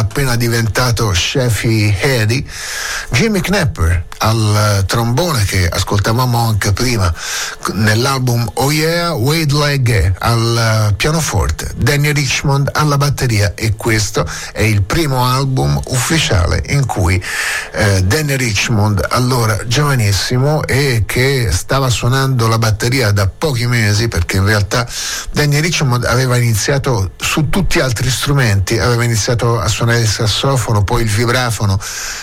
[0.00, 2.44] appena diventato Sheffy Hedy,
[3.10, 7.12] Jimmy Knapper al trombone che ascoltavamo anche prima
[7.74, 14.82] nell'album Oh Yeah, Wade Legge al pianoforte, Danny Richmond alla batteria e questo è il
[14.82, 17.22] primo album ufficiale in cui
[17.72, 24.36] eh, Danny Richmond, allora giovanissimo e che stava suonando la batteria da pochi mesi perché
[24.36, 24.86] in realtà
[25.30, 30.82] Danny Richmond aveva iniziato su tutti gli altri strumenti, aveva iniziato a suonare il sassofono,
[30.84, 31.78] poi il vibrafono,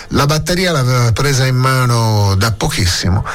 [0.09, 3.25] la batteria l'aveva presa in mano da pochissimo,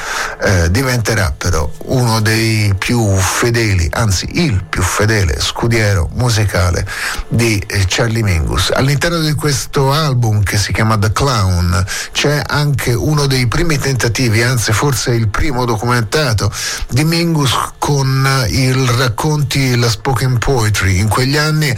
[0.41, 6.87] eh, diventerà però uno dei più fedeli, anzi il più fedele scudiero musicale
[7.27, 8.71] di eh, Charlie Mingus.
[8.73, 14.41] All'interno di questo album che si chiama The Clown c'è anche uno dei primi tentativi,
[14.41, 16.51] anzi forse il primo documentato
[16.89, 20.97] di Mingus con i racconti, la spoken poetry.
[20.97, 21.75] In quegli anni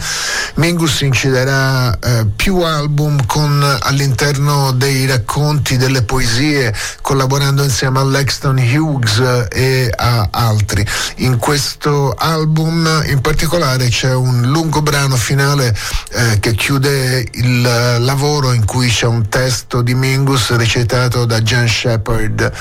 [0.54, 8.56] Mingus inciderà eh, più album con all'interno dei racconti, delle poesie, collaborando insieme a Lexton
[8.58, 10.86] Hughes e a altri.
[11.16, 15.76] In questo album in particolare c'è un lungo brano finale
[16.12, 21.66] eh, che chiude il lavoro in cui c'è un testo di Mingus recitato da Jan
[21.66, 22.52] Shepard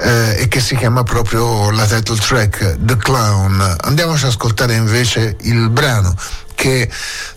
[0.00, 3.76] eh, e che si chiama proprio la title track The Clown.
[3.80, 6.14] Andiamoci ad ascoltare invece il brano
[6.54, 6.88] che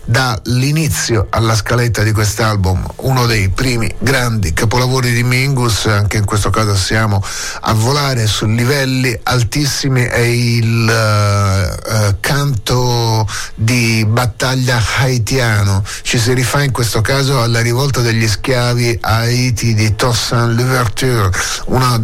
[0.04, 6.24] dà l'inizio alla scaletta di quest'album, uno dei primi grandi capolavori di Mingus, anche in
[6.24, 7.22] questo caso siamo
[7.60, 16.32] a volare su livelli altissimi, è il uh, uh, canto di battaglia haitiano, ci si
[16.32, 21.30] rifà in questo caso alla rivolta degli schiavi a Haiti di Toussaint Louverture,
[21.66, 22.00] uno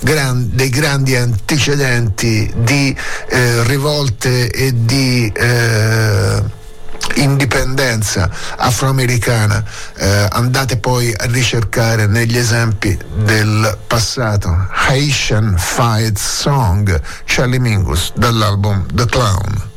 [0.00, 2.96] gran, dei grandi antecedenti di
[3.28, 6.39] eh, rivolte e di eh,
[7.14, 9.62] indipendenza afroamericana,
[9.96, 14.68] eh, andate poi a ricercare negli esempi del passato.
[14.70, 19.68] Haitian Fight Song, Charlie Mingus, dall'album The Clown.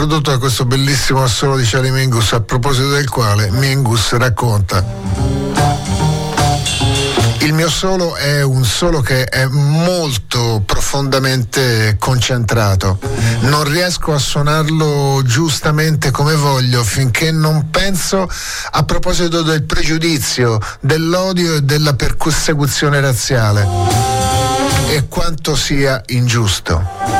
[0.00, 4.82] Song introdotto da questo bellissimo assolo di Charlie Mingus a proposito del quale Mingus racconta.
[7.40, 12.98] Il mio solo è un solo che è molto profondamente concentrato.
[13.40, 18.26] Non riesco a suonarlo giustamente come voglio finché non penso
[18.70, 23.68] a proposito del pregiudizio, dell'odio e della persecuzione razziale.
[24.88, 27.19] E quanto sia ingiusto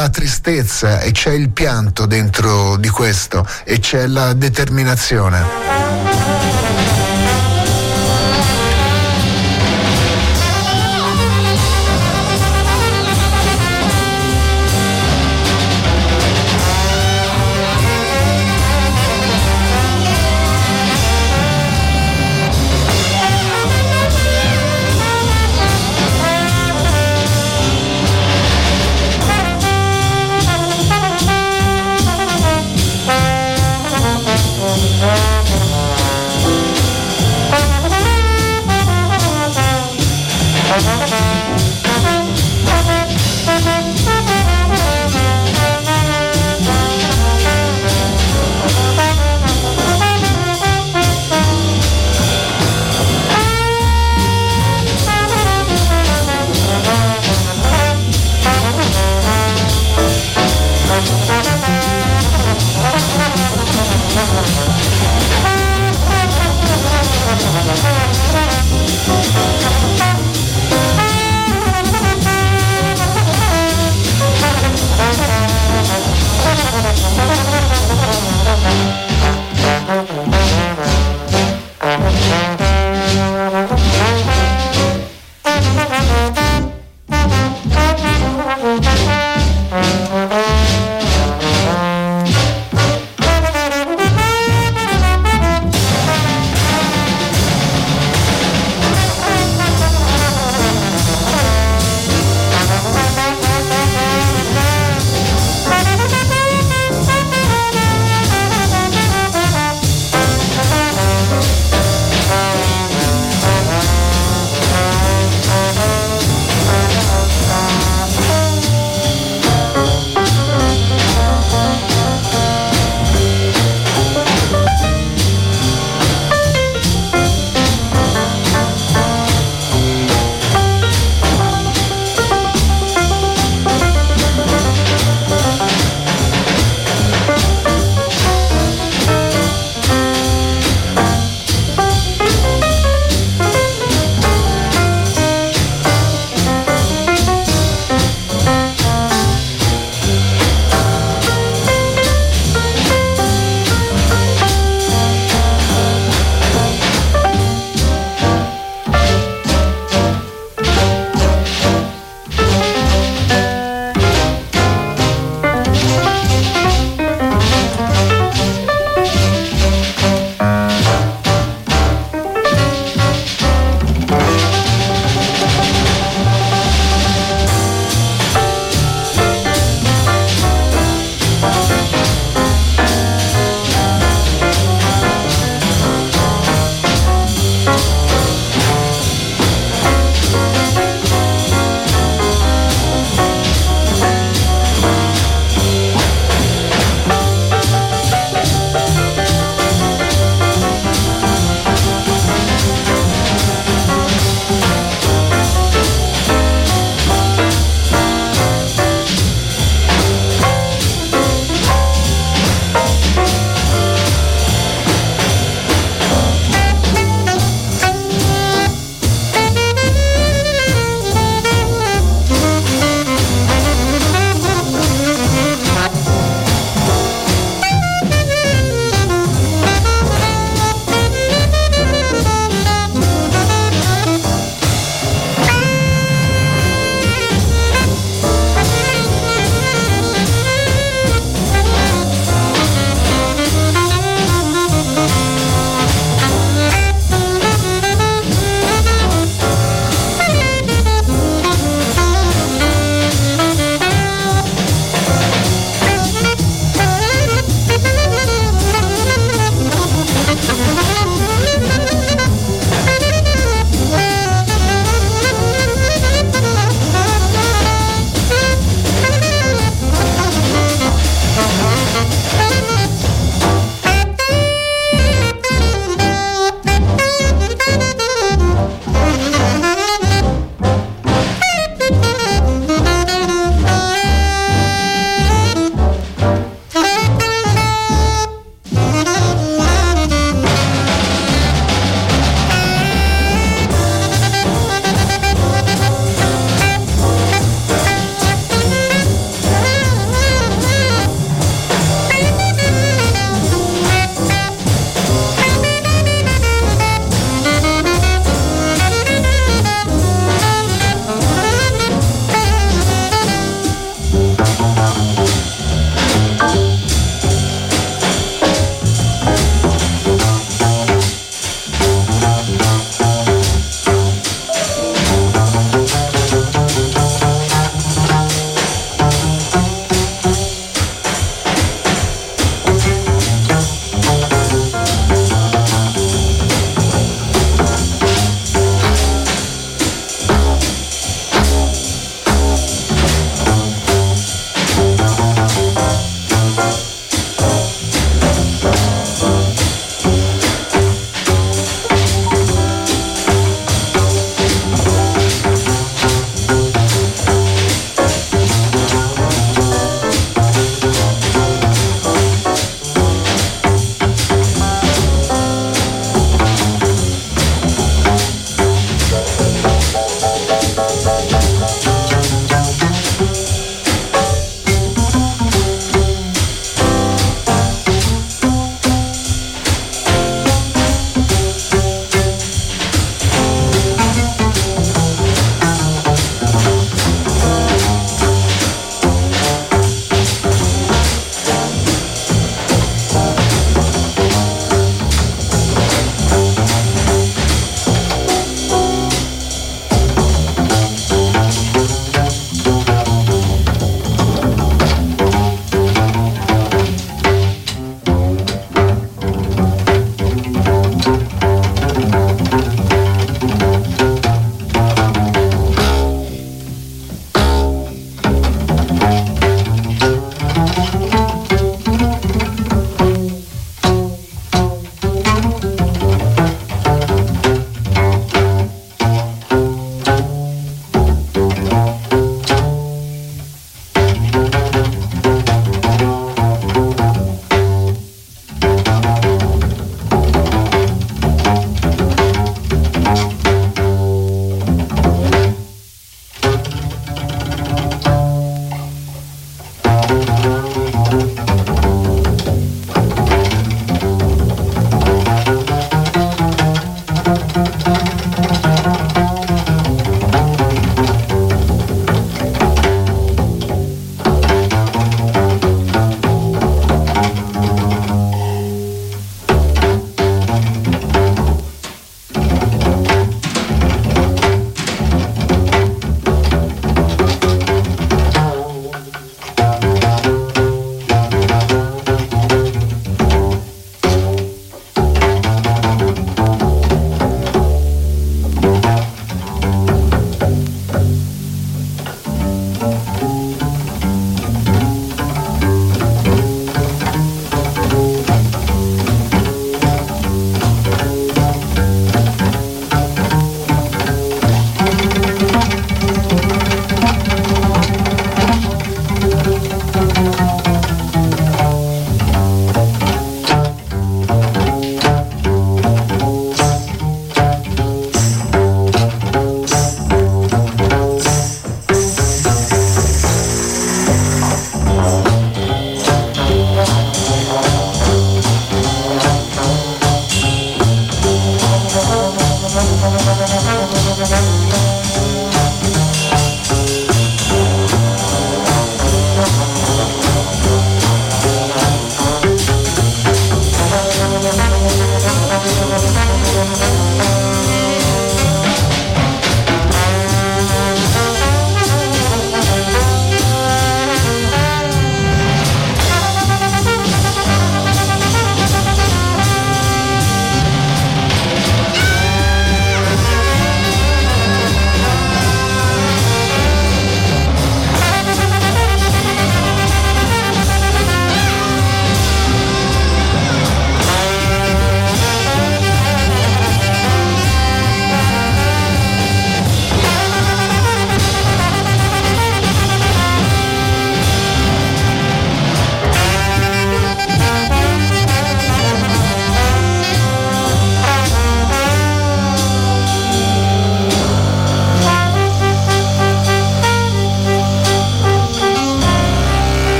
[0.00, 5.79] la tristezza e c'è il pianto dentro di questo e c'è la determinazione.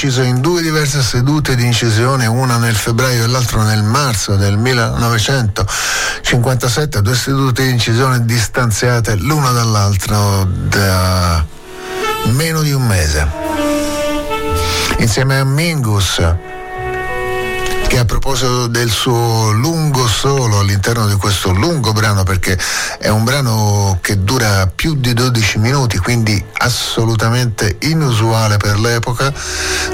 [0.00, 4.56] Inciso in due diverse sedute di incisione, una nel febbraio e l'altra nel marzo del
[4.56, 11.44] 1957, due sedute di incisione distanziate l'una dall'altra da
[12.26, 13.26] meno di un mese.
[14.98, 16.22] Insieme a Mingus,
[17.88, 22.56] che a proposito del suo lungo solo all'interno di questo lungo brano, perché
[22.98, 29.32] è un brano che dura più di 12 minuti, quindi assolutamente inusuale per l'epoca,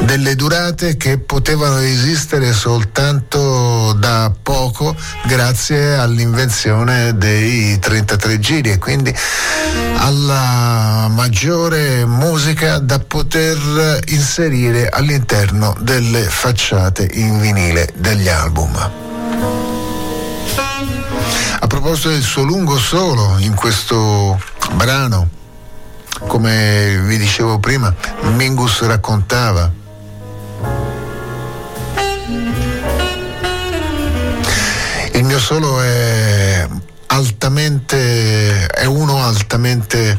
[0.02, 4.96] delle durate che potevano esistere soltanto da poco
[5.26, 9.14] grazie all'invenzione dei 33 giri e quindi
[9.96, 18.74] alla maggiore musica da poter inserire all'interno delle facciate in vinile degli album.
[21.60, 24.40] A proposito del suo lungo solo in questo
[24.72, 25.28] brano,
[26.26, 27.94] come vi dicevo prima,
[28.34, 29.82] Mingus raccontava
[35.14, 36.68] il mio solo è
[37.14, 40.18] altamente è uno altamente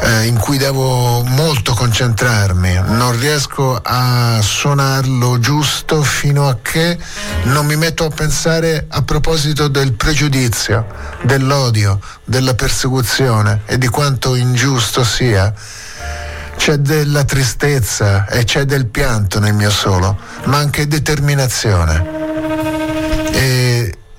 [0.00, 6.98] eh, in cui devo molto concentrarmi, non riesco a suonarlo giusto fino a che
[7.44, 10.86] non mi metto a pensare a proposito del pregiudizio,
[11.22, 15.52] dell'odio, della persecuzione e di quanto ingiusto sia.
[16.56, 22.25] C'è della tristezza e c'è del pianto nel mio solo, ma anche determinazione.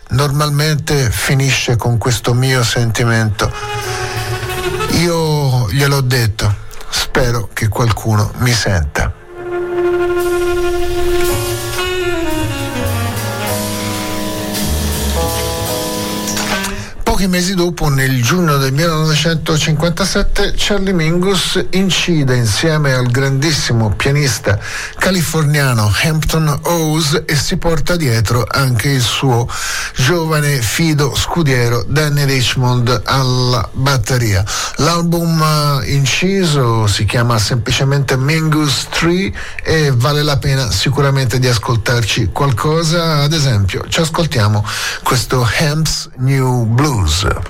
[0.10, 3.52] Normalmente finisce con questo mio sentimento
[4.98, 6.52] io gliel'ho detto,
[6.90, 9.17] spero che qualcuno mi senta.
[17.18, 24.60] Pochi mesi dopo, nel giugno del 1957, Charlie Mingus incide insieme al grandissimo pianista
[25.00, 29.50] californiano Hampton Owes e si porta dietro anche il suo
[29.96, 34.44] giovane fido scudiero Danny Richmond alla batteria.
[34.76, 39.32] L'album eh, inciso si chiama semplicemente Mingus 3
[39.64, 44.64] e vale la pena sicuramente di ascoltarci qualcosa, ad esempio ci ascoltiamo
[45.02, 47.07] questo Hamp's New Blues.
[47.08, 47.48] News.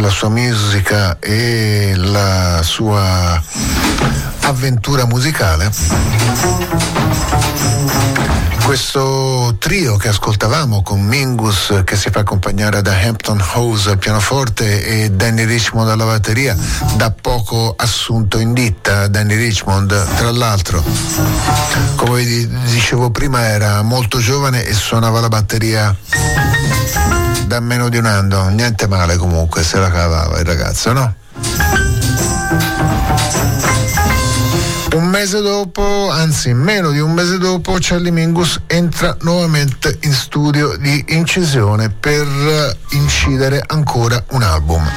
[0.00, 3.42] La sua musica e la sua
[4.40, 5.70] avventura musicale.
[8.64, 14.84] Questo trio che ascoltavamo con Mingus che si fa accompagnare da Hampton Hose al pianoforte
[14.84, 16.56] e Danny Richmond alla batteria,
[16.94, 19.08] da poco assunto in ditta.
[19.08, 20.82] Danny Richmond, tra l'altro,
[21.96, 25.94] come vi dicevo prima era molto giovane e suonava la batteria
[27.60, 31.14] da meno di un anno, niente male comunque se la cavava il ragazzo, no?
[34.94, 40.76] Un mese dopo, anzi meno di un mese dopo, Charlie Mingus entra nuovamente in studio
[40.76, 42.26] di incisione per
[42.92, 44.90] incidere ancora un album.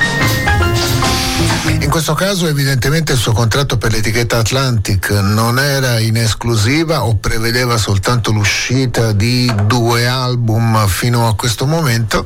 [1.80, 7.16] In questo caso evidentemente il suo contratto per l'etichetta Atlantic non era in esclusiva o
[7.16, 12.26] prevedeva soltanto l'uscita di due album fino a questo momento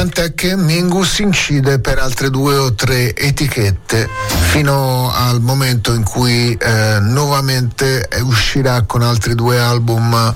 [0.00, 4.08] tant'è che Mingus incide per altre due o tre etichette
[4.48, 10.34] fino al momento in cui eh, nuovamente uscirà con altri due album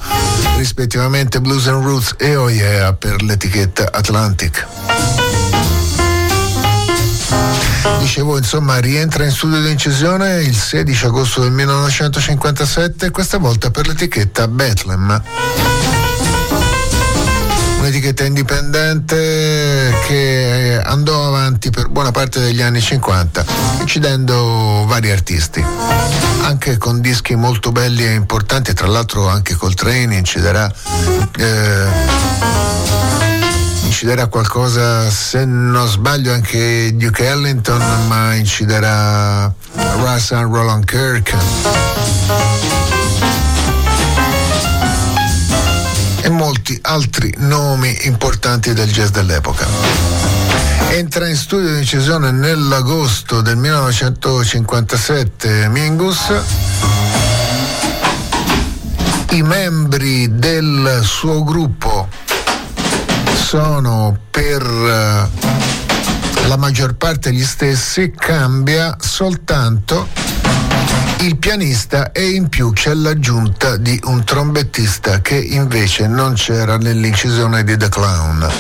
[0.59, 4.67] rispettivamente Blues and Roots e Oh Yeah per l'etichetta Atlantic.
[8.01, 13.87] Dicevo, insomma, rientra in studio di incisione il 16 agosto del 1957, questa volta per
[13.87, 15.23] l'etichetta Bethlehem
[18.05, 23.45] un'etichetta indipendente che andò avanti per buona parte degli anni 50,
[23.81, 25.65] incidendo vari artisti,
[26.43, 30.71] anche con dischi molto belli e importanti, tra l'altro anche col Coltrane inciderà.
[31.39, 31.87] Eh,
[33.85, 39.51] inciderà qualcosa, se non sbaglio anche Duke Ellington, ma inciderà
[39.97, 41.35] Russell Roland Kirk
[46.25, 49.67] e molti altri nomi importanti del jazz dell'epoca.
[50.89, 56.33] Entra in studio di incisione nell'agosto del 1957 Mingus.
[59.33, 62.09] I membri del suo gruppo
[63.35, 65.29] sono per eh,
[66.47, 70.34] la maggior parte gli stessi, cambia soltanto
[71.25, 77.65] il pianista e in più c'è l'aggiunta di un trombettista che invece non c'era nell'incisione
[77.65, 78.53] di The Clown.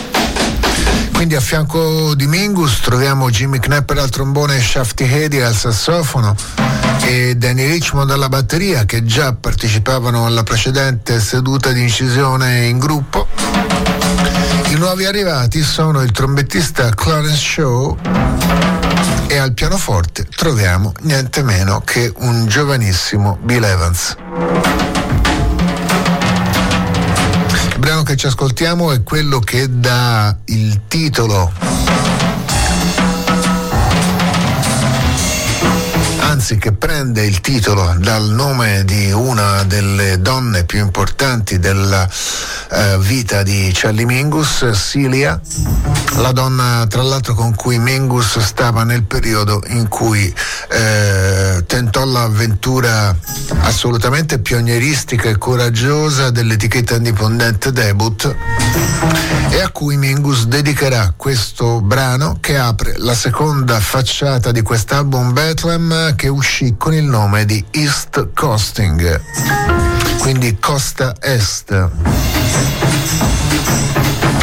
[1.13, 6.35] Quindi a fianco di Mingus troviamo Jimmy Knapper al trombone e Shafty Hedy al sassofono
[7.03, 13.27] e Danny Richmond alla batteria che già partecipavano alla precedente seduta di incisione in gruppo.
[14.69, 17.97] I nuovi arrivati sono il trombettista Clarence Shaw
[19.35, 24.17] e al pianoforte troviamo niente meno che un giovanissimo Bill Evans.
[27.73, 31.51] Il brano che ci ascoltiamo è quello che dà il titolo
[36.45, 42.07] anzi che prende il titolo dal nome di una delle donne più importanti della
[42.71, 45.41] eh, vita di Charlie Mingus, Celia,
[46.17, 50.35] la donna tra l'altro con cui Mingus stava nel periodo in cui
[50.69, 53.17] eh, tentò l'avventura
[53.61, 58.37] assolutamente pionieristica e coraggiosa dell'etichetta indipendente Debut
[59.49, 66.15] e a cui Mingus dedicherà questo brano che apre la seconda facciata di quest'album Bethlehem
[66.17, 69.21] che uscì con il nome di East Coasting,
[70.19, 71.89] quindi costa est,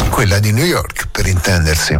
[0.09, 1.99] quella di New York per intendersi.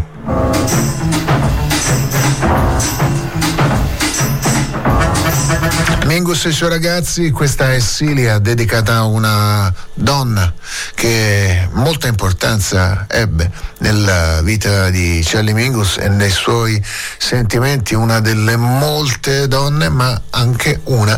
[6.13, 10.53] Mingus e i suoi ragazzi, questa è Silia dedicata a una donna
[10.93, 16.83] che molta importanza ebbe nella vita di Charlie Mingus e nei suoi
[17.17, 21.17] sentimenti, una delle molte donne, ma anche una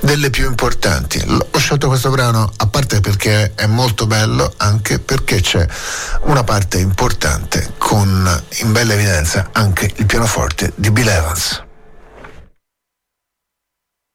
[0.00, 1.24] delle più importanti.
[1.26, 5.66] Ho scelto questo brano a parte perché è molto bello, anche perché c'è
[6.24, 11.63] una parte importante con in bella evidenza anche il pianoforte di Bill Evans.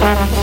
[0.00, 0.39] Thank you.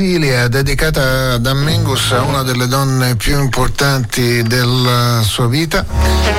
[0.00, 5.84] Cecilia, dedicata ad Mingus, a una delle donne più importanti della sua vita,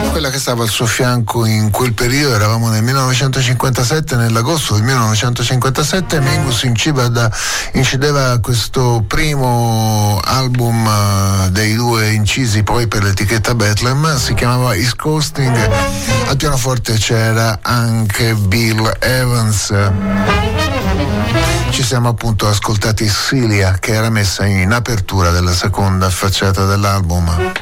[0.10, 6.20] quella che stava al suo fianco in quel periodo, eravamo nel 1957, nell'agosto del 1957,
[6.22, 7.32] Mingus incideva,
[7.74, 14.96] incideva questo primo album eh, dei due incisi poi per l'etichetta Bethlehem, si chiamava East
[14.96, 15.56] Coasting,
[16.30, 19.72] al pianoforte c'era anche Bill Evans
[21.72, 27.54] ci siamo appunto ascoltati Silia che era messa in apertura della seconda facciata dell'album.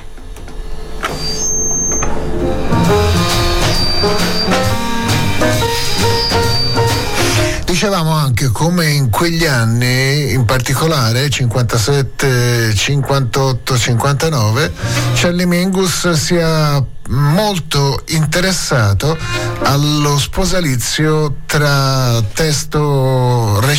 [7.66, 14.74] Dicevamo anche come in quegli anni, in particolare 57, 58, 59,
[15.14, 19.18] Charlie Mingus sia molto interessato
[19.64, 22.80] allo sposalizio tra testo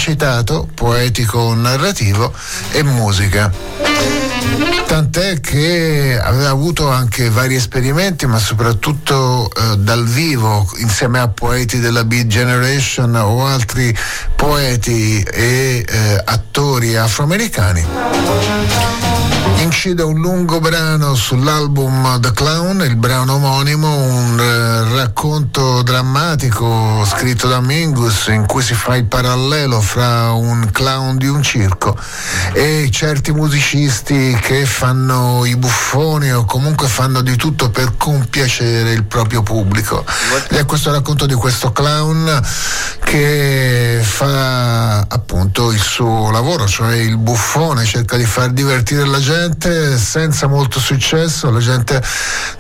[0.01, 2.33] recitato, poetico narrativo
[2.73, 3.53] e musica.
[4.87, 11.81] Tant'è che aveva avuto anche vari esperimenti, ma soprattutto eh, dal vivo, insieme a poeti
[11.81, 13.95] della Beat Generation o altri
[14.37, 19.00] poeti e eh, attori afroamericani
[19.63, 27.47] incide un lungo brano sull'album The Clown, il brano omonimo, un eh, racconto drammatico scritto
[27.47, 31.97] da Mingus in cui si fa il parallelo fra un clown di un circo
[32.53, 39.05] e certi musicisti che fanno i buffoni o comunque fanno di tutto per compiacere il
[39.05, 40.05] proprio pubblico.
[40.49, 42.41] Ed è questo racconto di questo clown
[43.05, 45.07] che fa
[45.51, 50.47] appunto il suo lavoro, cioè il buffone, cerca di far divertire la gente gente senza
[50.47, 52.03] molto successo, la gente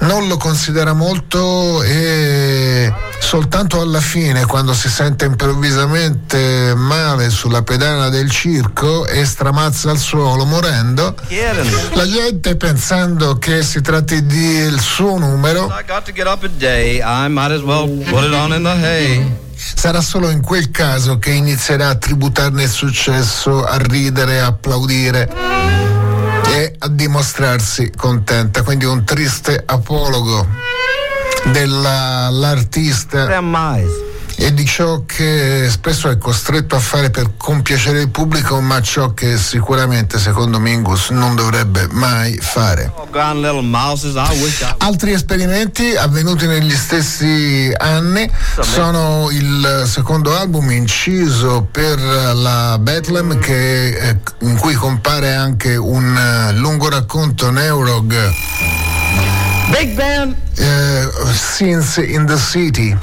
[0.01, 8.09] non lo considera molto e soltanto alla fine, quando si sente improvvisamente male sulla pedana
[8.09, 11.14] del circo e stramazza al suolo morendo,
[11.95, 15.66] la gente pensando che si tratti del suo numero,
[19.74, 25.30] Sarà solo in quel caso che inizierà a tributarne il successo, a ridere, a applaudire
[26.46, 28.62] e a dimostrarsi contenta.
[28.62, 30.46] Quindi un triste apologo
[31.52, 33.26] dell'artista
[34.43, 39.12] e di ciò che spesso è costretto a fare per compiacere il pubblico, ma ciò
[39.12, 42.91] che sicuramente secondo Mingus non dovrebbe mai fare.
[44.78, 48.30] Altri esperimenti avvenuti negli stessi anni
[48.61, 56.16] sono il secondo album inciso per la Bethlehem che, eh, in cui compare anche un
[56.16, 58.32] eh, lungo racconto Neurog.
[59.68, 60.34] Big Band!
[60.57, 62.97] Uh, Scenes in the City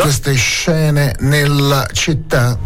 [0.00, 2.56] queste scene nella città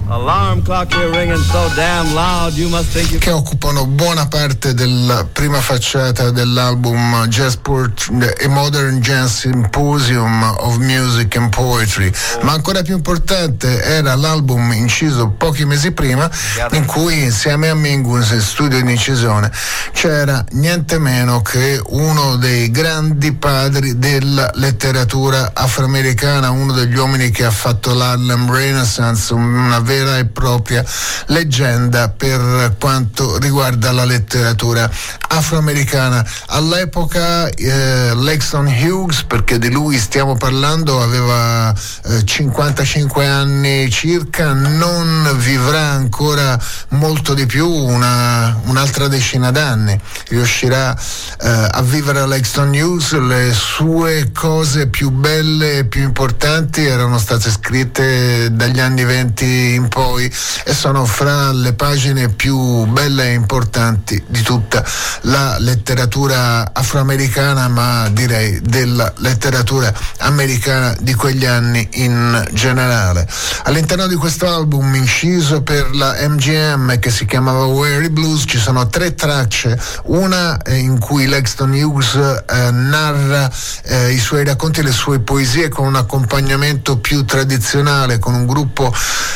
[3.18, 8.10] che occupano buona parte della prima facciata dell'album Jazzport
[8.44, 12.12] A Modern Jazz Symposium of Music and Poetry.
[12.42, 16.30] Ma ancora più importante era l'album inciso pochi mesi prima
[16.72, 19.50] in cui insieme a Mingus in studio di incisione
[19.92, 27.30] c'era niente meno che uno dei grandi padri della letteratura afroamericana uno degli uomini uomini
[27.30, 30.84] che ha fatto l'Harlem Renaissance, una vera e propria
[31.26, 34.90] leggenda per quanto riguarda la letteratura
[35.28, 36.24] afroamericana.
[36.48, 41.72] All'epoca eh, Lexon Hughes, perché di lui stiamo parlando, aveva
[42.04, 46.58] eh, 55 anni circa, non vivrà ancora
[46.90, 49.98] molto di più, una, un'altra decina d'anni.
[50.28, 57.11] Riuscirà eh, a vivere Lexon Hughes, le sue cose più belle e più importanti erano
[57.12, 60.32] sono state scritte dagli anni 20 in poi
[60.64, 64.82] e sono fra le pagine più belle e importanti di tutta
[65.22, 73.28] la letteratura afroamericana, ma direi della letteratura americana di quegli anni in generale.
[73.64, 78.88] All'interno di questo album inciso per la MGM che si chiamava Weary Blues ci sono
[78.88, 83.52] tre tracce, una in cui Lexton Hughes eh, narra
[83.82, 88.46] eh, i suoi racconti e le sue poesie con un accompagnamento più tradizionale con un
[88.46, 88.94] gruppo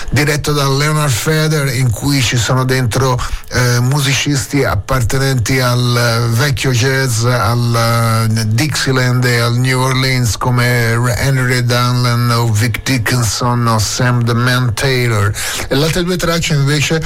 [0.08, 6.72] diretto da Leonard Feder in cui ci sono dentro eh, musicisti appartenenti al eh, vecchio
[6.72, 13.78] jazz, al uh, Dixieland e al New Orleans come Henry Dunlan o Vic Dickinson o
[13.78, 15.32] Sam the Man Taylor.
[15.68, 17.00] E le altre due tracce invece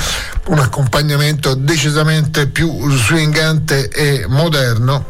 [0.46, 5.04] un accompagnamento decisamente più swingante e moderno.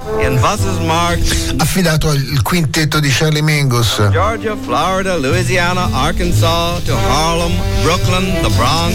[1.58, 4.08] Affidato al quintetto di Charlie Mingus.
[4.10, 7.52] Georgia, Florida, Louisiana, Arkansas Harlem,
[7.82, 8.44] Brooklyn.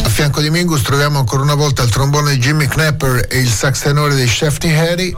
[0.04, 3.50] A fianco di Mingus troviamo ancora una volta il trombone di Jimmy Knapper e il
[3.50, 5.16] sax tenore di Shefty Harry.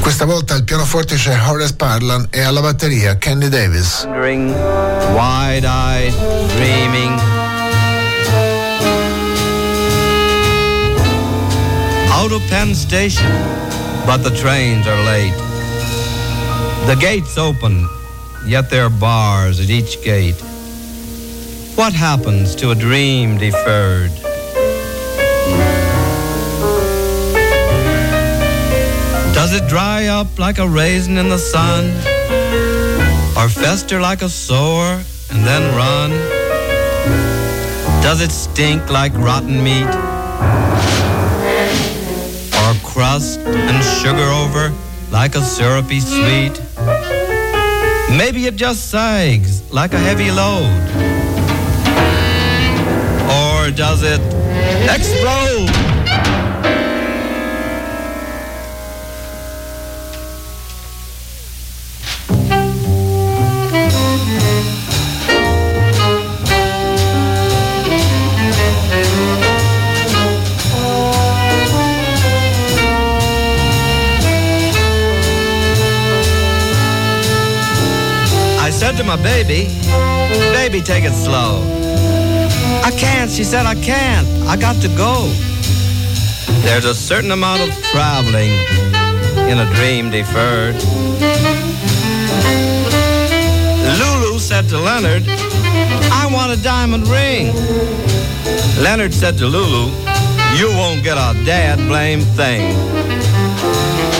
[0.00, 4.06] Questa volta al pianoforte c'è Horace Parlan e alla batteria Kenny Davis.
[12.10, 13.30] Out of Penn Station,
[14.06, 15.34] but the trains are late.
[16.86, 17.88] The gates open
[18.46, 20.40] yet there are bars at each gate.
[21.76, 24.12] What happens to a dream deferred?
[29.44, 31.84] Does it dry up like a raisin in the sun?
[33.36, 34.98] Or fester like a sore
[35.30, 36.12] and then run?
[38.02, 39.84] Does it stink like rotten meat?
[42.56, 44.72] Or crust and sugar over
[45.10, 46.58] like a syrupy sweet?
[48.16, 50.72] Maybe it just sags like a heavy load.
[53.28, 54.22] Or does it
[54.88, 55.93] explode?
[78.94, 79.66] Said to my baby,
[80.52, 81.62] baby, take it slow.
[82.84, 84.26] I can't, she said, I can't.
[84.46, 85.28] I got to go.
[86.62, 88.52] There's a certain amount of traveling
[89.50, 90.76] in a dream deferred.
[93.98, 97.54] Lulu said to Leonard, I want a diamond ring.
[98.82, 99.90] Leonard said to Lulu,
[100.56, 102.76] you won't get a dad blame thing.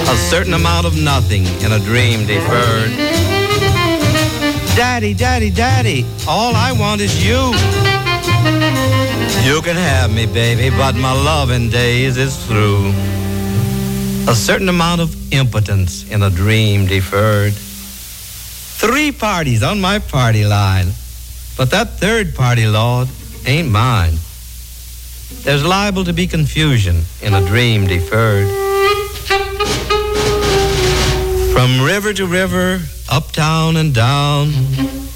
[0.09, 3.14] A certain amount of nothing in a dream deferred.
[4.77, 7.53] Daddy, daddy, daddy, all I want is you.
[9.49, 12.89] You can have me, baby, but my loving days is through.
[14.29, 17.53] A certain amount of impotence in a dream deferred.
[17.55, 20.89] Three parties on my party line,
[21.57, 23.09] but that third party, Lord,
[23.47, 24.14] ain't mine.
[25.45, 28.64] There's liable to be confusion in a dream deferred.
[31.55, 34.51] From river to river, uptown and down,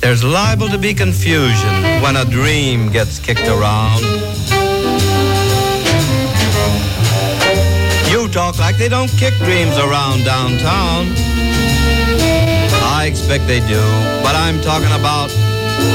[0.01, 4.03] there's liable to be confusion when a dream gets kicked around.
[8.09, 11.09] You talk like they don't kick dreams around downtown.
[12.95, 13.83] I expect they do,
[14.23, 15.33] but I'm talking about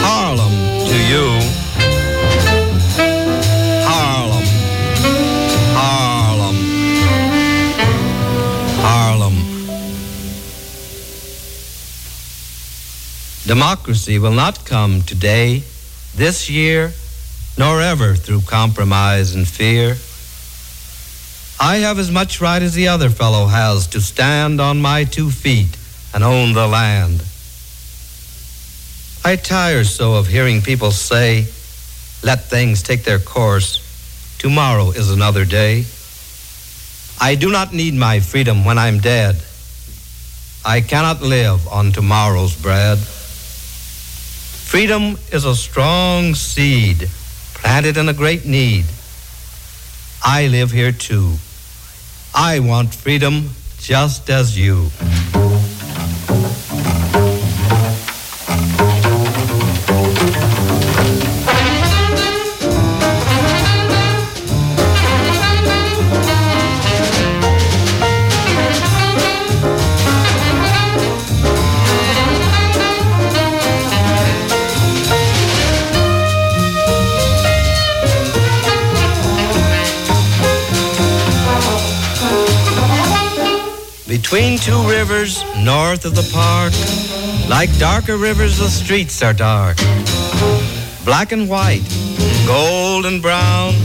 [0.04, 0.52] Harlem
[0.90, 1.63] to you.
[13.46, 15.64] Democracy will not come today,
[16.16, 16.94] this year,
[17.58, 19.98] nor ever through compromise and fear.
[21.60, 25.30] I have as much right as the other fellow has to stand on my two
[25.30, 25.78] feet
[26.14, 27.24] and own the land.
[29.26, 31.46] I tire so of hearing people say,
[32.24, 33.80] let things take their course.
[34.40, 35.86] Tomorrow is another day.
[37.20, 39.36] I do not need my freedom when I'm dead.
[40.66, 43.00] I cannot live on tomorrow's bread.
[44.74, 47.08] Freedom is a strong seed
[47.54, 48.86] planted in a great need.
[50.26, 51.36] I live here too.
[52.34, 54.90] I want freedom just as you.
[84.34, 86.74] Between two rivers north of the park,
[87.48, 89.78] like darker rivers, the streets are dark.
[91.06, 91.84] Black and white,
[92.48, 93.76] gold and brown,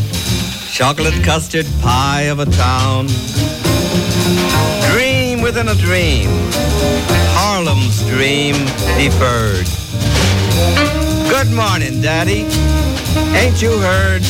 [0.73, 3.09] chocolate custard pie of a town.
[4.91, 6.31] Dream within a dream,
[7.37, 8.55] Harlem's dream
[8.97, 9.69] deferred.
[11.29, 12.47] Good morning, Daddy.
[13.37, 14.23] Ain't you heard?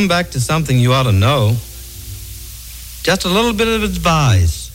[0.00, 1.50] Come back to something you ought to know,
[3.02, 4.70] just a little bit of advice.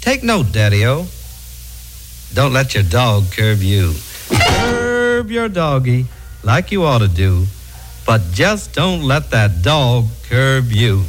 [0.00, 1.06] Take note, Daddy-O.
[2.34, 3.94] Don't let your dog curb you.
[4.28, 6.06] Curb your doggy
[6.42, 7.46] like you ought to do,
[8.04, 11.04] but just don't let that dog curb you.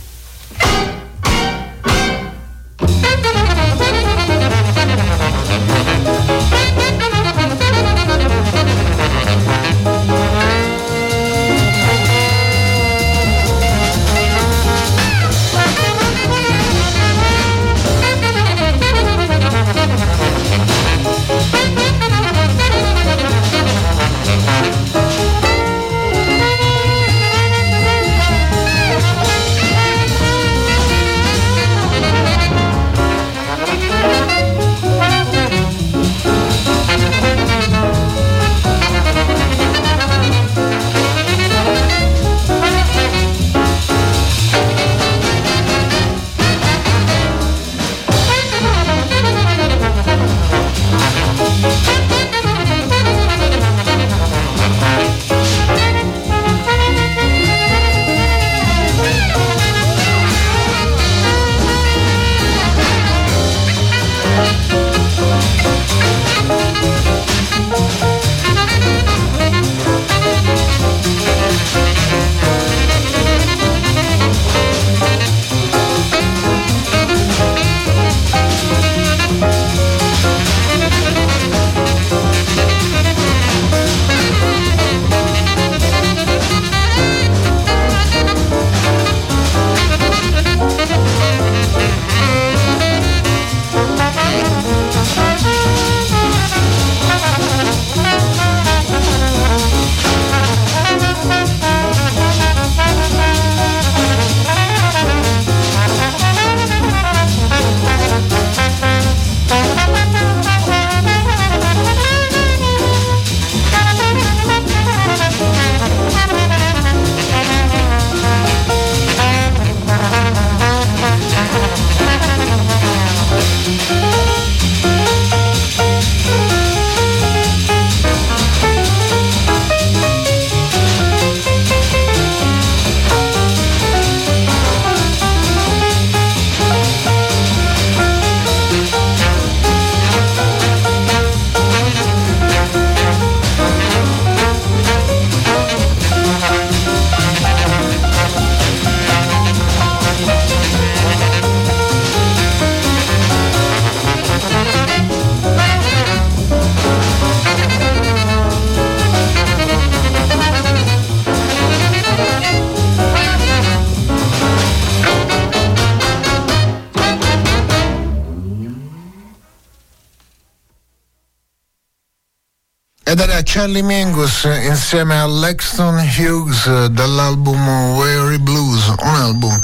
[173.65, 179.59] Charlie Mingus insieme a Lexton Hughes dall'album Weary Blues, un album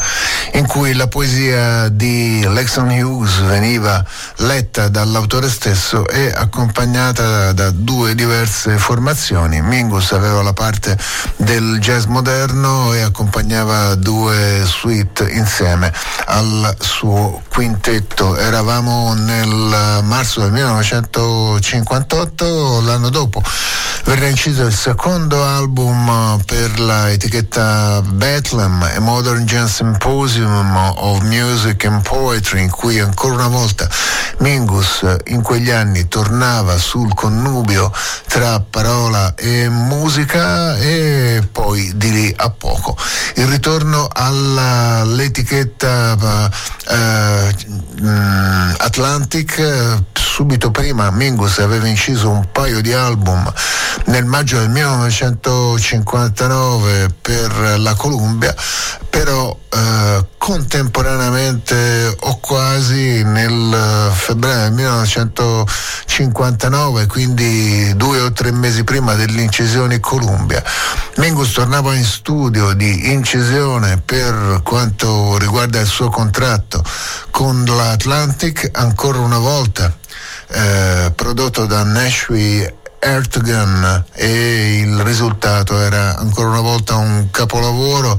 [0.53, 4.03] in cui la poesia di Lexton Hughes veniva
[4.37, 9.61] letta dall'autore stesso e accompagnata da due diverse formazioni.
[9.61, 10.97] Mingus aveva la parte
[11.51, 15.91] del jazz moderno e accompagnava due suite insieme
[16.27, 18.37] al suo quintetto.
[18.37, 23.43] Eravamo nel marzo del 1958, l'anno dopo
[24.05, 31.83] verrà inciso il secondo album per la etichetta Bethlehem, a Modern Jazz Symposium of Music
[31.85, 33.89] and Poetry, in cui ancora una volta
[34.39, 37.91] Mingus in quegli anni tornava sul connubio
[38.27, 42.95] tra parola e musica e poi di lì a poco.
[43.35, 46.49] Il ritorno all'etichetta uh,
[48.77, 50.03] Atlantic
[50.41, 53.53] subito prima Mingus aveva inciso un paio di album
[54.05, 58.55] nel maggio del 1959 per la Columbia,
[59.07, 69.13] però eh, contemporaneamente o quasi nel febbraio del 1959, quindi due o tre mesi prima
[69.13, 70.63] dell'incisione Columbia.
[71.17, 76.83] Mingus tornava in studio di incisione per quanto riguarda il suo contratto
[77.29, 79.99] con l'Atlantic ancora una volta
[80.53, 88.15] eh, prodotto da Nashville Ertgun e il risultato era ancora una volta un capolavoro,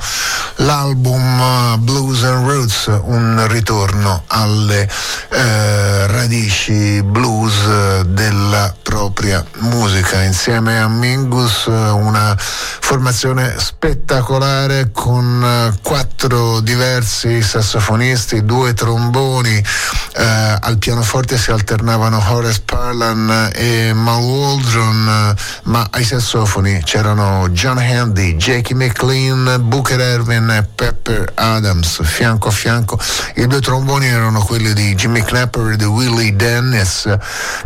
[0.56, 4.88] l'album uh, Blues and Roots, un ritorno alle
[5.28, 16.58] eh, radici blues della propria musica, insieme a Mingus una formazione spettacolare con eh, quattro
[16.58, 25.34] diversi sassofonisti, due tromboni, eh, al pianoforte si alternavano Horace Parlan e Mal Waldron Waldron,
[25.64, 32.52] ma ai sassofoni c'erano John Handy, Jackie McLean, Booker Erwin e Pepper Adams, fianco a
[32.52, 32.98] fianco.
[33.36, 37.14] I due tromboni erano quelli di Jimmy Clapper e di Willie Dennis.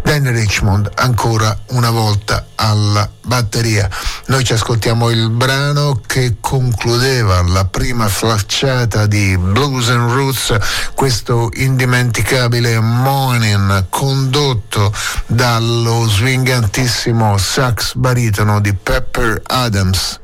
[0.02, 3.88] Danny Richmond ancora una volta alla batteria.
[4.26, 10.56] Noi ci ascoltiamo il brano che concludeva la prima flacciata di Blues and Roots,
[10.94, 14.92] questo indimenticabile morning condotto
[15.26, 20.18] dallo swingantissimo bellissimo sax baritono di Pepper Adams.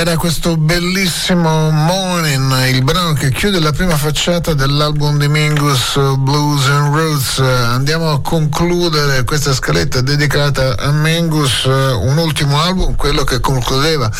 [0.00, 6.66] Era questo bellissimo Morning, il brano che chiude la prima facciata dell'album di Mingus Blues
[6.68, 7.38] and Roots.
[7.40, 14.10] Andiamo a concludere questa scaletta dedicata a Mingus, un ultimo album, quello che concludeva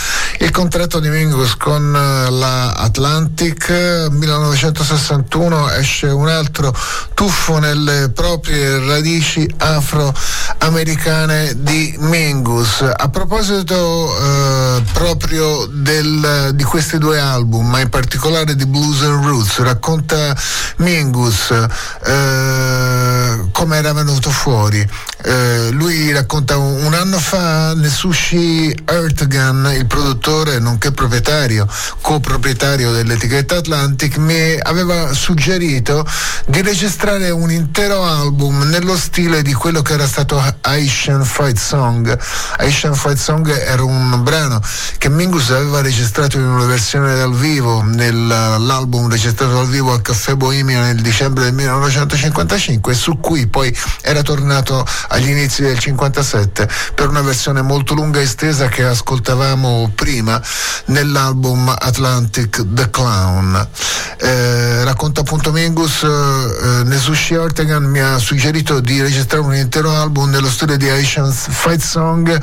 [0.40, 4.08] il contratto di Mingus con la Atlantic.
[4.10, 6.74] 1961 esce un altro
[7.14, 12.80] tuffo nelle proprie radici afroamericane di Mingus.
[12.80, 19.22] A proposito eh, proprio del, di questi due album, ma in particolare di Blues and
[19.24, 20.34] Roots, racconta
[20.76, 24.88] Mingus eh, come era venuto fuori.
[25.22, 31.66] Eh, lui racconta un, anno fa Nesushi Ertgan, il produttore nonché proprietario,
[32.10, 36.04] coproprietario dell'etichetta Atlantic, mi aveva suggerito
[36.46, 42.18] di registrare un intero album nello stile di quello che era stato Asian Fight Song.
[42.56, 44.60] Asian Fight Song era un brano
[44.98, 50.34] che Mingus aveva registrato in una versione dal vivo nell'album registrato dal vivo al Caffè
[50.34, 57.08] Bohemia nel dicembre del 1955 su cui poi era tornato agli inizi del 57 per
[57.08, 60.42] una versione molto lunga e estesa che ascoltavamo prima
[60.86, 63.68] nell'album Atlantic The Clown.
[64.16, 70.30] Eh, racconta appunto Mingus, eh, Nesushi Ortegan mi ha suggerito di registrare un intero album
[70.30, 72.40] nello stile di Asian Fight Song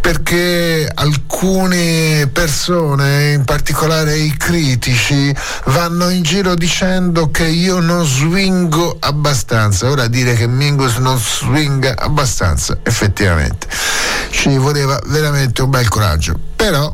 [0.00, 5.34] perché alcune persone, in particolare i critici,
[5.66, 9.90] vanno in giro dicendo che io non swingo abbastanza.
[9.90, 13.66] Ora dire che Mingus non swinga abbastanza, effettivamente
[14.34, 16.38] ci voleva veramente un bel coraggio.
[16.56, 16.93] Però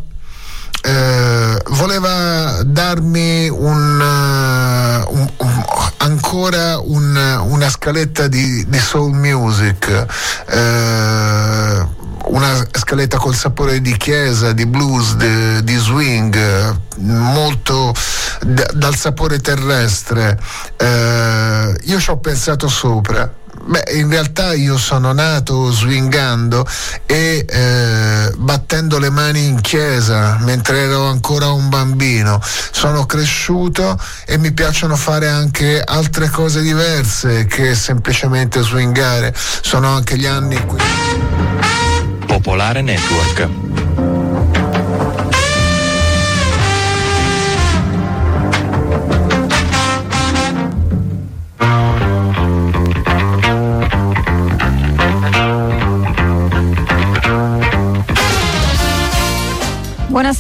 [7.71, 10.07] scaletta di, di soul music.
[10.47, 11.87] Eh,
[12.23, 17.95] una scaletta col sapore di chiesa, di blues, di, di swing, molto
[18.41, 20.39] d- dal sapore terrestre.
[20.77, 23.39] Eh, io ci ho pensato sopra
[23.71, 26.67] Beh, in realtà io sono nato swingando
[27.07, 32.43] e eh, battendo le mani in chiesa mentre ero ancora un bambino.
[32.43, 33.97] Sono cresciuto
[34.27, 39.33] e mi piacciono fare anche altre cose diverse che semplicemente swingare.
[39.37, 40.79] Sono anche gli anni in cui...
[42.27, 43.70] Popolare Network.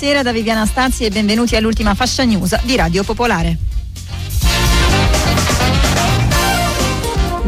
[0.01, 3.80] Buonasera da Viviana Stazzi e benvenuti all'ultima fascia news di Radio Popolare.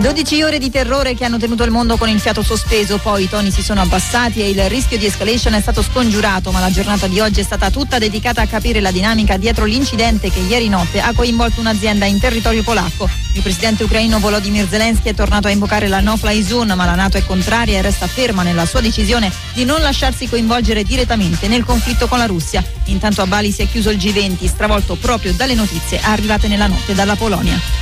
[0.02, 3.28] 12 ore di terrore che hanno tenuto il mondo con il fiato sospeso, poi i
[3.28, 7.06] toni si sono abbassati e il rischio di escalation è stato scongiurato, ma la giornata
[7.06, 11.00] di oggi è stata tutta dedicata a capire la dinamica dietro l'incidente che ieri notte
[11.00, 13.08] ha coinvolto un'azienda in territorio polacco.
[13.34, 17.16] Il presidente ucraino Volodymyr Zelensky è tornato a invocare la no-fly zone, ma la Nato
[17.16, 22.08] è contraria e resta ferma nella sua decisione di non lasciarsi coinvolgere direttamente nel conflitto
[22.08, 22.64] con la Russia.
[22.86, 26.92] Intanto a Bali si è chiuso il G20, stravolto proprio dalle notizie arrivate nella notte
[26.92, 27.81] dalla Polonia.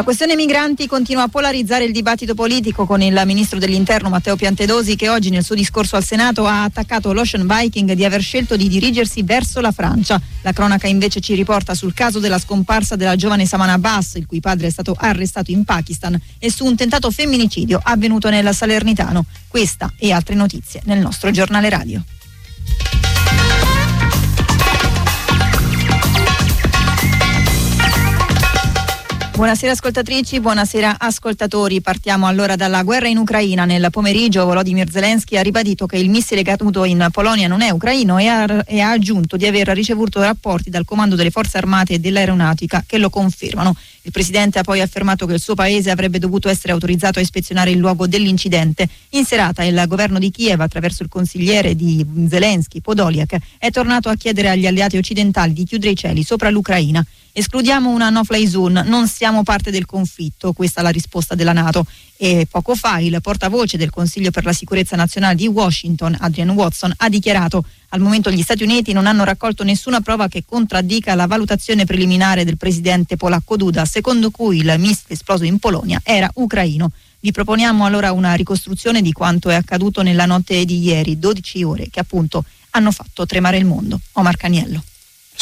[0.00, 4.96] La questione migranti continua a polarizzare il dibattito politico con il ministro dell'interno Matteo Piantedosi
[4.96, 8.66] che oggi nel suo discorso al Senato ha attaccato l'Ocean Viking di aver scelto di
[8.68, 10.18] dirigersi verso la Francia.
[10.40, 14.40] La cronaca invece ci riporta sul caso della scomparsa della giovane Samana Abbas, il cui
[14.40, 19.26] padre è stato arrestato in Pakistan, e su un tentato femminicidio avvenuto nel Salernitano.
[19.48, 22.02] Questa e altre notizie nel nostro giornale radio.
[29.40, 31.80] Buonasera ascoltatrici, buonasera ascoltatori.
[31.80, 33.64] Partiamo allora dalla guerra in Ucraina.
[33.64, 38.18] Nel pomeriggio Volodymyr Zelensky ha ribadito che il missile caduto in Polonia non è ucraino
[38.18, 41.98] e ha, e ha aggiunto di aver ricevuto rapporti dal comando delle forze armate e
[42.00, 43.74] dell'aeronautica che lo confermano.
[44.02, 47.70] Il presidente ha poi affermato che il suo paese avrebbe dovuto essere autorizzato a ispezionare
[47.70, 48.86] il luogo dell'incidente.
[49.12, 54.16] In serata il governo di Kiev, attraverso il consigliere di Zelensky, Podoliak, è tornato a
[54.16, 57.02] chiedere agli alleati occidentali di chiudere i cieli sopra l'Ucraina.
[57.32, 61.86] Escludiamo una no-fly zone, non siamo parte del conflitto, questa è la risposta della Nato.
[62.16, 66.92] E poco fa il portavoce del Consiglio per la sicurezza nazionale di Washington, Adrian Watson,
[66.96, 71.26] ha dichiarato al momento gli Stati Uniti non hanno raccolto nessuna prova che contraddica la
[71.26, 76.90] valutazione preliminare del presidente polacco Duda, secondo cui il missile esploso in Polonia era ucraino.
[77.20, 81.88] Vi proponiamo allora una ricostruzione di quanto è accaduto nella notte di ieri, 12 ore
[81.90, 84.00] che appunto hanno fatto tremare il mondo.
[84.12, 84.82] Omar Caniello.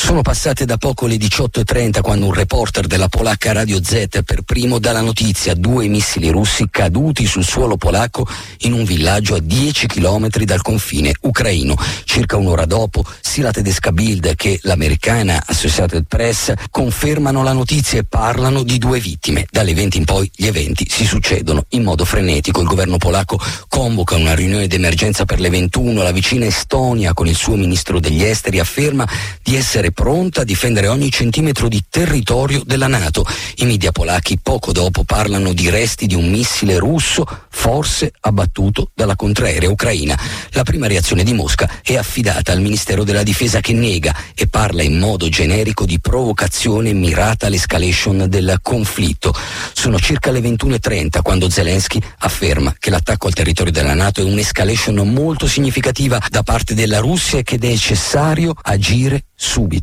[0.00, 4.78] Sono passate da poco le 18.30 quando un reporter della polacca Radio Z per primo
[4.78, 8.24] dà la notizia due missili russi caduti sul suolo polacco
[8.58, 11.76] in un villaggio a 10 km dal confine ucraino.
[12.04, 18.04] Circa un'ora dopo, sia la tedesca Bild che l'americana Associated Press confermano la notizia e
[18.04, 19.46] parlano di due vittime.
[19.50, 22.60] Dalle 20 in poi gli eventi si succedono in modo frenetico.
[22.60, 26.02] Il governo polacco convoca una riunione d'emergenza per le 21.
[26.02, 29.06] La vicina Estonia con il suo ministro degli esteri afferma
[29.42, 33.24] di essere essere pronta a difendere ogni centimetro di territorio della Nato.
[33.56, 39.16] I media polacchi poco dopo parlano di resti di un missile russo, forse abbattuto dalla
[39.16, 40.18] contraerea ucraina.
[40.50, 44.82] La prima reazione di Mosca è affidata al Ministero della Difesa che nega e parla
[44.82, 49.34] in modo generico di provocazione mirata all'escalation del conflitto.
[49.72, 54.96] Sono circa le 21.30 quando Zelensky afferma che l'attacco al territorio della Nato è un'escalation
[55.12, 59.77] molto significativa da parte della Russia e che è necessario agire subito.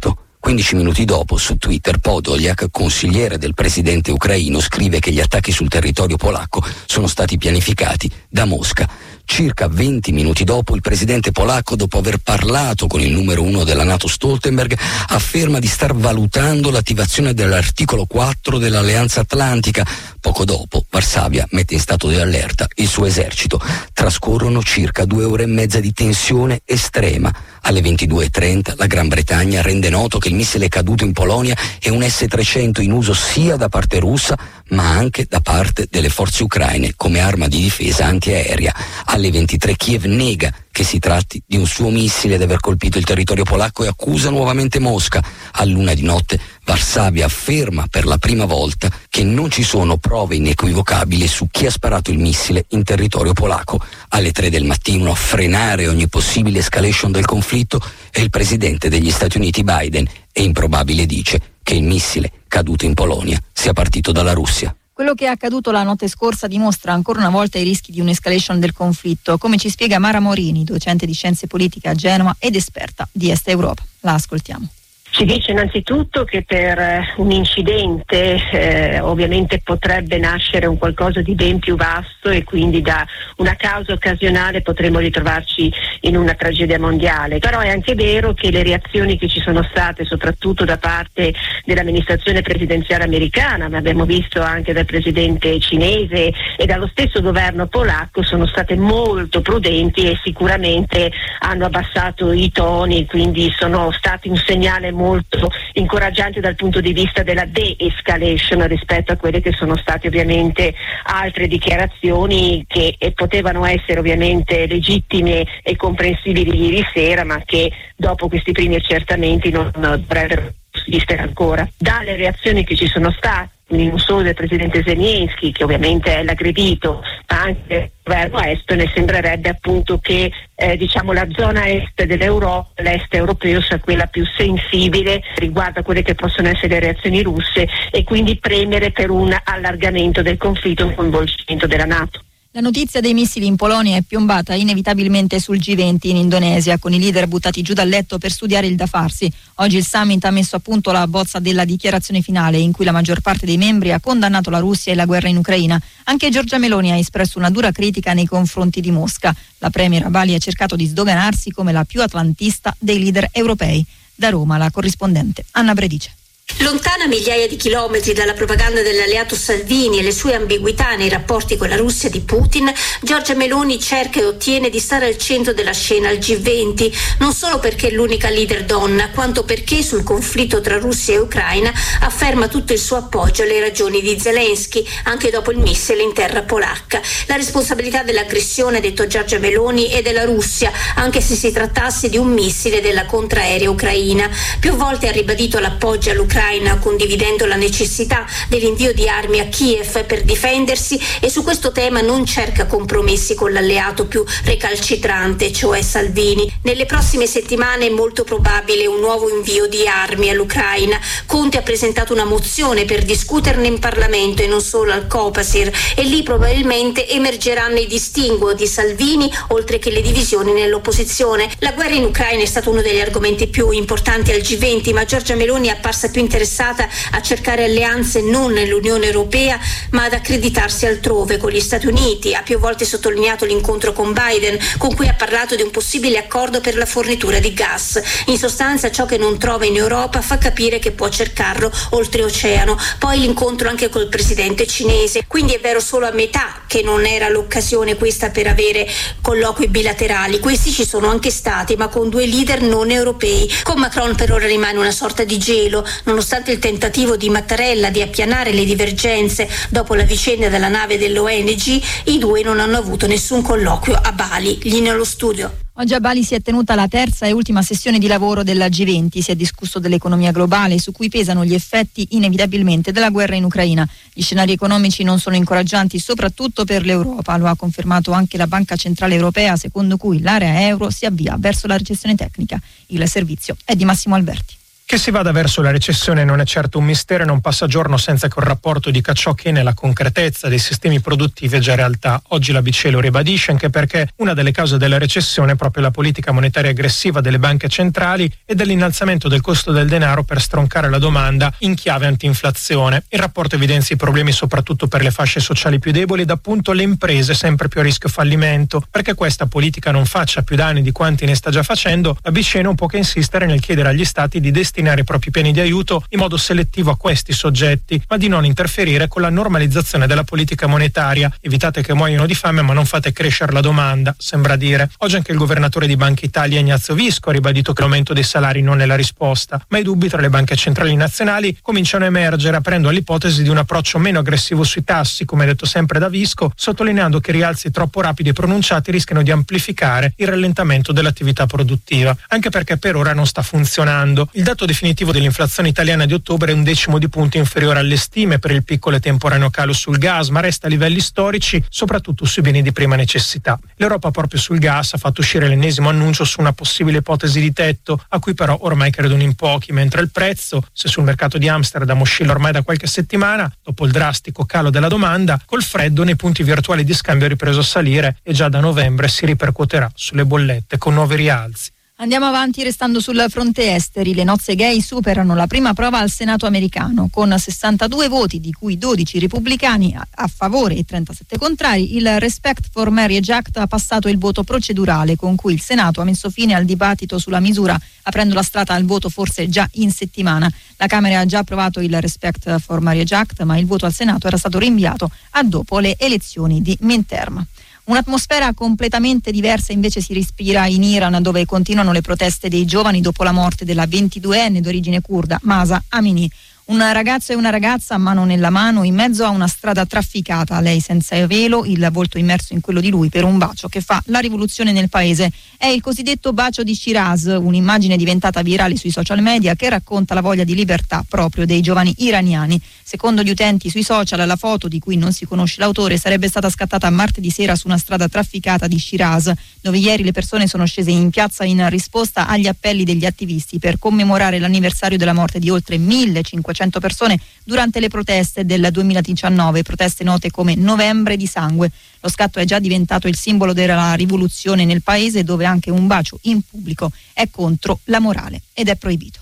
[0.45, 5.69] 15 minuti dopo, su Twitter, Podoliak, consigliere del presidente ucraino, scrive che gli attacchi sul
[5.69, 8.87] territorio polacco sono stati pianificati da Mosca.
[9.25, 13.83] Circa 20 minuti dopo, il presidente polacco, dopo aver parlato con il numero uno della
[13.83, 19.85] Nato Stoltenberg, afferma di star valutando l'attivazione dell'articolo 4 dell'Alleanza Atlantica.
[20.21, 23.59] Poco dopo, Varsavia mette in stato di allerta il suo esercito.
[23.93, 27.33] Trascorrono circa due ore e mezza di tensione estrema.
[27.61, 32.07] Alle 22.30 la Gran Bretagna rende noto che il missile caduto in Polonia è un
[32.07, 34.37] S-300 in uso sia da parte russa
[34.69, 38.73] ma anche da parte delle forze ucraine come arma di difesa antiaerea.
[39.05, 43.05] Alle 23 Kiev nega che si tratti di un suo missile ed aver colpito il
[43.05, 45.23] territorio polacco e accusa nuovamente Mosca.
[45.53, 50.35] A luna di notte Varsavia afferma per la prima volta che non ci sono prove
[50.35, 53.79] inequivocabili su chi ha sparato il missile in territorio polacco.
[54.09, 57.79] Alle 3 del mattino a frenare ogni possibile escalation del conflitto
[58.11, 62.93] è il presidente degli Stati Uniti Biden e improbabile dice che il missile caduto in
[62.93, 64.73] Polonia sia partito dalla Russia.
[64.93, 68.59] Quello che è accaduto la notte scorsa dimostra ancora una volta i rischi di un'escalation
[68.59, 73.09] del conflitto, come ci spiega Mara Morini, docente di scienze politiche a Genova ed esperta
[73.11, 73.83] di Est Europa.
[74.01, 74.69] La ascoltiamo.
[75.17, 81.35] Si dice innanzitutto che per eh, un incidente eh, ovviamente potrebbe nascere un qualcosa di
[81.35, 83.07] ben più vasto e quindi da
[83.37, 87.39] una causa occasionale potremmo ritrovarci in una tragedia mondiale.
[87.39, 92.41] Però è anche vero che le reazioni che ci sono state, soprattutto da parte dell'amministrazione
[92.41, 98.45] presidenziale americana, ma abbiamo visto anche dal presidente cinese e dallo stesso governo polacco, sono
[98.47, 101.09] state molto prudenti e sicuramente
[101.39, 106.91] hanno abbassato i toni, quindi sono stati un segnale molto molto incoraggiante dal punto di
[106.91, 113.99] vista della de-escalation rispetto a quelle che sono state ovviamente altre dichiarazioni che potevano essere
[113.99, 120.53] ovviamente legittime e comprensibili ieri sera ma che dopo questi primi accertamenti non dovrebbero
[120.85, 121.67] esistere ancora.
[121.77, 127.01] Dalle reazioni che ci sono state non solo del presidente Zelensky che ovviamente è l'aggredito,
[127.29, 133.13] ma anche del governo estone, sembrerebbe appunto che eh, diciamo, la zona est dell'Europa, l'est
[133.13, 138.03] europeo sia quella più sensibile riguardo a quelle che possono essere le reazioni russe e
[138.03, 142.24] quindi premere per un allargamento del conflitto, un coinvolgimento della Nato.
[142.55, 146.99] La notizia dei missili in Polonia è piombata inevitabilmente sul G20 in Indonesia, con i
[146.99, 149.29] leader buttati giù dal letto per studiare il da farsi.
[149.55, 152.93] Oggi il summit ha messo a punto la bozza della dichiarazione finale, in cui la
[152.93, 155.77] maggior parte dei membri ha condannato la Russia e la guerra in Ucraina.
[156.05, 159.35] Anche Giorgia Meloni ha espresso una dura critica nei confronti di Mosca.
[159.57, 163.85] La premier Bali ha cercato di sdoganarsi come la più atlantista dei leader europei.
[164.15, 166.15] Da Roma la corrispondente Anna Bredice.
[166.59, 171.67] Lontana migliaia di chilometri dalla propaganda dell'alleato Salvini e le sue ambiguità nei rapporti con
[171.67, 172.71] la Russia di Putin,
[173.01, 177.57] Giorgia Meloni cerca e ottiene di stare al centro della scena al G20, non solo
[177.57, 182.73] perché è l'unica leader donna, quanto perché sul conflitto tra Russia e Ucraina afferma tutto
[182.73, 187.01] il suo appoggio alle ragioni di Zelensky, anche dopo il missile in terra polacca.
[187.25, 192.31] La responsabilità dell'aggressione, detto Giorgia Meloni, è della Russia, anche se si trattasse di un
[192.31, 194.29] missile della contraerea ucraina.
[194.59, 200.03] Più volte ha ribadito l'appoggio all'Ucraina dell'Ucraina, condividendo la necessità dell'invio di armi a Kiev
[200.05, 206.51] per difendersi e su questo tema non cerca compromessi con l'alleato più recalcitrante, cioè Salvini.
[206.63, 210.99] Nelle prossime settimane è molto probabile un nuovo invio di armi all'Ucraina.
[211.25, 216.03] Conte ha presentato una mozione per discuterne in Parlamento e non solo al Copasir e
[216.03, 221.49] lì probabilmente emergeranno i distinguo di Salvini oltre che le divisioni nell'opposizione.
[221.59, 225.35] La guerra in Ucraina è stato uno degli argomenti più importanti al G20, ma Giorgia
[225.35, 229.59] Meloni è apparsa più interessata a cercare alleanze non nell'Unione Europea
[229.91, 232.33] ma ad accreditarsi altrove con gli Stati Uniti.
[232.33, 236.59] Ha più volte sottolineato l'incontro con Biden con cui ha parlato di un possibile accordo
[236.61, 238.01] per la fornitura di gas.
[238.27, 242.77] In sostanza ciò che non trova in Europa fa capire che può cercarlo oltreoceano.
[242.99, 245.23] Poi l'incontro anche col presidente cinese.
[245.27, 248.87] Quindi è vero solo a metà che non era l'occasione questa per avere
[249.21, 250.39] colloqui bilaterali.
[250.39, 253.51] Questi ci sono anche stati, ma con due leader non europei.
[253.63, 258.01] Con Macron per ora rimane una sorta di gelo, nonostante il tentativo di Mattarella di
[258.01, 263.41] appianare le divergenze dopo la vicenda della nave dell'ONG, i due non hanno avuto nessun
[263.41, 264.57] colloquio a Bali.
[264.63, 265.57] Gli nello studio.
[265.73, 269.19] Oggi a Bali si è tenuta la terza e ultima sessione di lavoro della G20.
[269.19, 273.85] Si è discusso dell'economia globale su cui pesano gli effetti inevitabilmente della guerra in Ucraina.
[274.13, 278.77] Gli scenari economici non sono incoraggianti soprattutto per l'Europa, lo ha confermato anche la Banca
[278.77, 282.57] Centrale Europea, secondo cui l'area euro si avvia verso la recessione tecnica.
[282.87, 284.55] Il servizio è di Massimo Alberti.
[284.87, 287.97] Che si vada verso la recessione non è certo un mistero e non passa giorno
[287.97, 292.21] senza che un rapporto dica ciò che nella concretezza dei sistemi produttivi è già realtà.
[292.27, 295.89] Oggi la BCE lo ribadisce anche perché una delle cause della recessione è proprio la
[295.89, 300.99] politica monetaria aggressiva delle banche centrali e dell'innalzamento del costo del denaro per stroncare la
[300.99, 303.05] domanda in chiave antinflazione.
[303.09, 306.83] Il rapporto evidenzia i problemi soprattutto per le fasce sociali più deboli ed appunto le
[306.83, 308.85] imprese sempre più a rischio fallimento.
[308.91, 312.61] Perché questa politica non faccia più danni di quanti ne sta già facendo, la BCE
[312.61, 315.61] non può che insistere nel chiedere agli stati di destinare destinare i propri piani di
[315.61, 320.25] aiuto in modo selettivo a questi soggetti, ma di non interferire con la normalizzazione della
[320.25, 321.31] politica monetaria.
[321.39, 324.89] Evitate che muoiano di fame, ma non fate crescere la domanda, sembra dire.
[324.97, 328.61] Oggi anche il governatore di Banca Italia, Ignazio Visco, ha ribadito che l'aumento dei salari
[328.61, 332.57] non è la risposta, ma i dubbi tra le banche centrali nazionali cominciano a emergere
[332.57, 337.21] aprendo all'ipotesi di un approccio meno aggressivo sui tassi, come detto sempre da Visco, sottolineando
[337.21, 342.77] che rialzi troppo rapidi e pronunciati rischiano di amplificare il rallentamento dell'attività produttiva, anche perché
[342.77, 344.27] per ora non sta funzionando.
[344.33, 348.39] Il dato definitivo dell'inflazione italiana di ottobre è un decimo di punto inferiore alle stime
[348.39, 352.41] per il piccolo e temporaneo calo sul gas, ma resta a livelli storici, soprattutto sui
[352.41, 353.59] beni di prima necessità.
[353.75, 358.03] L'Europa proprio sul gas ha fatto uscire l'ennesimo annuncio su una possibile ipotesi di tetto,
[358.09, 362.01] a cui però ormai credono in pochi, mentre il prezzo, se sul mercato di Amsterdam
[362.01, 366.43] oscilla ormai da qualche settimana, dopo il drastico calo della domanda, col freddo nei punti
[366.43, 370.77] virtuali di scambio è ripreso a salire e già da novembre si ripercuoterà sulle bollette
[370.77, 371.73] con nuovi rialzi.
[371.97, 374.13] Andiamo avanti restando sul fronte esteri.
[374.13, 378.77] Le nozze gay superano la prima prova al Senato americano con 62 voti, di cui
[378.77, 381.95] 12 repubblicani a favore e 37 contrari.
[381.95, 386.03] Il Respect for Marriage Act ha passato il voto procedurale con cui il Senato ha
[386.03, 390.51] messo fine al dibattito sulla misura, aprendo la strada al voto forse già in settimana.
[390.75, 394.27] La Camera ha già approvato il Respect for Marriage Act, ma il voto al Senato
[394.27, 397.41] era stato rinviato a dopo le elezioni di midterm.
[397.85, 403.23] Un'atmosfera completamente diversa invece si respira in Iran dove continuano le proteste dei giovani dopo
[403.23, 406.29] la morte della 22enne d'origine kurda Masa Amini.
[406.67, 410.79] Un ragazzo e una ragazza, mano nella mano, in mezzo a una strada trafficata, lei
[410.79, 414.17] senza velo, il volto immerso in quello di lui per un bacio che fa la
[414.17, 415.31] rivoluzione nel paese.
[415.57, 420.21] È il cosiddetto bacio di Shiraz, un'immagine diventata virale sui social media che racconta la
[420.21, 422.59] voglia di libertà proprio dei giovani iraniani.
[422.81, 426.49] Secondo gli utenti sui social, la foto di cui non si conosce l'autore sarebbe stata
[426.49, 429.31] scattata martedì sera su una strada trafficata di Shiraz,
[429.61, 433.77] dove ieri le persone sono scese in piazza in risposta agli appelli degli attivisti per
[433.77, 440.03] commemorare l'anniversario della morte di oltre 1500 500 persone durante le proteste del 2019, proteste
[440.03, 441.69] note come Novembre di sangue.
[441.99, 446.17] Lo scatto è già diventato il simbolo della rivoluzione nel paese dove anche un bacio
[446.23, 449.19] in pubblico è contro la morale ed è proibito.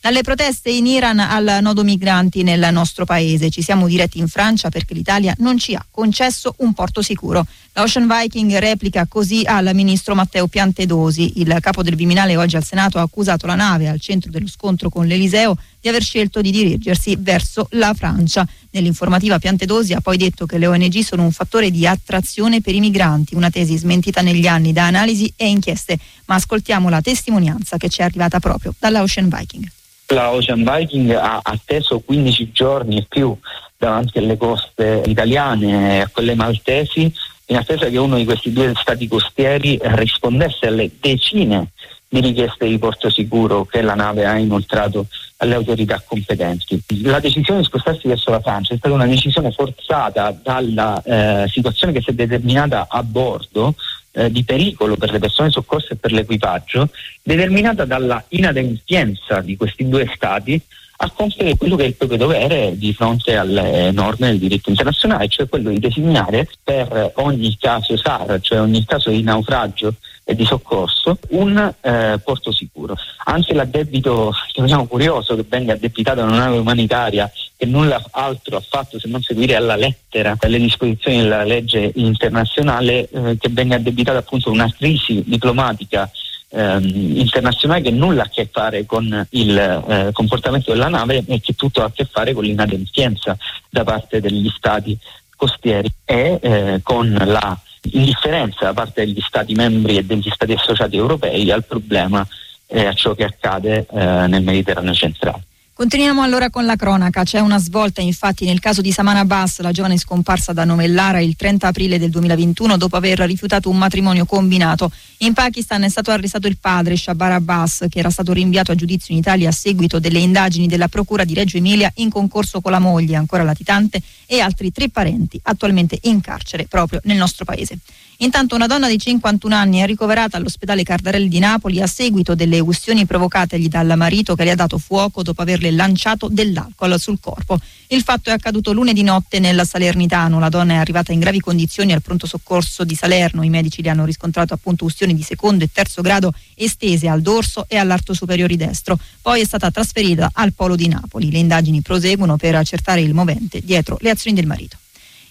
[0.00, 3.50] Dalle proteste in Iran al nodo migranti nel nostro paese.
[3.50, 7.46] Ci siamo diretti in Francia perché l'Italia non ci ha concesso un porto sicuro.
[7.74, 11.40] L'Ocean Viking replica così al ministro Matteo Piantedosi.
[11.40, 14.90] Il capo del Viminale oggi al Senato ha accusato la nave al centro dello scontro
[14.90, 18.46] con l'Eliseo di aver scelto di dirigersi verso la Francia.
[18.72, 22.80] Nell'informativa Piantedosi ha poi detto che le ONG sono un fattore di attrazione per i
[22.80, 25.98] migranti, una tesi smentita negli anni da analisi e inchieste.
[26.26, 29.66] Ma ascoltiamo la testimonianza che ci è arrivata proprio dalla Ocean Viking
[30.12, 33.36] la Ocean Viking ha atteso 15 giorni e più
[33.76, 37.12] davanti alle coste italiane e a quelle maltesi
[37.46, 41.70] in attesa che uno di questi due stati costieri rispondesse alle decine
[42.08, 45.06] di richieste di porto sicuro che la nave ha inoltrato
[45.42, 46.80] alle autorità competenti.
[47.02, 51.92] La decisione di spostarsi verso la Francia è stata una decisione forzata dalla eh, situazione
[51.92, 53.74] che si è determinata a bordo
[54.12, 56.88] eh, di pericolo per le persone soccorse e per l'equipaggio,
[57.22, 60.60] determinata dalla inadempienza di questi due stati
[61.04, 65.26] a compiere quello che è il proprio dovere di fronte alle norme del diritto internazionale,
[65.26, 69.94] cioè quello di designare per ogni caso SAR, cioè ogni caso di naufragio
[70.24, 72.96] e di soccorso, un eh, porto sicuro.
[73.24, 78.60] Anche l'addebito, diciamo curioso, che venga addebitato a una nave umanitaria che nulla altro ha
[78.66, 84.18] fatto se non seguire alla lettera le disposizioni della legge internazionale, eh, che venga addebitata
[84.18, 86.10] appunto a una crisi diplomatica
[86.48, 91.40] ehm, internazionale che nulla ha a che fare con il eh, comportamento della nave e
[91.40, 93.36] che tutto ha a che fare con l'inadempienza
[93.68, 94.96] da parte degli stati
[95.36, 97.58] costieri e eh, con la
[97.90, 102.26] indifferenza da parte degli Stati membri e degli Stati associati europei al problema
[102.66, 105.42] e a ciò che accade eh, nel Mediterraneo centrale.
[105.82, 107.24] Continuiamo allora con la cronaca.
[107.24, 111.34] C'è una svolta infatti nel caso di Samana Abbas, la giovane scomparsa da Novellara il
[111.34, 114.92] 30 aprile del 2021 dopo aver rifiutato un matrimonio combinato.
[115.18, 119.12] In Pakistan è stato arrestato il padre Shabar Abbas che era stato rinviato a giudizio
[119.12, 122.78] in Italia a seguito delle indagini della Procura di Reggio Emilia in concorso con la
[122.78, 127.78] moglie ancora latitante e altri tre parenti attualmente in carcere proprio nel nostro paese.
[128.22, 132.60] Intanto una donna di 51 anni è ricoverata all'ospedale Cardarelli di Napoli a seguito delle
[132.60, 137.58] ustioni provocategli dal marito che le ha dato fuoco dopo averle lanciato dell'alcol sul corpo.
[137.88, 140.38] Il fatto è accaduto lunedì notte nel Salernitano.
[140.38, 143.42] La donna è arrivata in gravi condizioni al pronto soccorso di Salerno.
[143.42, 147.64] I medici le hanno riscontrato appunto ustioni di secondo e terzo grado estese al dorso
[147.66, 149.00] e all'arto superiore destro.
[149.20, 151.28] Poi è stata trasferita al polo di Napoli.
[151.28, 154.76] Le indagini proseguono per accertare il movente dietro le azioni del marito.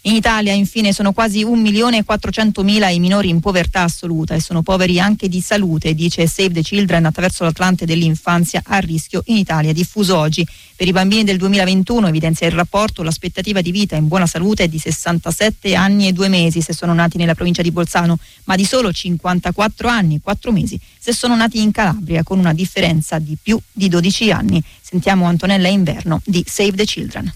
[0.05, 4.33] In Italia infine sono quasi 1 milione e 400 mila i minori in povertà assoluta
[4.33, 9.21] e sono poveri anche di salute, dice Save the Children attraverso l'Atlante dell'infanzia a rischio
[9.27, 10.43] in Italia, diffuso oggi.
[10.75, 14.67] Per i bambini del 2021, evidenzia il rapporto, l'aspettativa di vita in buona salute è
[14.67, 18.65] di 67 anni e 2 mesi se sono nati nella provincia di Bolzano, ma di
[18.65, 23.37] solo 54 anni e 4 mesi se sono nati in Calabria, con una differenza di
[23.39, 24.63] più di 12 anni.
[24.81, 27.31] Sentiamo Antonella Inverno di Save the Children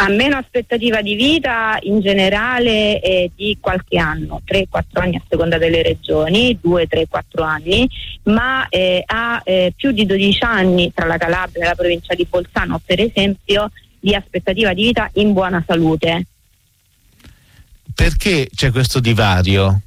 [0.00, 5.58] ha meno aspettativa di vita in generale eh, di qualche anno, 3-4 anni a seconda
[5.58, 7.88] delle regioni, 2-3-4 anni,
[8.24, 12.24] ma eh, ha eh, più di 12 anni tra la Calabria e la provincia di
[12.30, 16.26] Bolzano, per esempio, di aspettativa di vita in buona salute.
[17.92, 19.80] Perché c'è questo divario?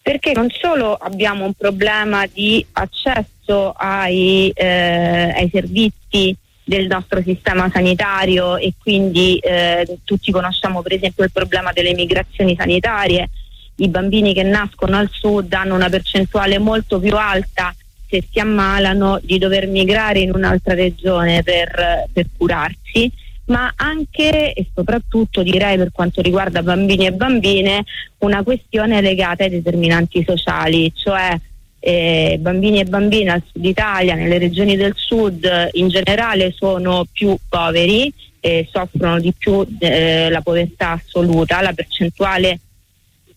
[0.00, 6.34] Perché non solo abbiamo un problema di accesso ai, eh, ai servizi
[6.64, 12.56] del nostro sistema sanitario e quindi eh, tutti conosciamo per esempio il problema delle migrazioni
[12.58, 13.28] sanitarie.
[13.76, 17.74] I bambini che nascono al sud hanno una percentuale molto più alta
[18.08, 23.10] se si ammalano di dover migrare in un'altra regione per, per curarsi,
[23.46, 27.84] ma anche e soprattutto direi per quanto riguarda bambini e bambine
[28.18, 31.38] una questione legata ai determinanti sociali, cioè
[31.86, 37.36] eh, bambini e bambine al sud Italia, nelle regioni del sud in generale sono più
[37.46, 42.60] poveri e soffrono di più eh, la povertà assoluta, la percentuale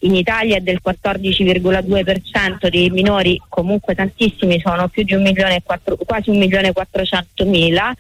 [0.01, 5.97] in Italia è del 14,2% dei minori, comunque tantissimi, sono più di un milione quattro,
[5.97, 7.93] quasi un milione e quattrocentomila,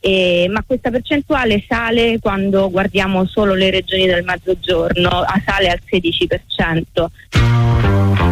[0.00, 8.31] eh, ma questa percentuale sale quando guardiamo solo le regioni del mezzogiorno, sale al 16%.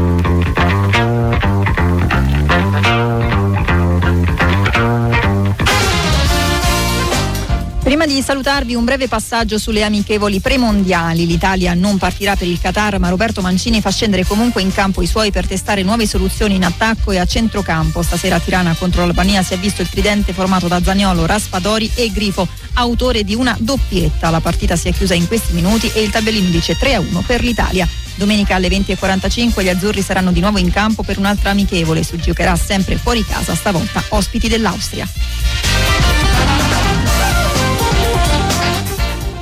[7.90, 11.26] Prima di salutarvi un breve passaggio sulle amichevoli premondiali.
[11.26, 15.08] L'Italia non partirà per il Qatar, ma Roberto Mancini fa scendere comunque in campo i
[15.08, 18.02] suoi per testare nuove soluzioni in attacco e a centrocampo.
[18.02, 22.12] Stasera a Tirana contro l'Albania si è visto il tridente formato da Zagnolo, Raspadori e
[22.12, 24.30] Grifo, autore di una doppietta.
[24.30, 27.88] La partita si è chiusa in questi minuti e il tabellino dice 3-1 per l'Italia.
[28.14, 32.04] Domenica alle 20.45 gli azzurri saranno di nuovo in campo per un'altra amichevole.
[32.04, 35.08] Si giocherà sempre fuori casa, stavolta ospiti dell'Austria.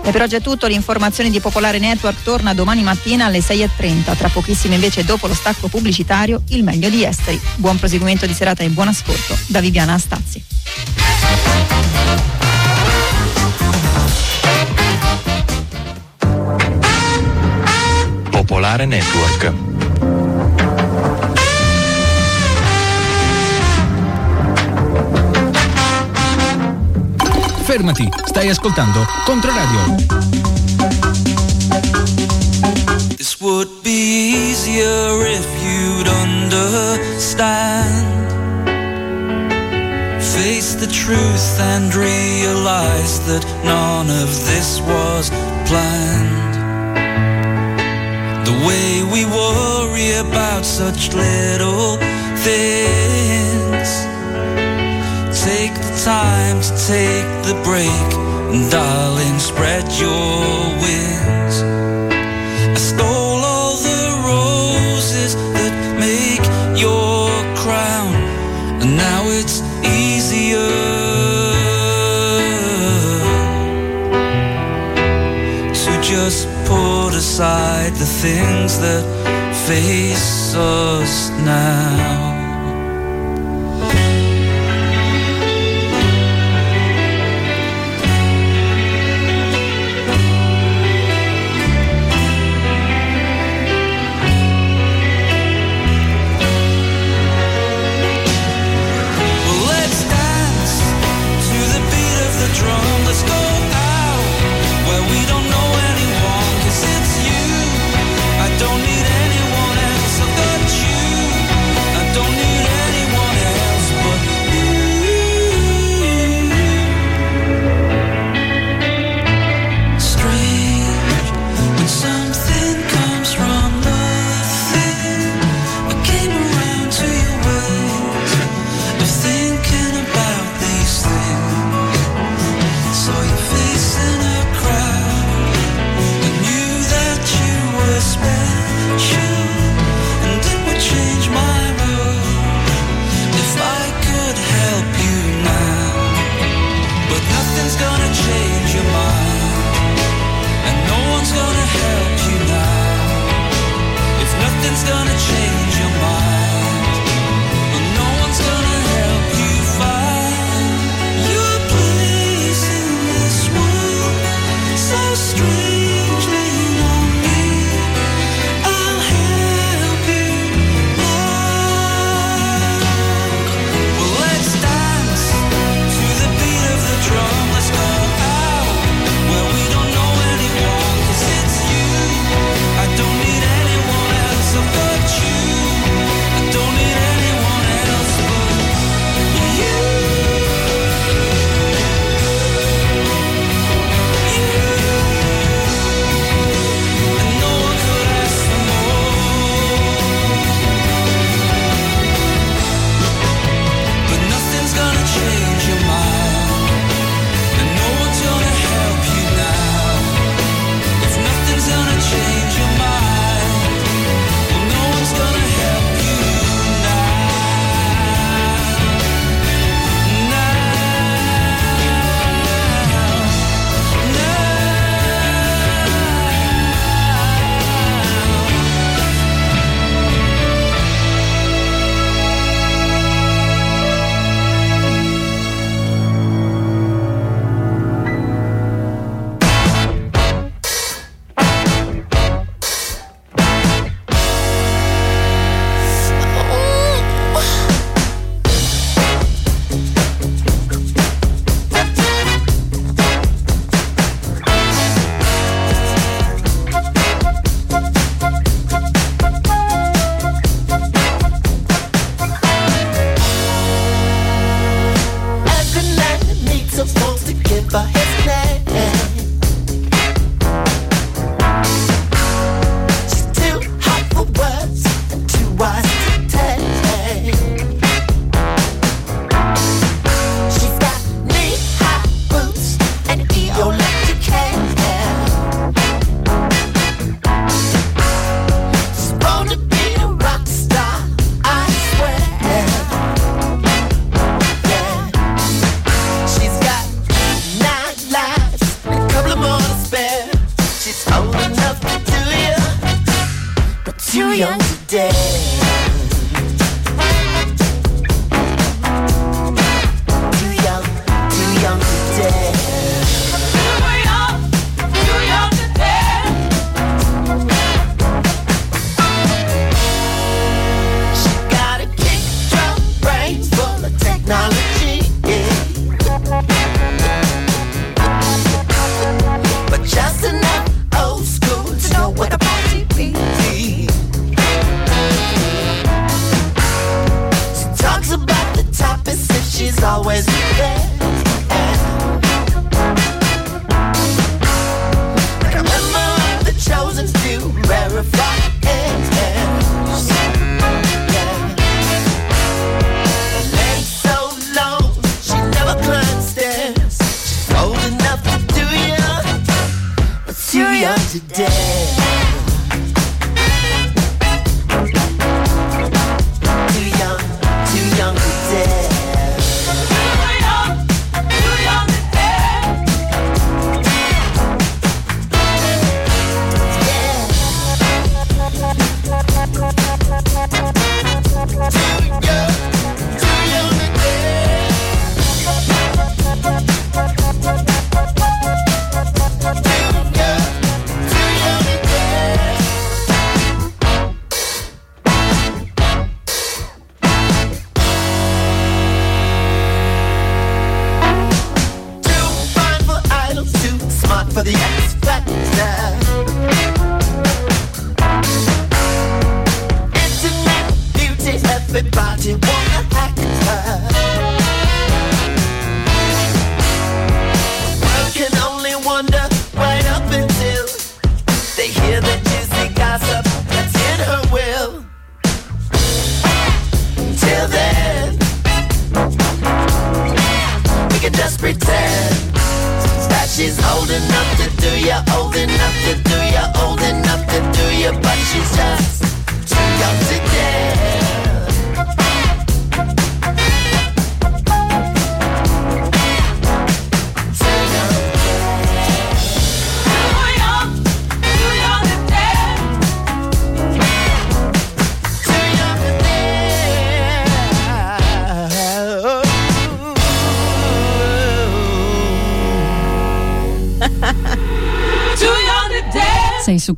[0.08, 4.16] E per oggi è tutto, l'informazione di Popolare Network torna domani mattina alle 6.30.
[4.16, 7.38] Tra pochissimo invece dopo lo stacco pubblicitario il meglio di esteri.
[7.56, 10.42] Buon proseguimento di serata e buon ascolto da Viviana Astazzi.
[18.30, 19.77] Popolare Network.
[27.68, 29.94] Fermati, stai ascoltando Controradio.
[33.14, 37.52] This would be easier if you'd understand.
[40.18, 45.28] Face the truth and realize that none of this was
[45.66, 46.54] planned.
[48.46, 51.98] The way we worry about such little
[52.36, 54.17] things
[56.08, 58.08] time to take the break.
[58.52, 60.40] And darling, spread your
[60.84, 61.56] wings.
[62.76, 65.74] I stole all the roses that
[66.06, 66.44] make
[66.84, 67.28] your
[67.62, 68.14] crown.
[68.80, 70.72] And now it's easier.
[75.80, 79.04] to Just put aside the things that
[79.68, 82.27] face us now.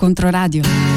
[0.01, 0.90] Controradio.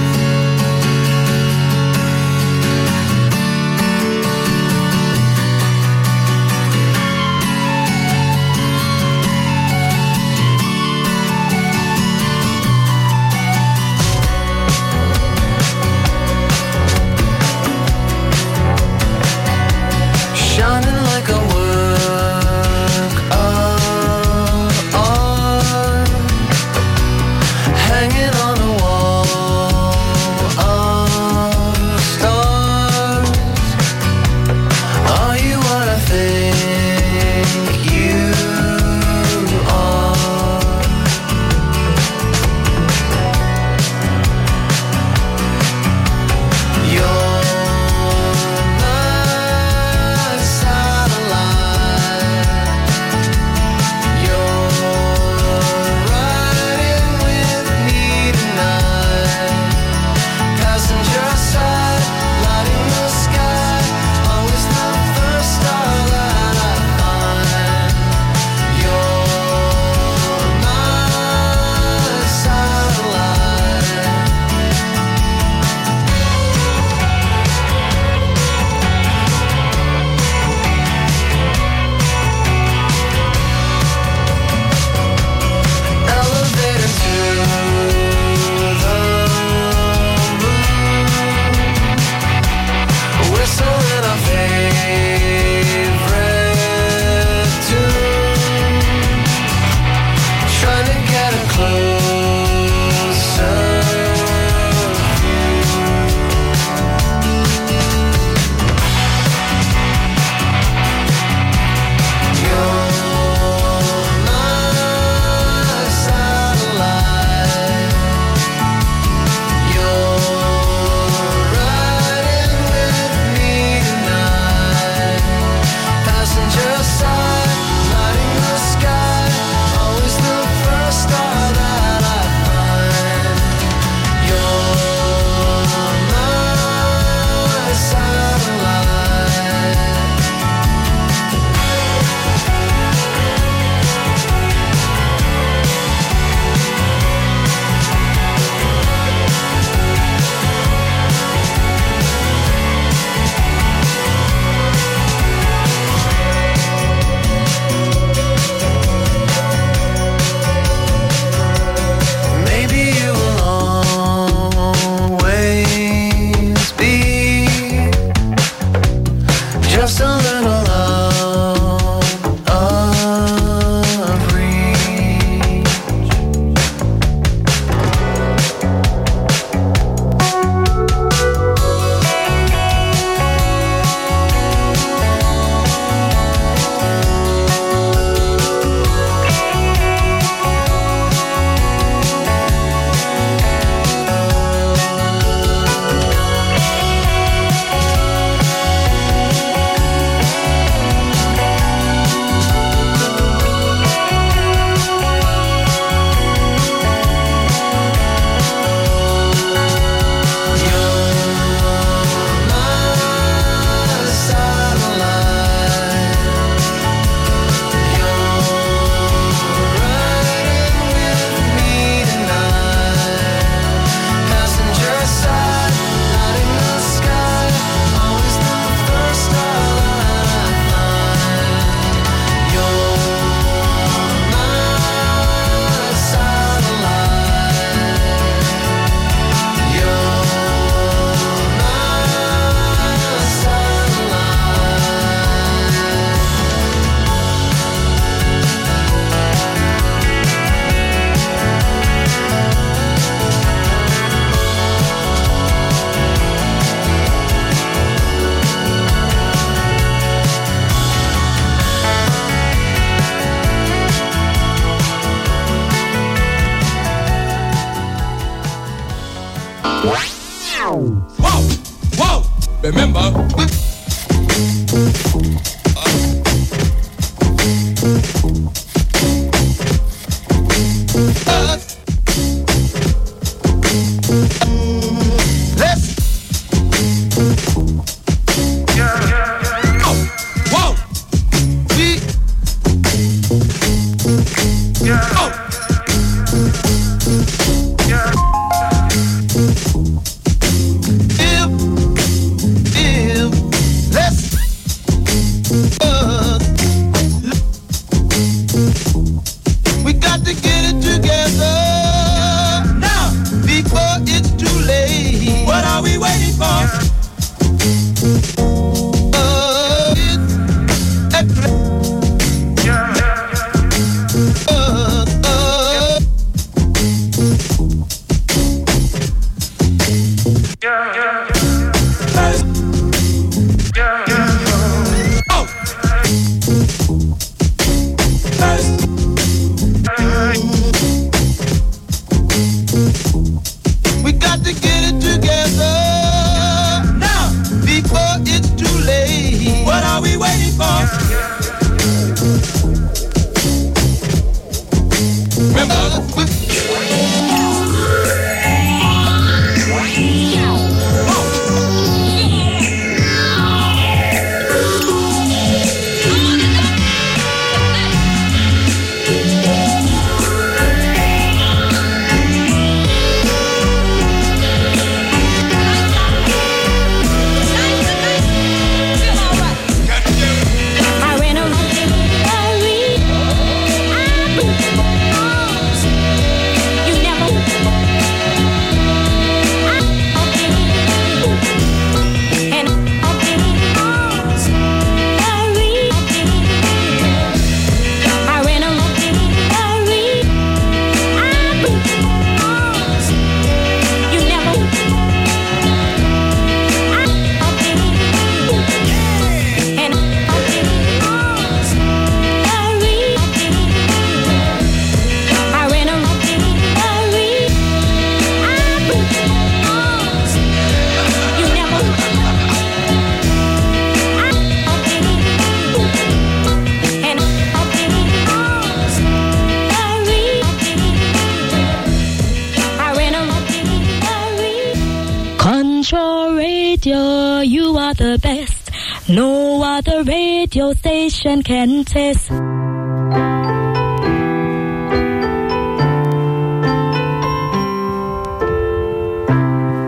[441.85, 442.31] Test.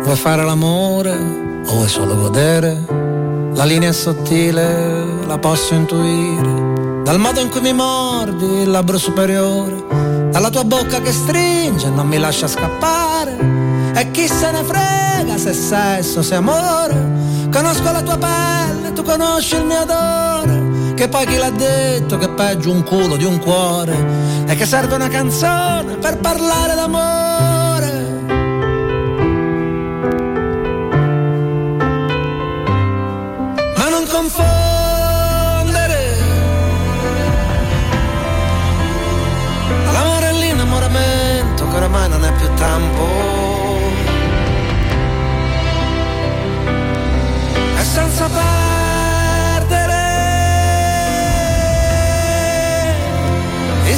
[0.03, 2.85] Vuoi fare l'amore o vuoi solo godere?
[3.53, 7.01] La linea sottile, la posso intuire.
[7.03, 9.83] Dal modo in cui mi mordi il labbro superiore,
[10.31, 13.37] dalla tua bocca che stringe e non mi lascia scappare.
[13.93, 17.49] E chi se ne frega se sesso, se amore.
[17.51, 20.34] Conosco la tua pelle, tu conosci il mio odore.
[20.95, 24.45] Che poi chi l'ha detto che è peggio un culo di un cuore?
[24.47, 28.13] E che serve una canzone per parlare d'amore.
[33.77, 34.37] ma non confondere
[39.91, 43.44] l'amore e l'innamoramento che oramai non è più tempo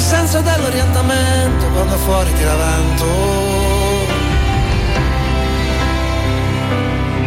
[0.08, 3.04] senso dell'orientamento quando fuori tira vento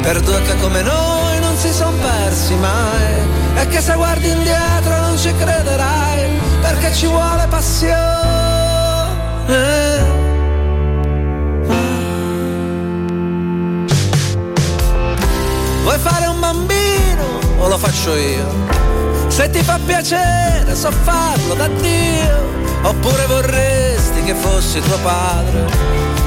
[0.02, 3.22] per due che come noi non si son persi mai
[3.54, 6.28] e che se guardi indietro non ci crederai
[6.62, 8.00] perché ci vuole passione.
[15.84, 17.24] Vuoi fare un bambino
[17.60, 18.48] o lo faccio io?
[19.28, 22.52] Se ti fa piacere so farlo da Dio
[22.84, 25.66] Oppure vorresti che fossi tuo padre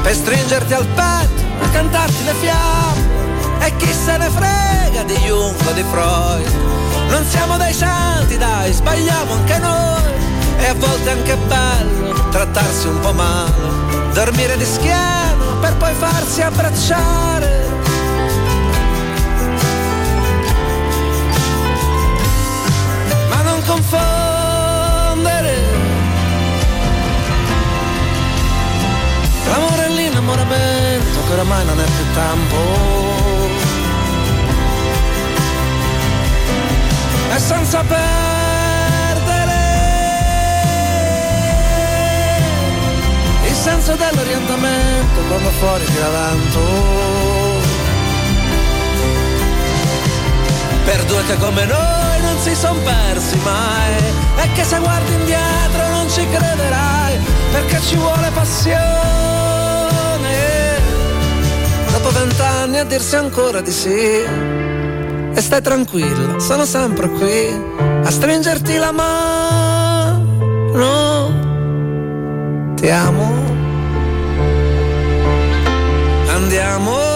[0.02, 3.66] Per stringerti al petto e cantarti le fiamme?
[3.66, 6.52] E chi se ne frega di Jung o di Freud?
[7.08, 10.02] Non siamo dei santi dai, sbagliamo anche noi.
[10.58, 15.92] E a volte è anche bello trattarsi un po' male Dormire di schiena per poi
[15.94, 17.66] farsi abbracciare.
[23.28, 24.23] Ma non confondere
[29.48, 33.14] l'amore e l'innamoramento che oramai non è più tempo
[37.34, 38.02] e senza perdere
[43.48, 47.02] il senso dell'orientamento quando fuori tira vento.
[50.84, 53.96] Per due che come noi non si son persi mai
[54.36, 57.18] e che se guardi indietro non ci crederai
[57.54, 58.82] perché ci vuole passione.
[61.92, 63.94] Dopo vent'anni a dirsi ancora di sì
[65.36, 67.48] e stai tranquilla, sono sempre qui
[68.02, 70.22] a stringerti la mano.
[72.74, 73.32] Ti amo.
[76.26, 77.13] Andiamo.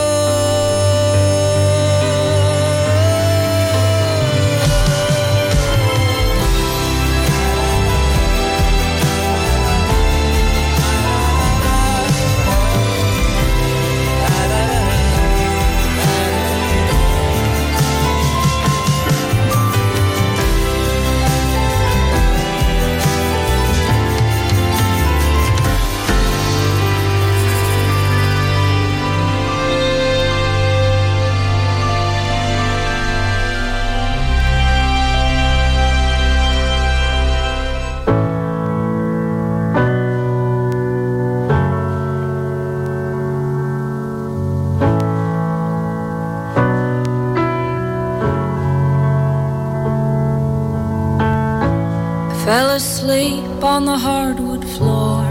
[52.49, 55.23] Fell asleep on the hardwood floor.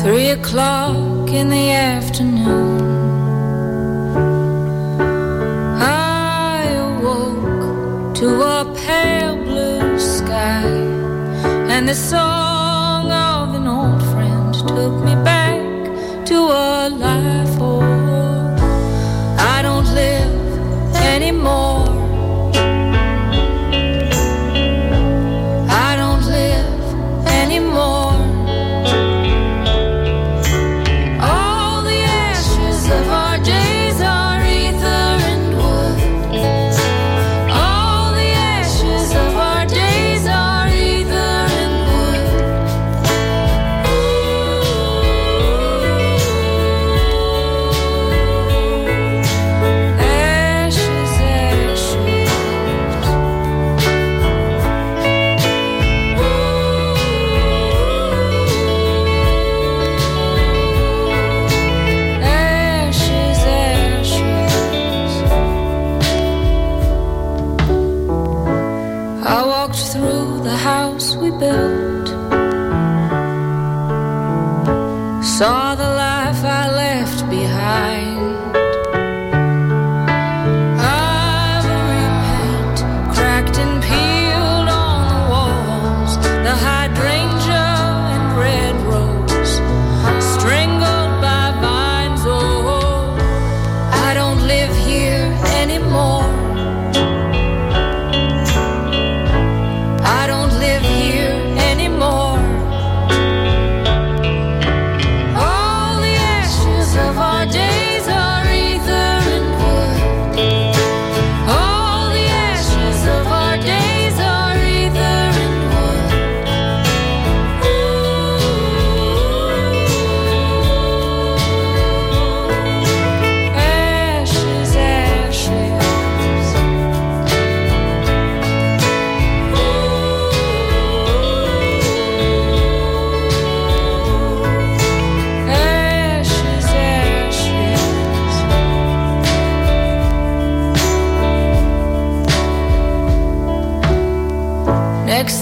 [0.00, 2.80] Three o'clock in the afternoon.
[5.80, 8.28] I awoke to
[8.58, 10.62] a pale blue sky,
[11.74, 12.31] and the song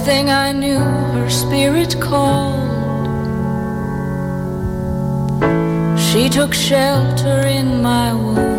[0.01, 3.07] Next thing I knew, her spirit called.
[6.01, 8.50] She took shelter in my womb,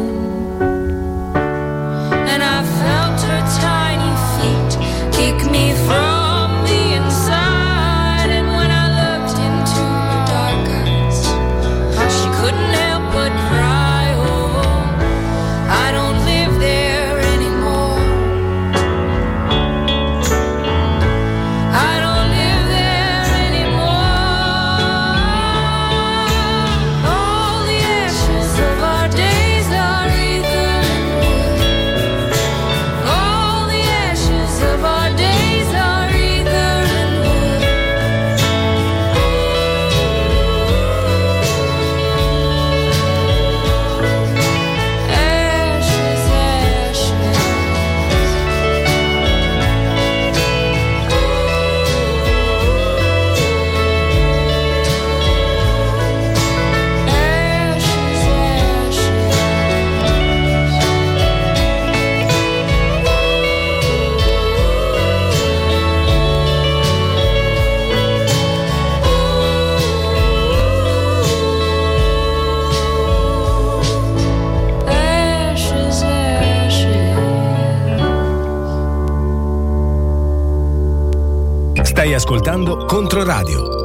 [82.22, 83.81] ascoltando Controradio.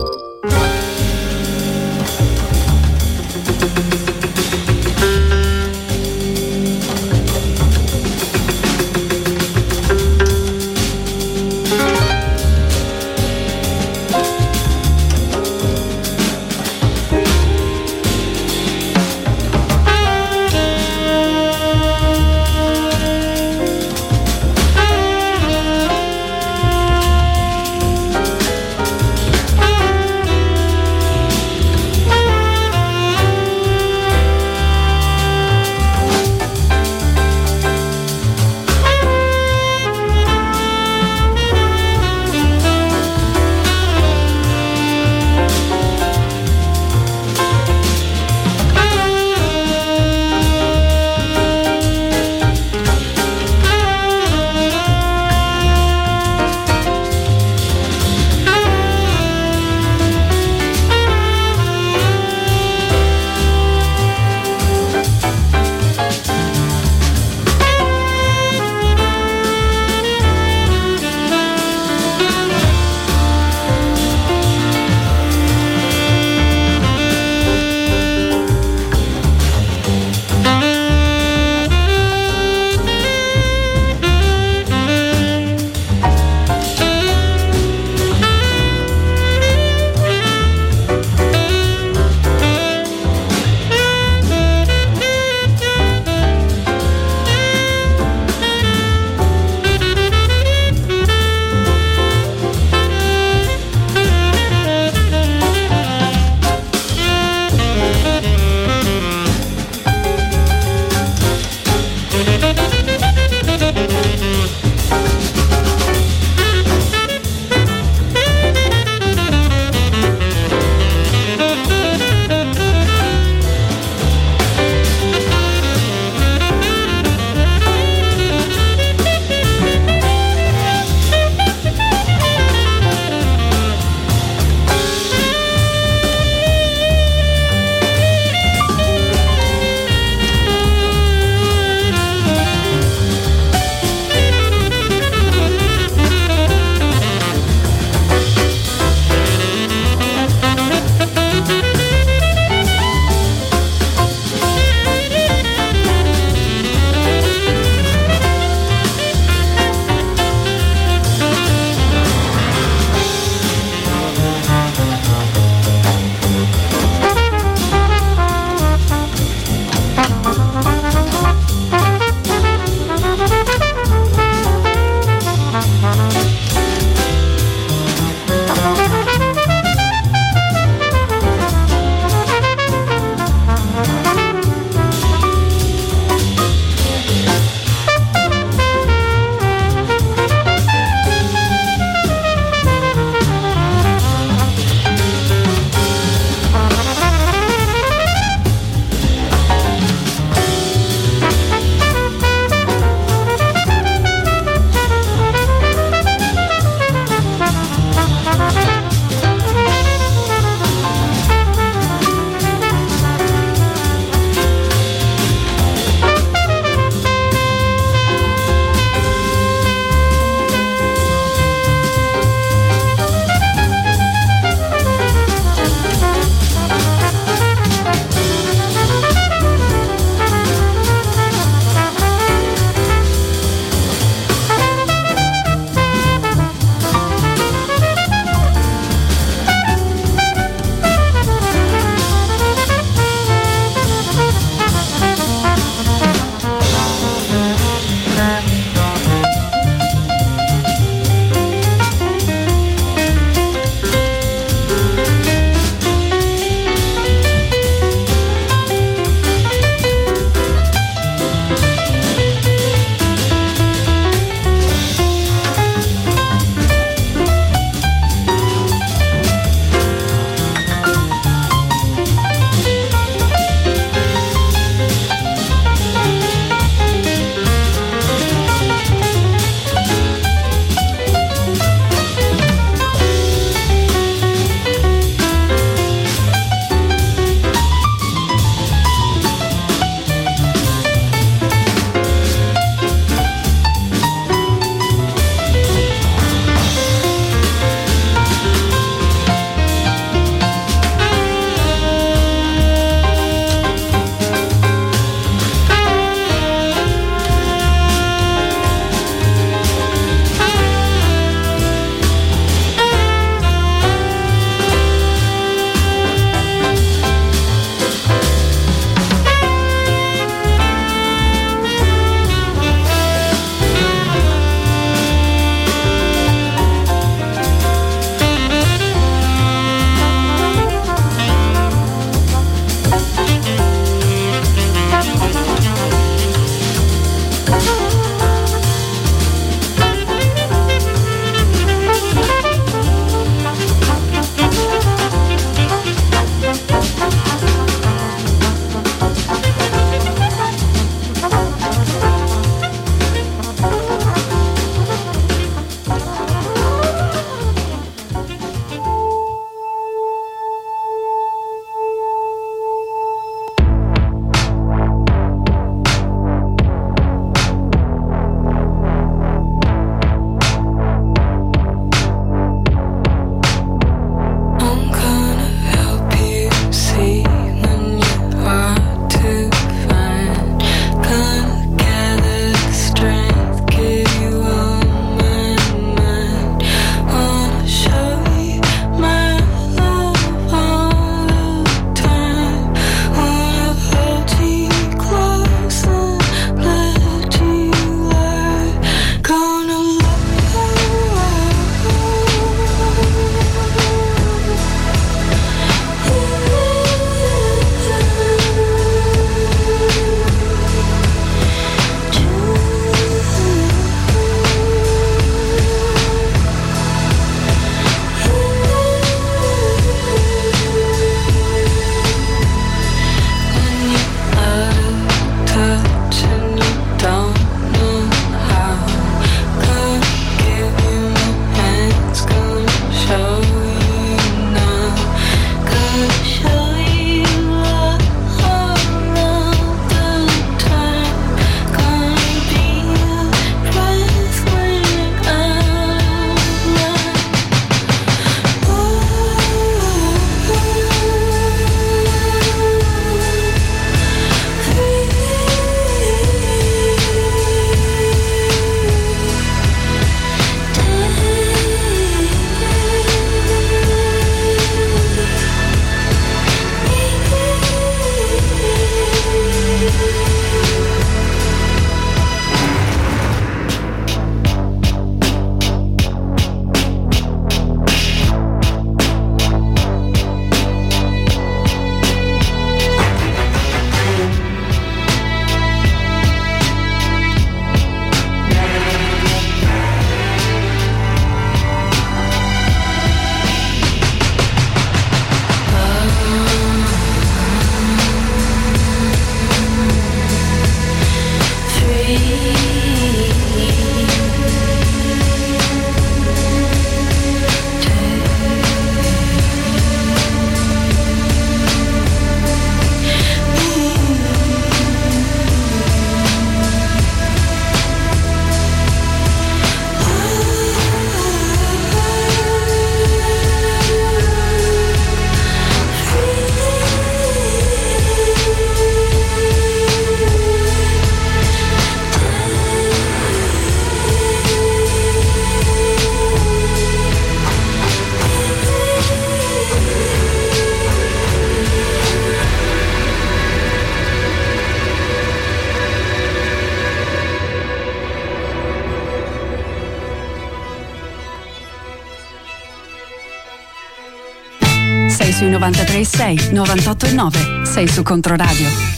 [556.06, 557.62] 93.6, 98.9.
[557.64, 558.95] Sei su Controradio.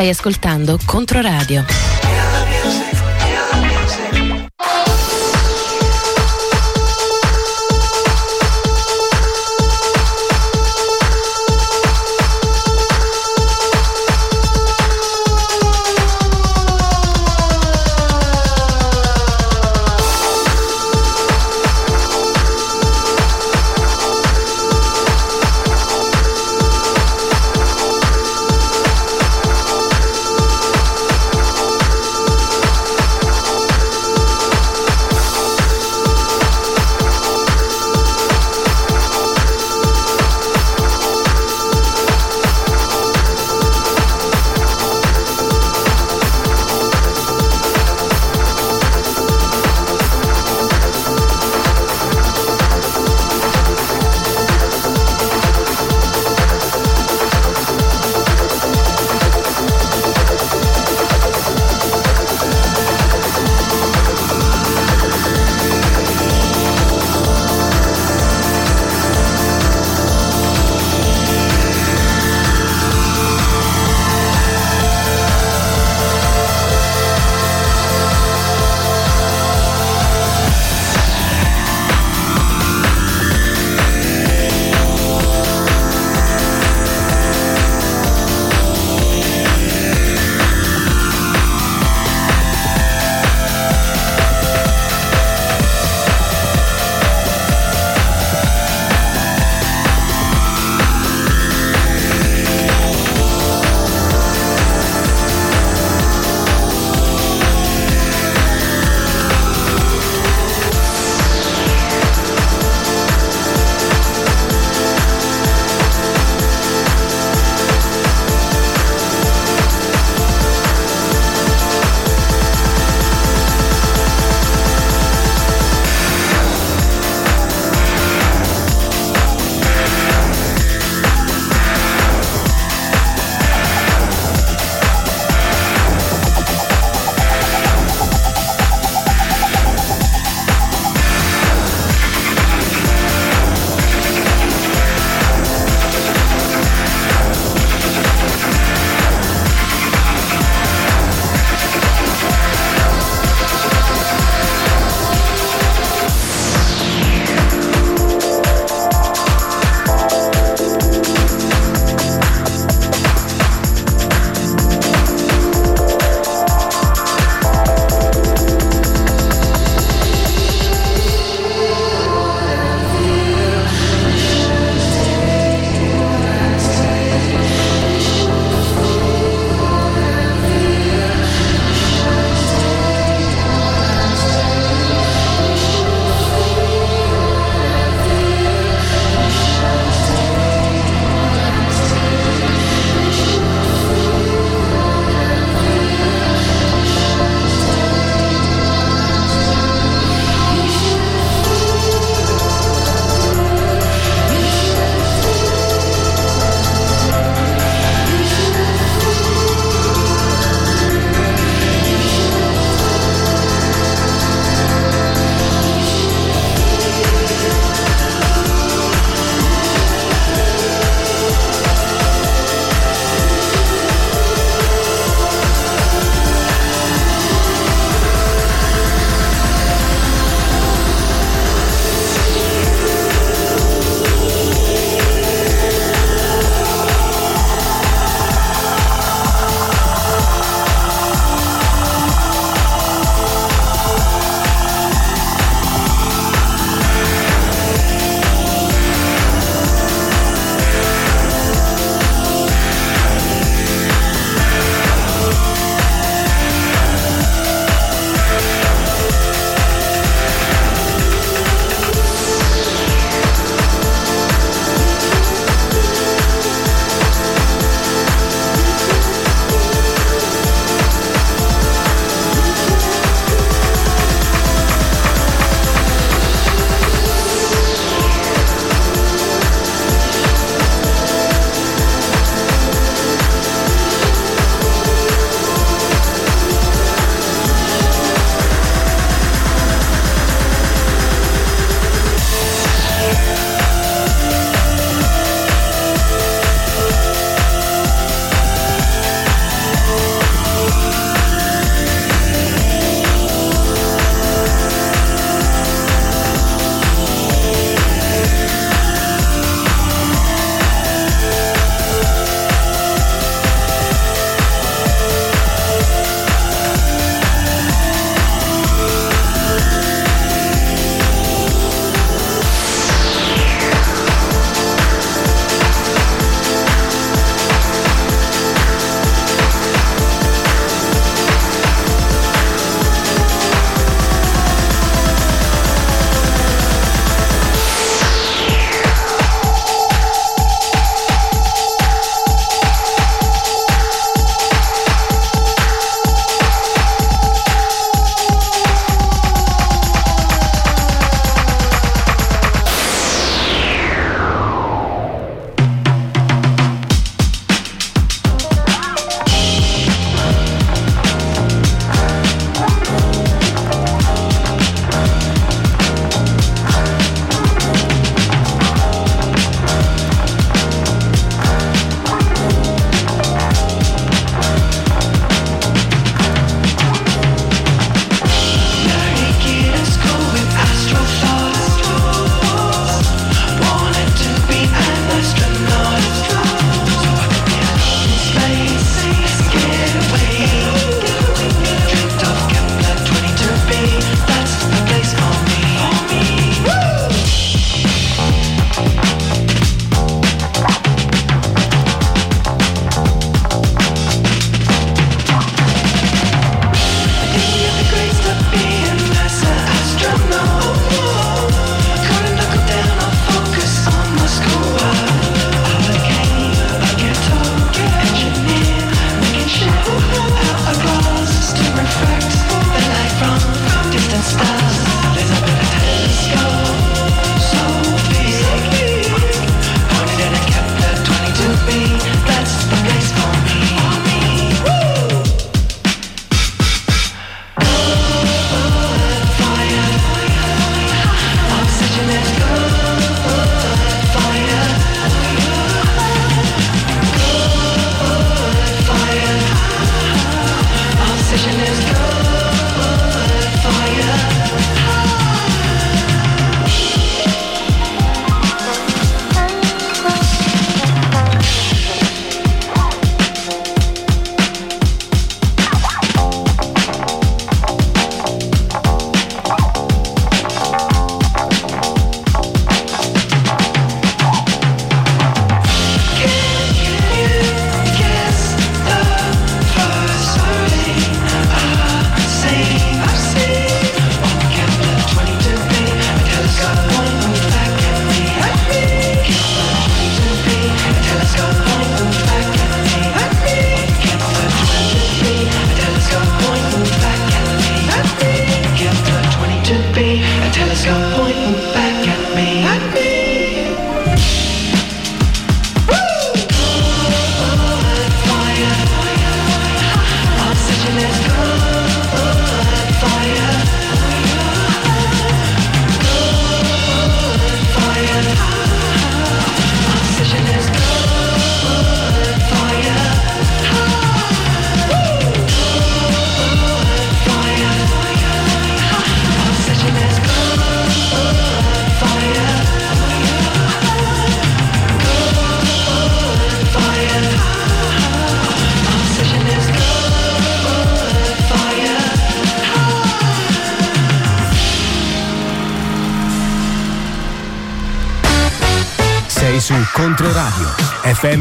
[0.00, 1.89] Stai ascoltando Controradio.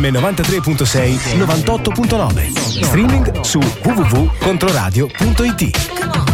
[0.09, 2.81] FM 93.6 98.9.
[2.83, 6.28] Streaming su www.controradio.it.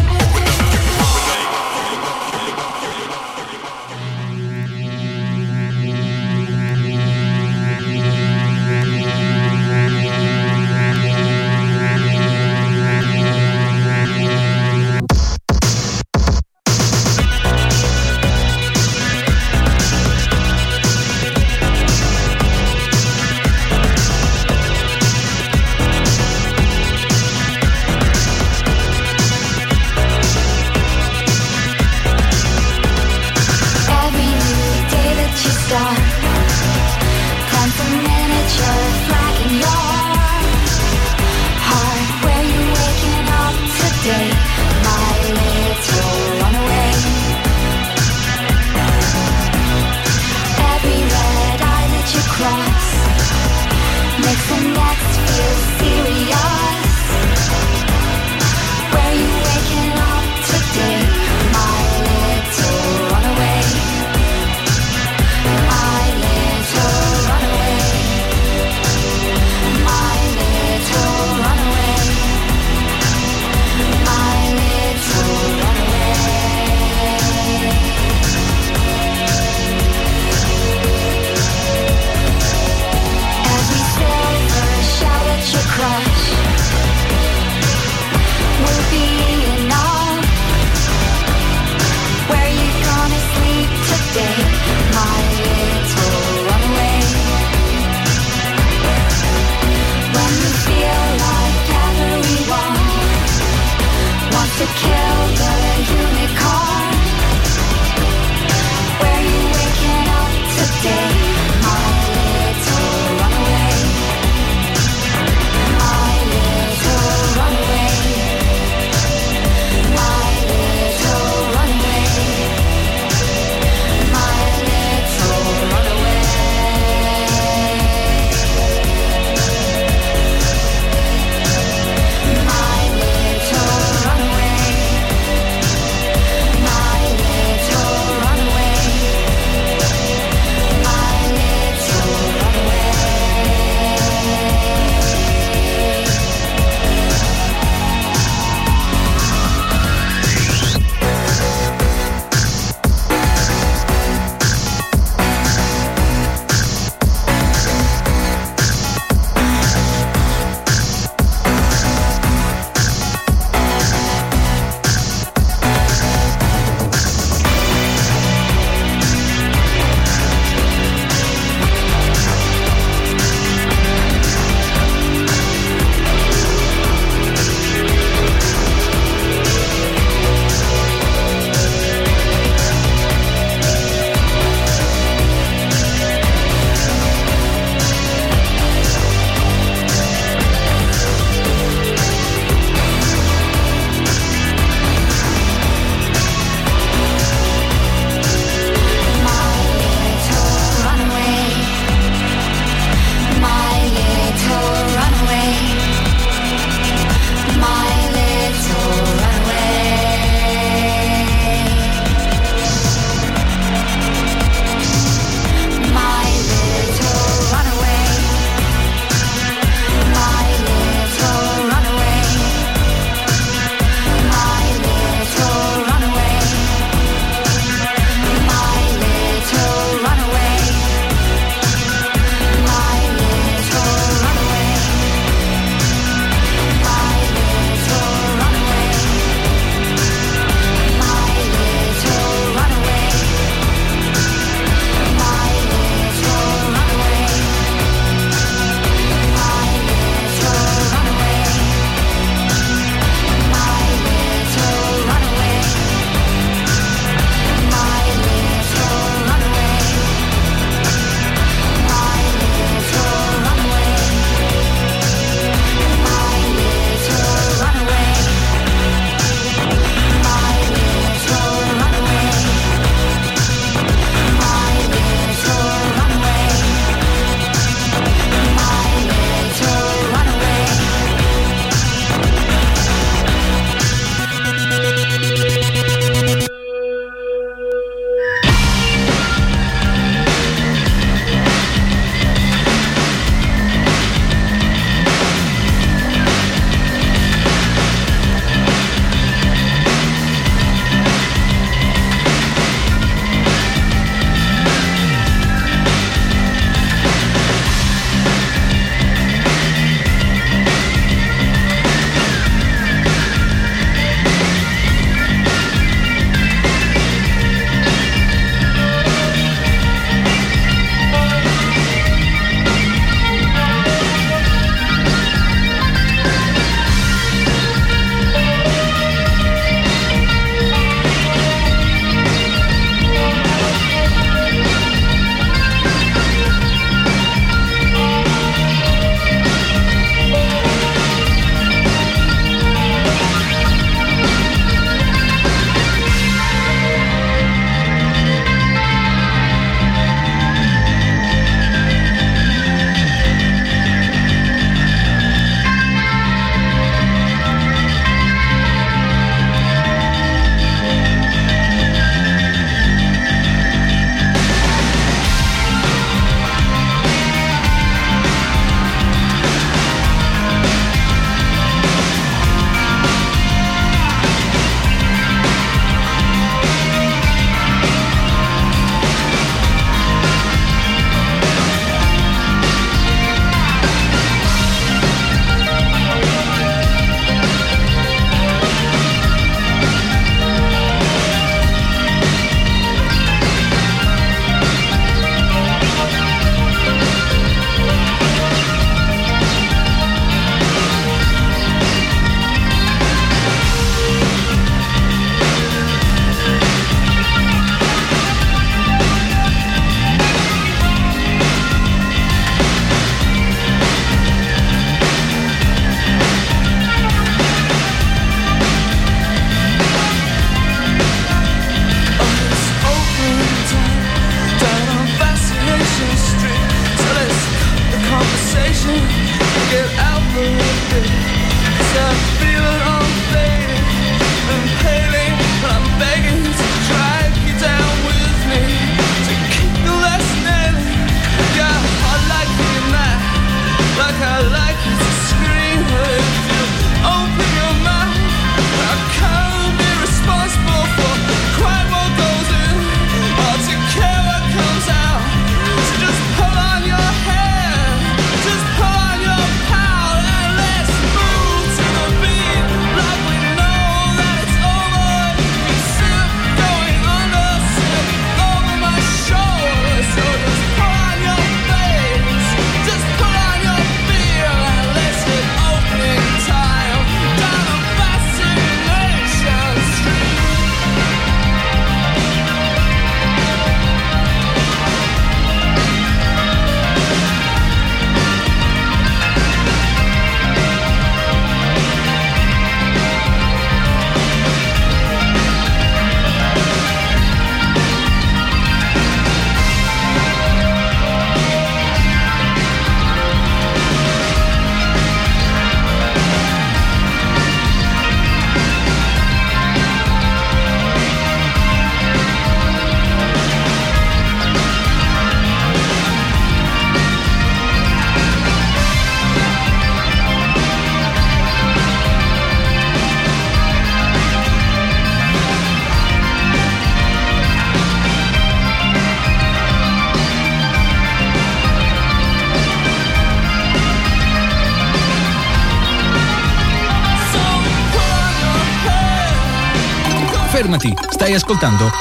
[541.36, 541.95] stai ascoltando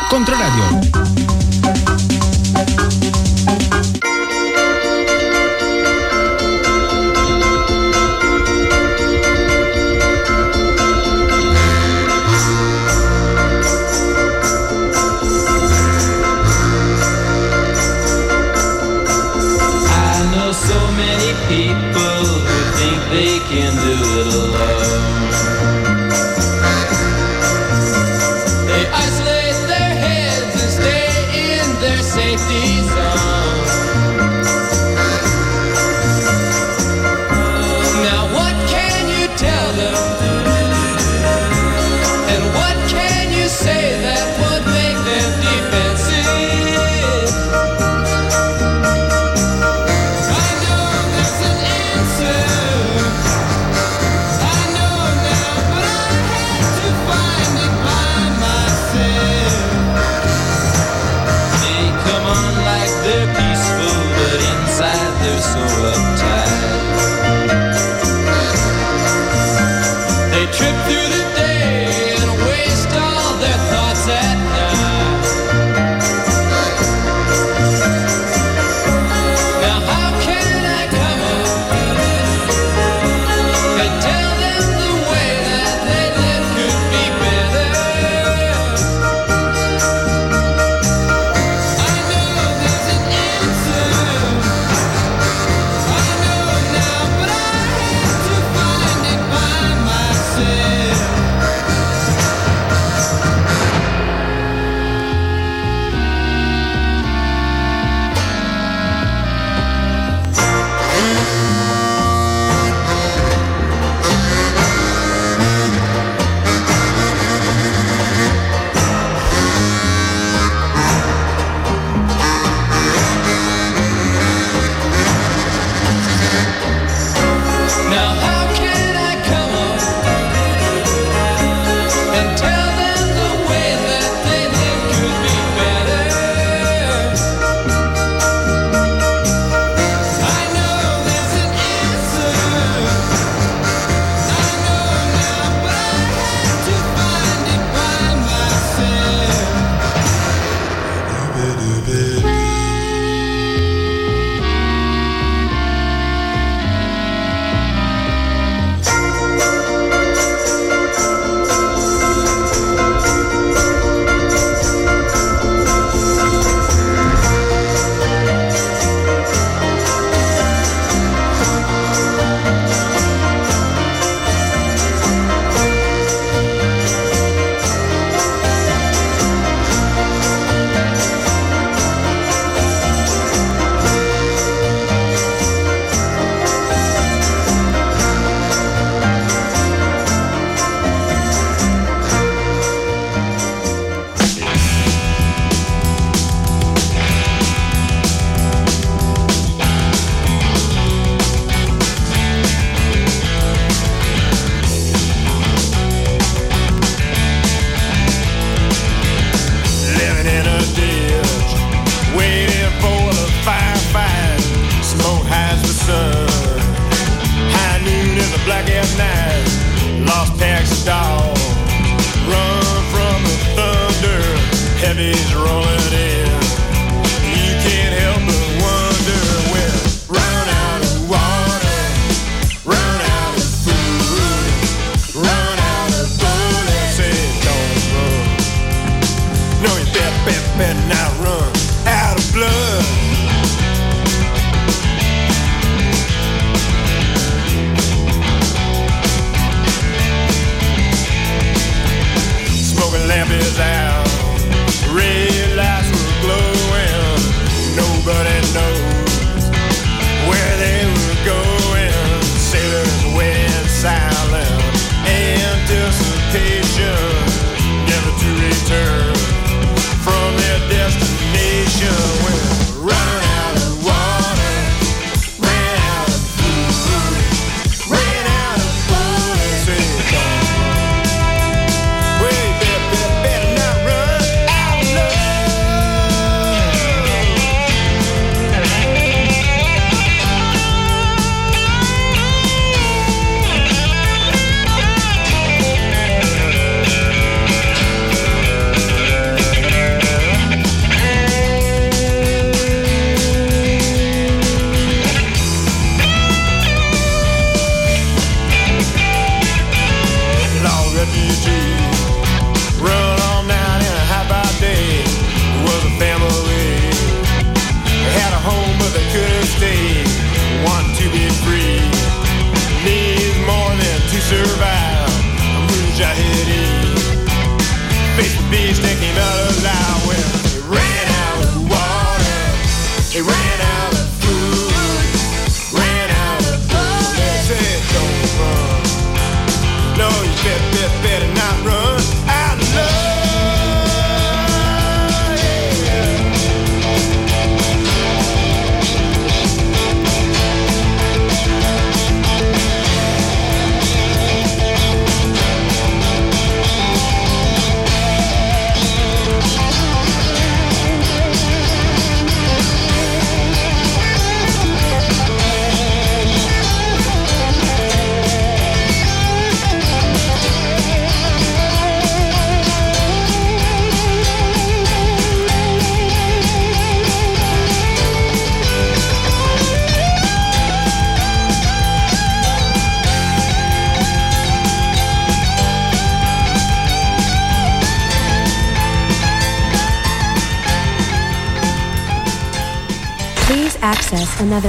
[70.57, 71.14] trip through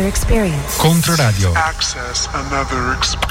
[0.08, 0.78] experience.
[0.78, 1.54] Controradio.
[1.56, 3.25] Access another experience.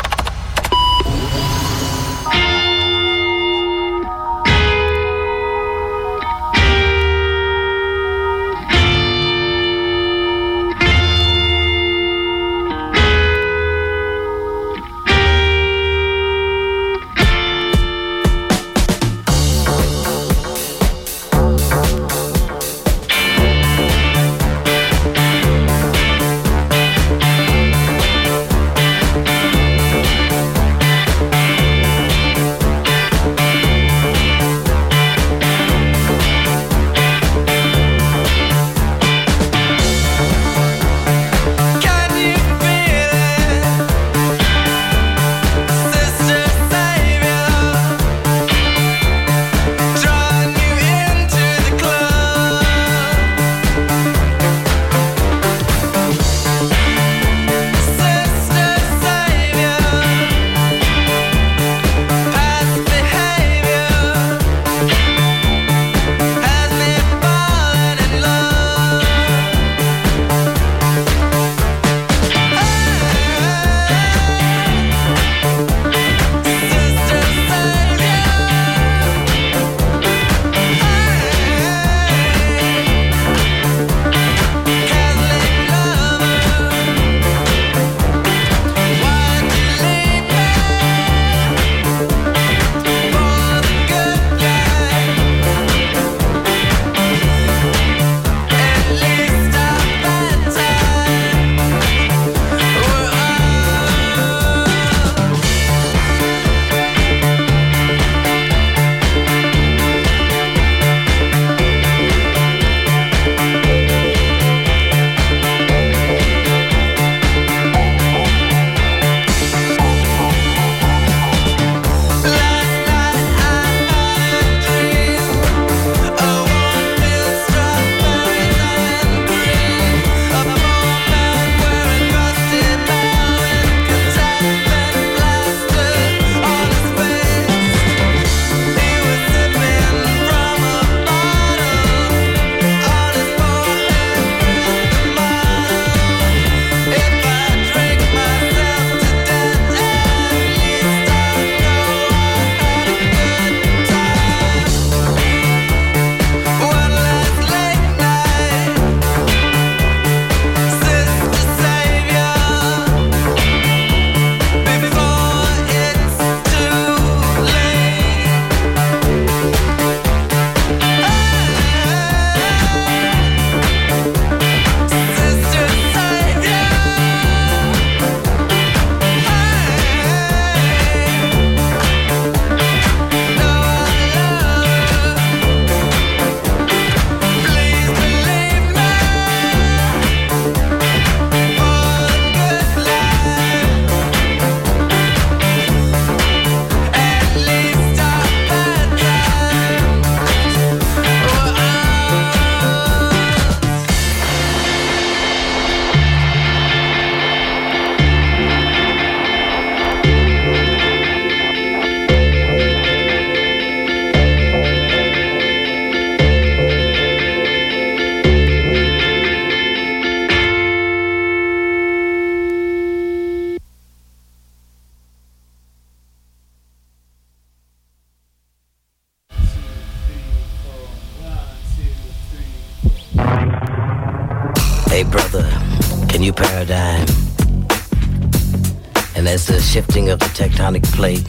[240.35, 241.23] Tectonic plate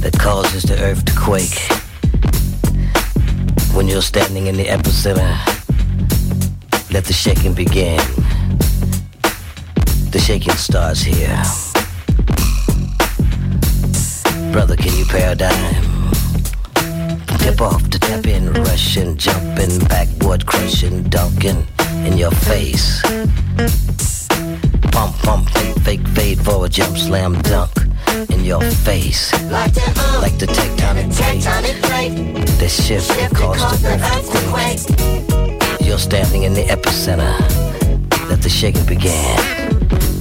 [0.00, 1.58] that causes the earth to quake,
[3.74, 5.34] when you're standing in the epicenter,
[6.92, 7.98] let the shaking begin.
[10.12, 11.42] The shaking starts here.
[14.52, 16.12] Brother, can you paradigm?
[17.38, 21.66] Tip off to tap in, rushing, jumping, backward, crushing, dunking
[22.06, 23.02] in your face.
[24.92, 27.85] Pump, pump, fake, fake, fade forward, jump, slam, dunk
[28.46, 29.32] your face.
[29.50, 32.14] Like the, uh, Like the tectonic tectonic plate.
[32.60, 35.80] that shift that caused the earth to quake.
[35.86, 37.34] You're standing in the epicenter.
[38.30, 39.36] Let the shaking begin.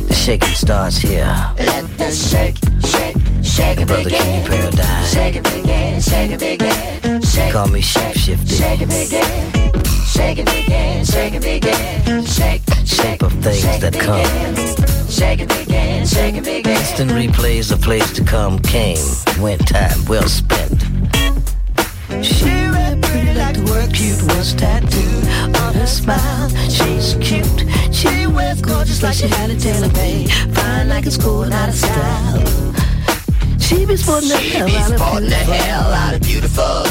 [0.08, 1.28] The shaking starts here.
[1.60, 5.06] Let the shake, shake, shake it Brother, can you begin.
[5.06, 7.22] Shake it begin, shake it begin.
[7.22, 8.58] Shake, Call me shapeshifter.
[8.58, 9.86] shake it begin.
[10.06, 14.75] Shake it again, shake it again, shake, Shape of things that come.
[15.16, 16.77] Shake it again, shake it again.
[16.77, 19.06] Instant replays of place to come came.
[19.40, 20.82] Went time well spent.
[22.24, 26.50] She ran pretty like the word cute was tattooed on her smile.
[26.69, 27.64] She's cute.
[27.94, 30.30] She wears gorgeous like she had it tailor made.
[30.53, 32.74] Fine like it's going out of style.
[33.60, 36.84] She be sporting the hell out of sporting the hell out of beautiful.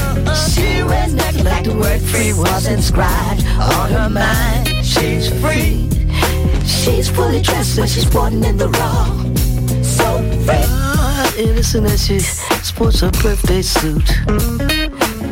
[0.49, 4.69] She wears naked like the word free was inscribed on her mind.
[4.85, 5.94] She's free.
[6.67, 9.05] She's fully dressed when she's sporting in the raw.
[9.83, 10.65] So free.
[10.67, 14.07] Ah, innocent as she sports her birthday suit.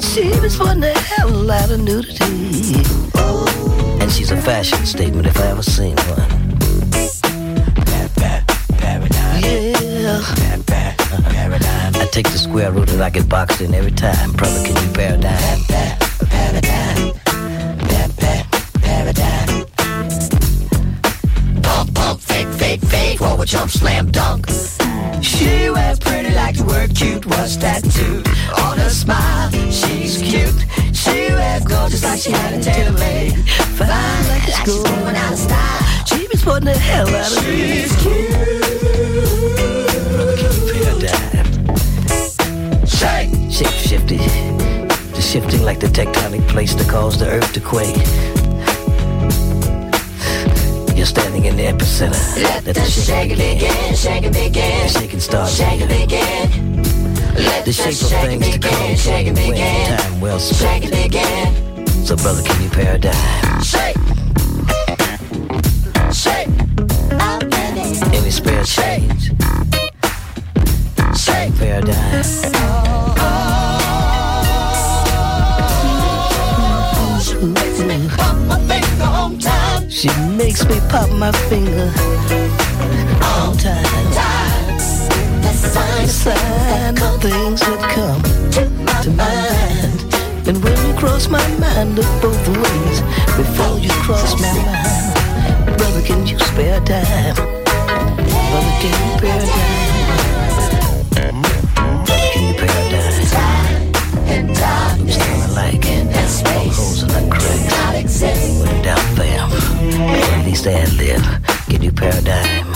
[0.02, 2.82] She be sporting the hell out of nudity.
[4.02, 6.42] And she's a fashion statement if I ever seen one.
[9.42, 10.20] Yeah.
[11.94, 14.32] I take the square root and I get boxed in every time.
[14.32, 14.92] Brother, can you?
[14.92, 15.71] Paradigm.
[27.38, 28.26] Was tattooed
[28.60, 29.50] on her smile.
[29.70, 30.64] She's cute.
[30.94, 33.34] She wears gorgeous like she had it tailor made.
[33.78, 36.04] Fine like it's going out of style.
[36.06, 37.82] She be sporting the hell out of me.
[37.82, 38.30] She's cute.
[40.12, 42.86] Brother, can you pay a dime?
[42.86, 43.30] Shake.
[43.50, 44.18] Shape shifty.
[45.14, 47.96] The shifting like the tectonic plates that cause the earth to quake.
[50.96, 52.42] You're standing in the epicenter.
[52.42, 55.56] Let the shake it begin, shake it begin, Shaking stars.
[55.56, 56.91] shake it begin.
[57.34, 61.54] Let The shape of things to come shake it time well shake spent.
[62.04, 63.62] So brother, can you paradigm?
[63.62, 63.96] Shake,
[66.12, 66.48] shake.
[68.12, 69.32] Any spare change?
[71.16, 72.22] Shake, paradigm.
[79.88, 81.92] she makes me pop my finger
[83.22, 84.51] on time.
[85.50, 88.22] Sign, Sign of things that come
[88.52, 89.98] to my mind.
[90.46, 93.00] And when you cross my mind, look both ways
[93.36, 95.76] before you cross my mind.
[95.78, 97.34] Brother, can you spare time?
[97.36, 100.12] Brother, can you spare time?
[102.04, 103.92] Brother, can you spare time?
[104.26, 105.86] and time, I'm alike.
[105.86, 107.70] and space, Holes in the cracks.
[107.70, 108.60] not exist.
[108.64, 109.50] Put it down, fam.
[110.00, 111.22] Or at least ad lib.
[111.68, 112.71] Can you paradigm?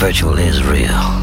[0.00, 1.19] Virtual is real.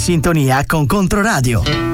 [0.00, 1.89] In sintonia con Controradio.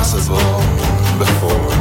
[0.00, 0.38] Impossible
[1.18, 1.79] before,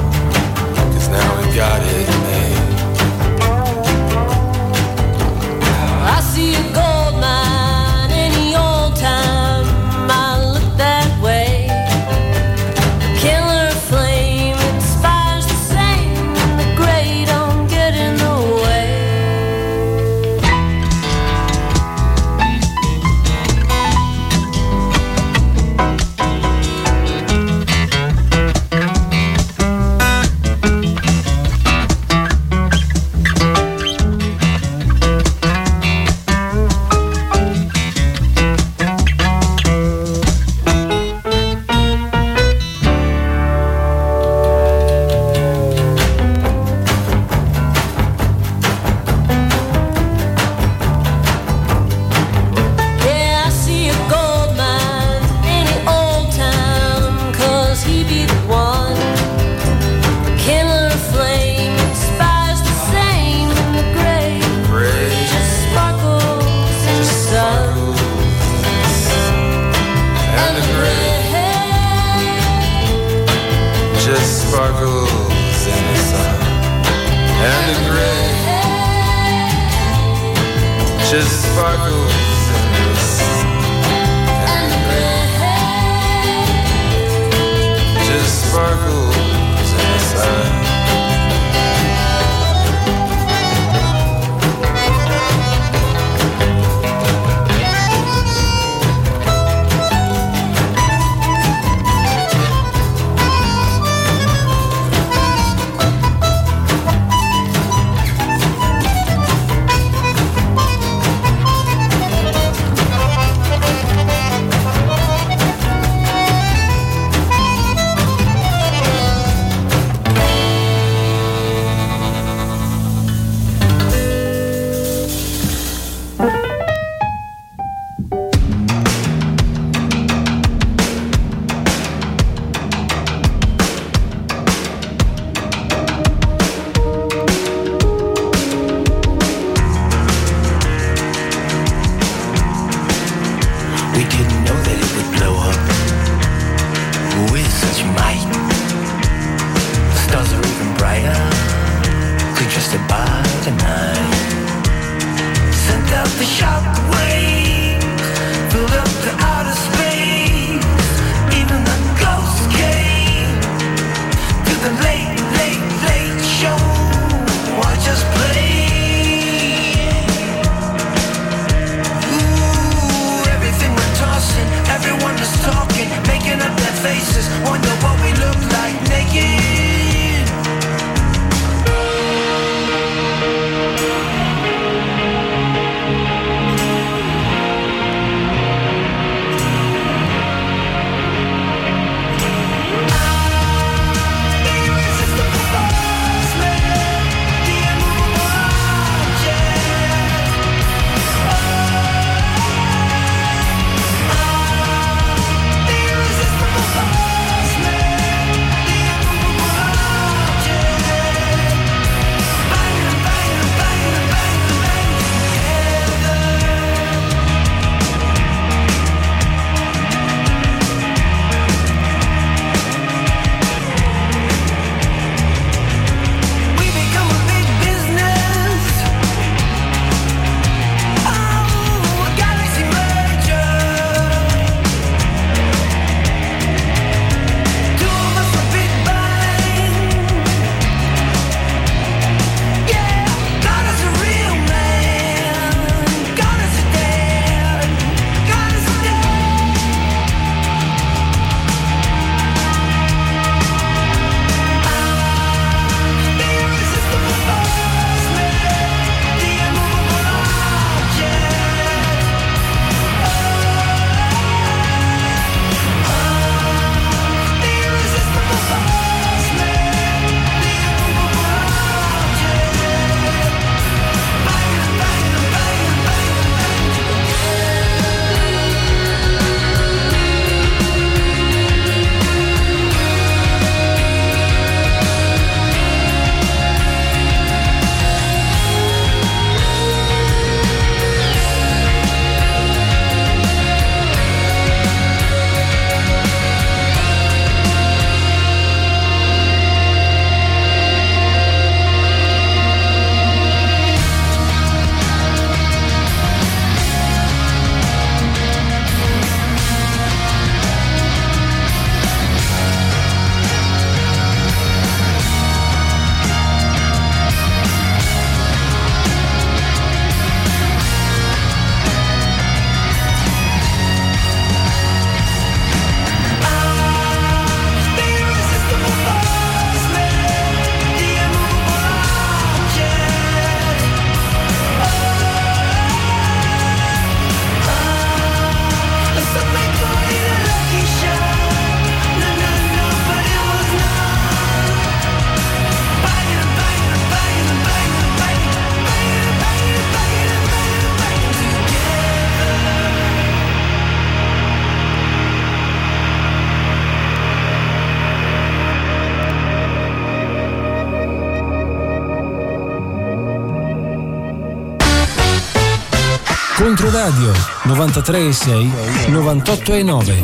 [367.81, 368.51] 93,6
[368.91, 370.03] 98,9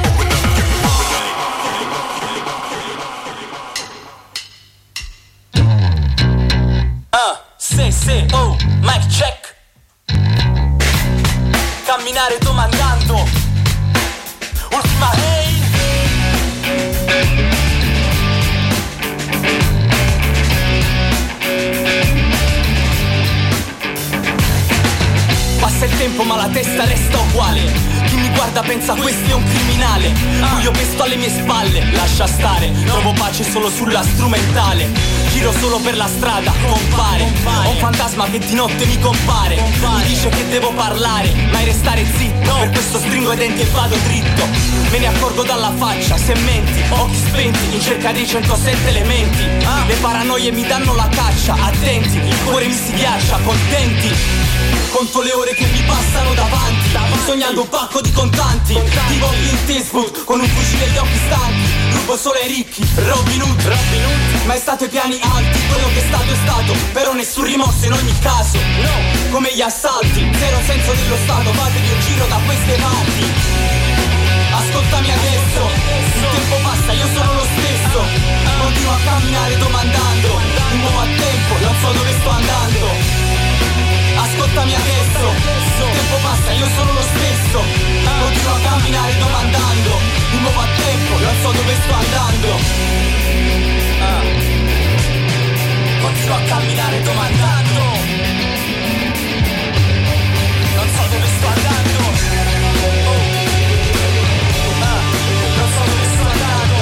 [38.52, 39.56] di notte mi compare.
[39.56, 42.52] Mi dice che devo parlare, mai restare zitto.
[42.52, 44.46] Per questo stringo i denti e vado dritto.
[44.90, 49.42] Me ne accorgo dalla faccia, se menti Occhi spenti, in cerca dei 107 elementi.
[49.86, 54.10] Le paranoie mi danno la caccia, attenti Il cuore mi si ghiaccia, contenti.
[54.90, 56.90] Conto le ore che mi passano davanti
[57.24, 58.74] Sognando un pacco di contanti.
[59.08, 61.70] Tipo Clint Eastwood con un fucile e gli occhi stanchi.
[61.92, 63.76] Rubo solo ai ricchi, Robin Hood.
[64.44, 67.86] Ma è stato ai piani alti, quello che è stato è stato Però nessun rimorso
[67.86, 68.58] in ogni caso.
[69.30, 73.24] Come gli assalti, zero senso dello stato Fatevi un giro da queste parti.
[74.52, 75.60] Ascoltami adesso,
[75.96, 77.98] il tempo passa, io sono lo stesso.
[78.60, 80.28] Continuo a camminare domandando
[80.70, 82.86] Mi muovo a tempo, non so dove sto andando.
[84.12, 87.58] Ascoltami adesso, il tempo passa, io sono lo stesso.
[88.20, 89.90] Continuo a camminare domandando
[90.32, 93.81] Mi muovo a tempo, non so dove sto andando.
[96.02, 97.80] Continuo a camminare domandando
[100.74, 102.00] Non so dove sto andando
[103.04, 103.20] Oh.
[104.82, 105.00] Ah.
[105.56, 106.78] Non so dove sto andando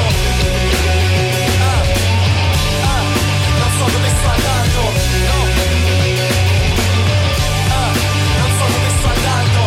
[1.60, 1.82] Ah.
[2.82, 3.02] Ah.
[3.58, 4.80] Non so dove sto andando
[7.68, 7.80] No.
[8.38, 9.60] Non so dove sto andando.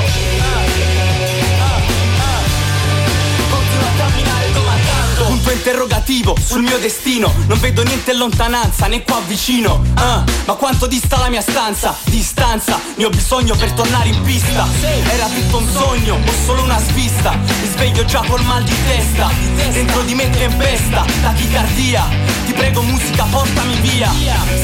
[3.49, 7.33] Continuo a camminare domandando Punto interrogativo sul mio destino.
[7.47, 9.81] Non vedo niente in lontananza né qua vicino.
[9.95, 11.95] Ah, Ma quanto dista la mia stanza?
[12.03, 14.67] Distanza, ne ho bisogno per tornare in pista.
[15.09, 17.31] Era tutto un sogno o solo una svista.
[17.31, 19.29] Mi sveglio già col mal di testa
[19.71, 22.03] Dentro di me tempesta, tachicardia
[22.45, 24.11] Ti prego musica portami via.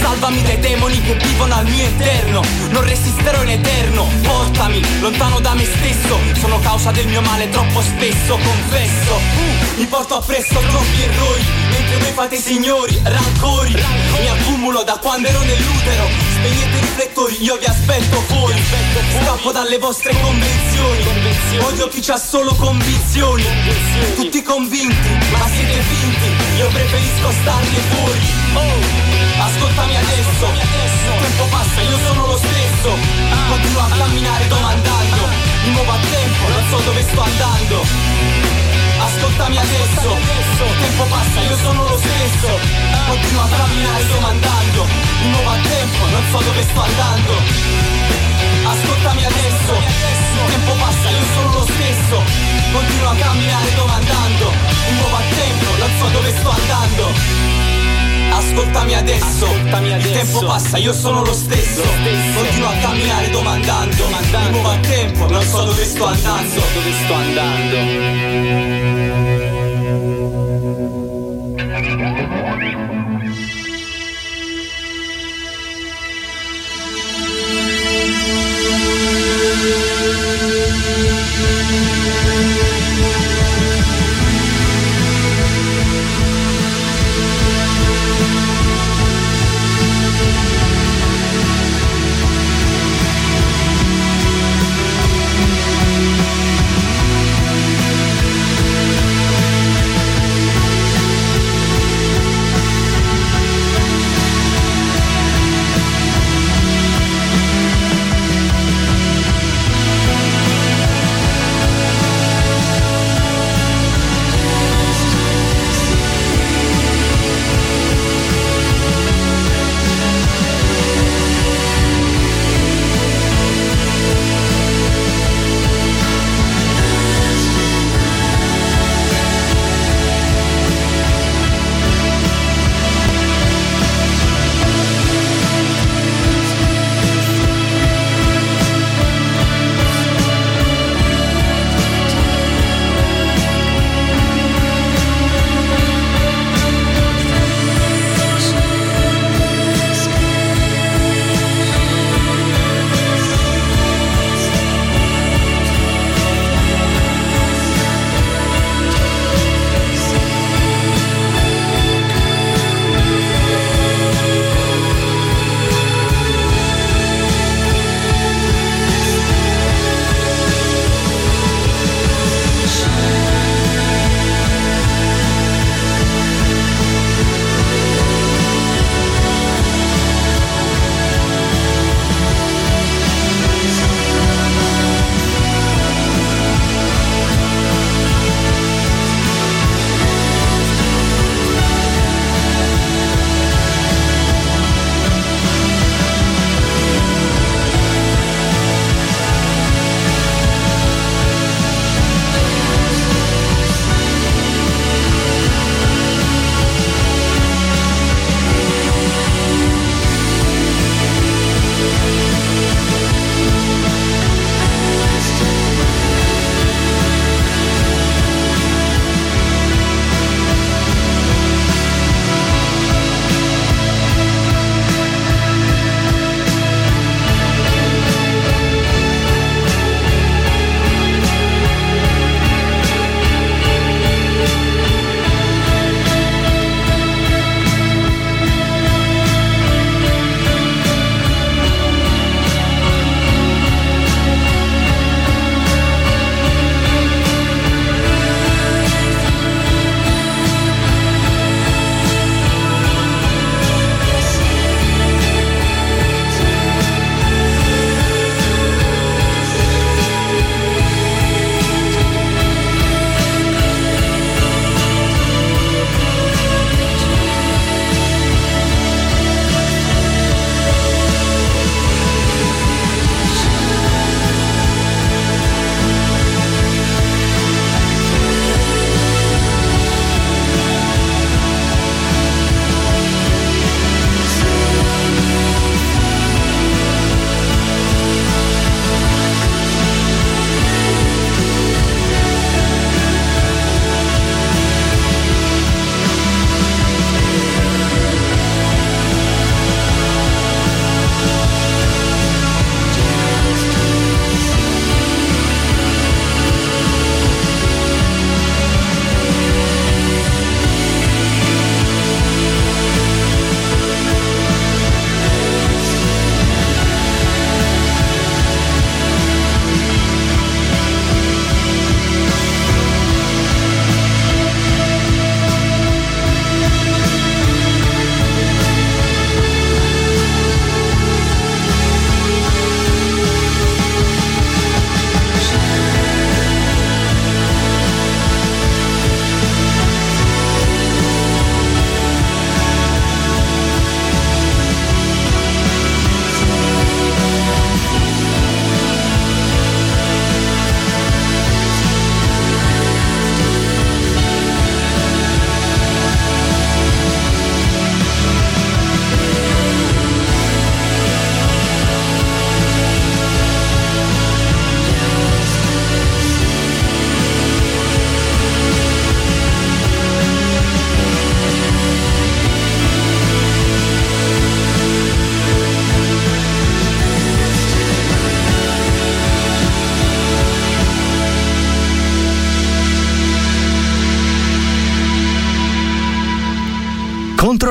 [0.02, 2.42] Salvami dai demoni che vivono al mio interno.
[2.72, 6.18] Non resisterò in eterno Portami lontano da me stesso.
[6.38, 9.20] Sono causa del mio male troppo spesso Confesso.
[9.78, 11.29] Mi porto appresso troppi errori
[11.70, 13.74] Mentre voi fate i signori Rancori.
[13.74, 16.08] Mi accumulo da quando ero nell'utero.
[16.34, 18.62] Spegnete i riflettori Io vi aspetto fuori.
[19.22, 21.04] Scappo dalle vostre convenzioni
[21.60, 23.46] Odio chi c'ha solo convinzioni.
[24.16, 26.58] Tutti convinti Ma siete finti.
[26.58, 28.20] Io preferisco starne fuori.
[28.54, 30.46] Oh Ascoltami adesso.
[30.54, 32.90] Il tempo passa Io sono lo stesso.
[33.50, 35.28] Continuo a camminare domandando
[35.66, 38.79] Mi muovo a tempo Non so dove sto andando
[39.20, 40.16] Ascoltami adesso,
[40.64, 42.48] il tempo passa, io sono lo stesso.
[43.06, 44.04] Continuo a camminare
[45.20, 47.34] Mi muovo a tempo, non so dove sto andando.
[48.64, 52.24] Ascoltami adesso, il tempo passa, io sono lo stesso.
[52.72, 54.52] Continuo a camminare domandando.
[54.88, 60.08] Mi muovo a tempo, non so dove sto andando Ascoltami adesso, Ascoltami adesso.
[60.08, 61.82] il tempo passa, io sono lo stesso.
[61.84, 62.40] Lo stesso.
[62.40, 64.50] Continuo a camminare domandando, domandando.
[64.52, 66.62] nuovo a tempo, non so dove sto andando.
[66.74, 68.38] Dove sto andando.
[82.30, 82.79] Thank you.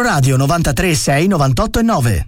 [0.09, 2.27] Controradio 93 6 98 e 9.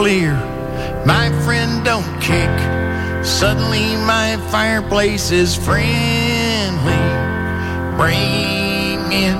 [0.00, 0.32] clear.
[1.04, 2.54] My friend don't kick.
[3.22, 7.04] Suddenly my fireplace is friendly.
[8.00, 9.36] Bringing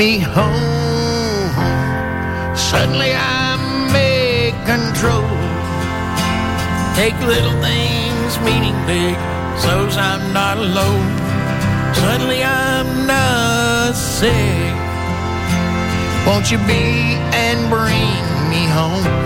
[0.00, 1.52] me home.
[2.56, 5.28] Suddenly I'm in control.
[6.96, 9.16] Take little things meaning big,
[9.60, 11.08] so's I'm not alone.
[11.94, 14.74] Suddenly I'm not sick.
[16.26, 16.84] Won't you be
[17.44, 19.17] and bring me home?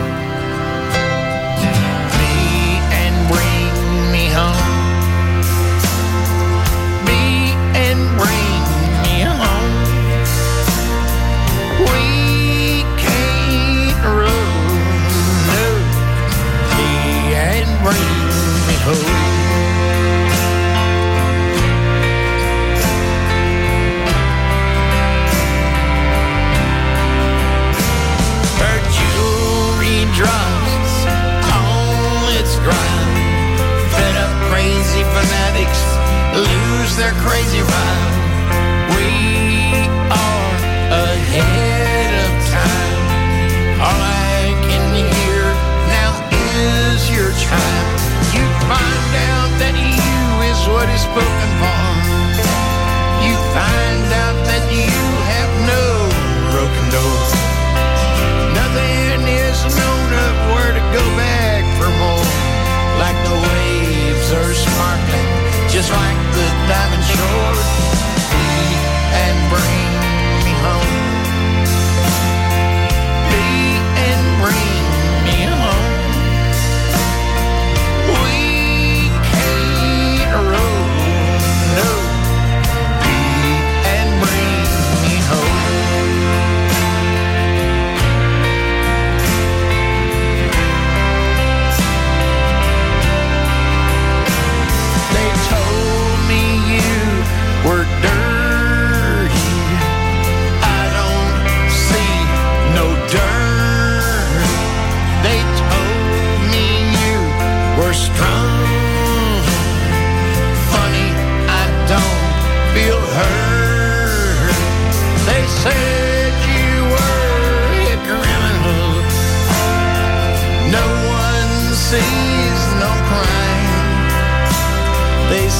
[36.35, 38.12] lose their crazy rhyme.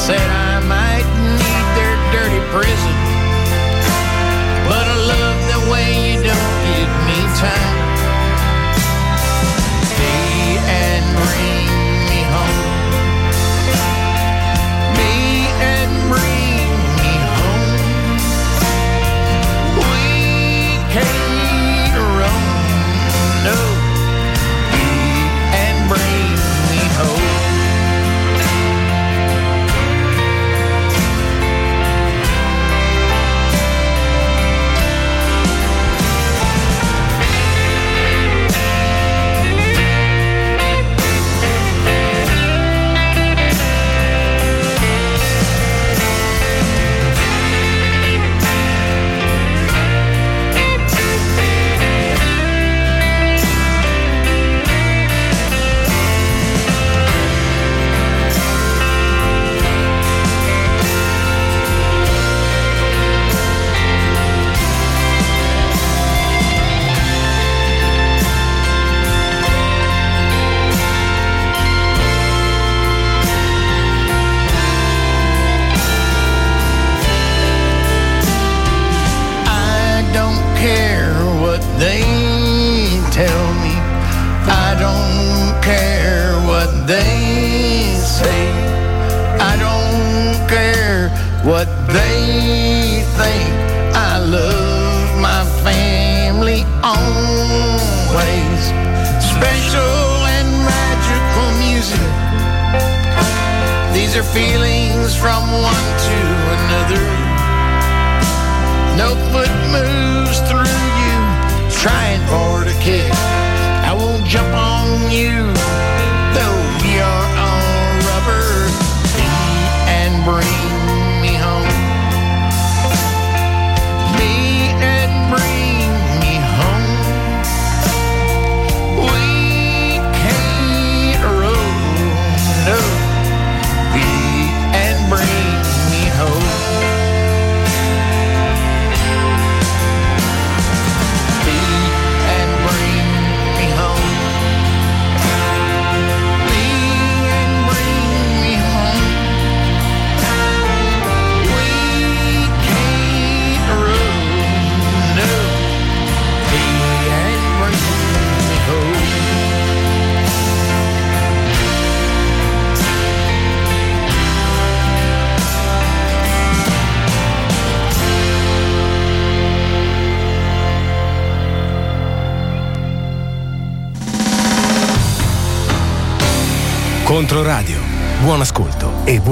[0.05, 1.07] said I might
[1.39, 2.95] need their dirty prison.
[4.67, 7.82] But I love the way you don't give me time.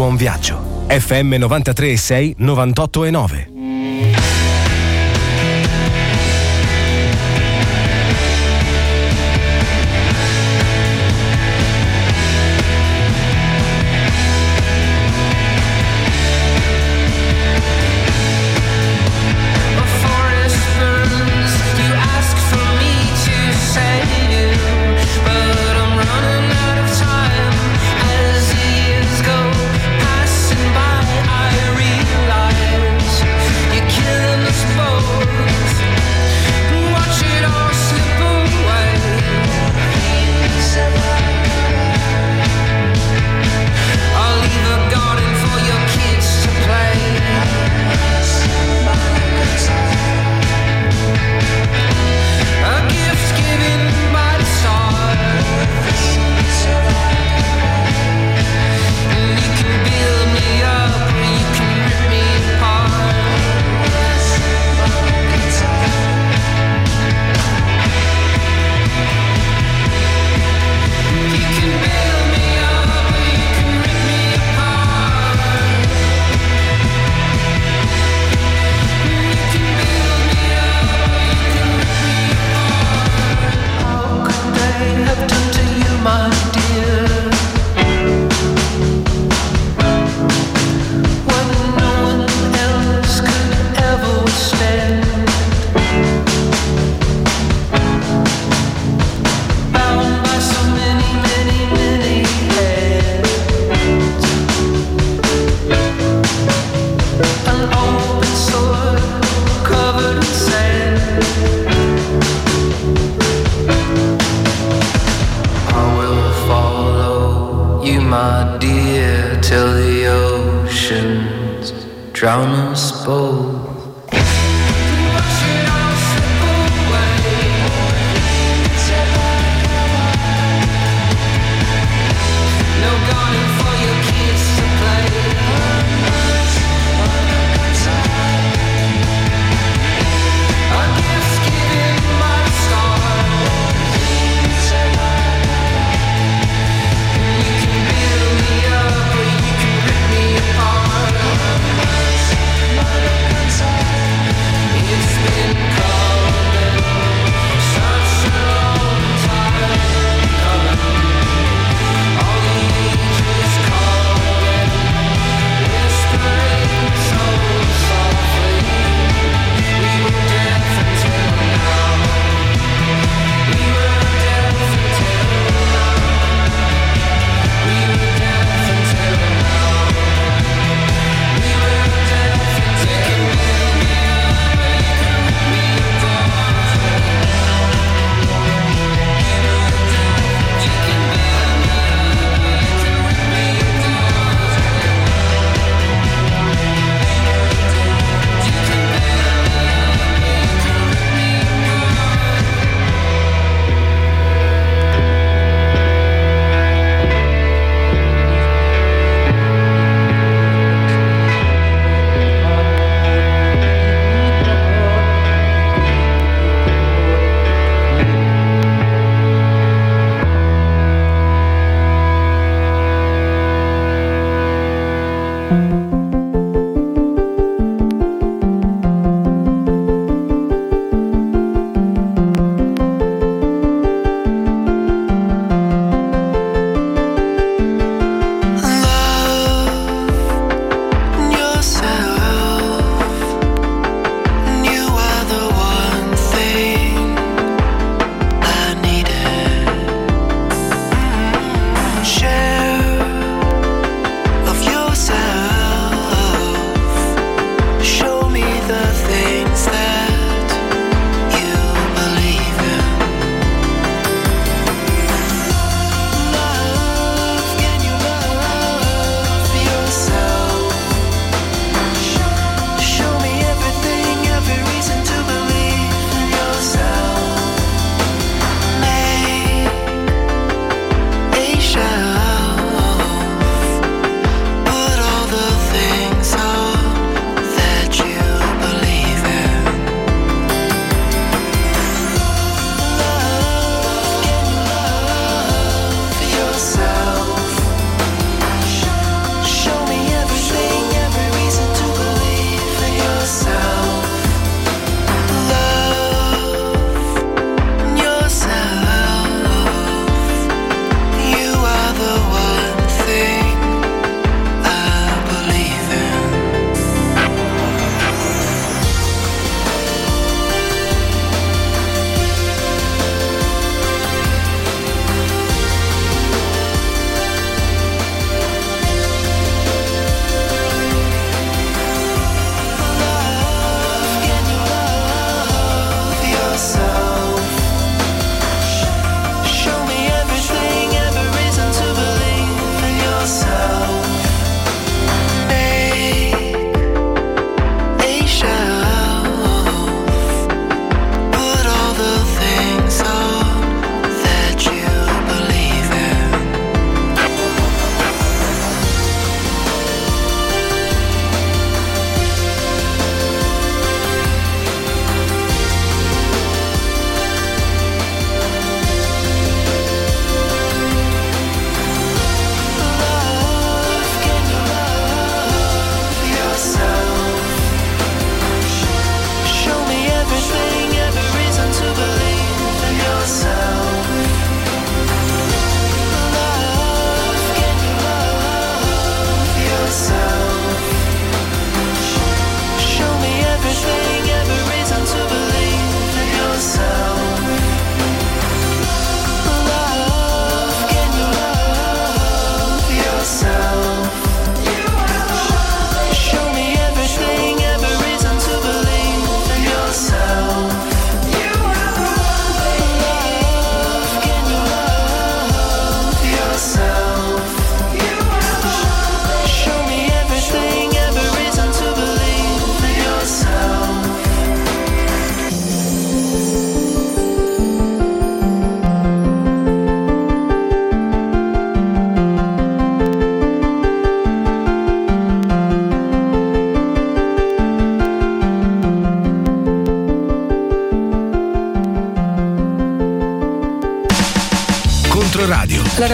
[0.02, 0.86] Buon viaggio.
[0.88, 3.51] FM 93 6 98 e 9.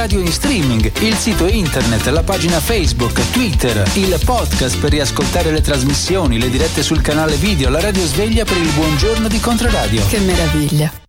[0.07, 5.59] Radio in streaming, il sito internet, la pagina Facebook, Twitter, il podcast per riascoltare le
[5.59, 10.07] trasmissioni, le dirette sul canale video, la radio sveglia per il buongiorno di Controradio.
[10.07, 11.06] Che meraviglia.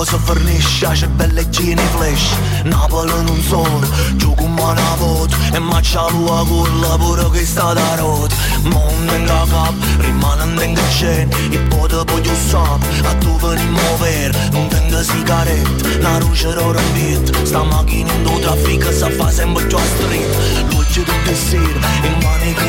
[0.00, 2.22] o să fărniș Așet belle cine fleș
[2.70, 3.82] Napăl în un sol
[4.20, 8.32] Ciucu mana vot E macea lui agur La bură că-i sta da rot
[8.72, 12.80] Mon denga cap Rimanen denga cen I podă podiu sap
[13.10, 15.68] A tu veni mover Un denga sigaret
[16.04, 20.32] La rujă rămbit Sta machin în două trafică Să facem bătioa strit
[20.70, 21.74] Luce de sir,
[22.06, 22.66] In manică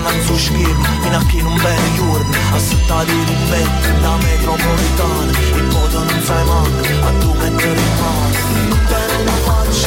[0.00, 6.72] منسو شبير ينقي نمبار يورن السط عليه نبات لا متروبوليتان المدن سايمان
[7.04, 8.32] عندو كتر النار
[8.70, 9.86] نبان النقاش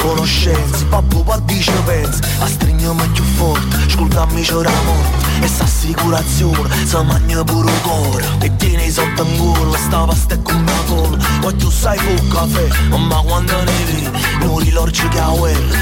[0.00, 7.02] conoscenze Babbo guardice pensa A strignami più forte Sculcami c'è la morte E s'assicurazione Se
[7.02, 11.24] mangia pure il cuore E tieni sotto un gol Sta pasta è come una colla,
[11.40, 15.32] Poi tu sai fu caffè Ma quando ne vedi non l'orci che ha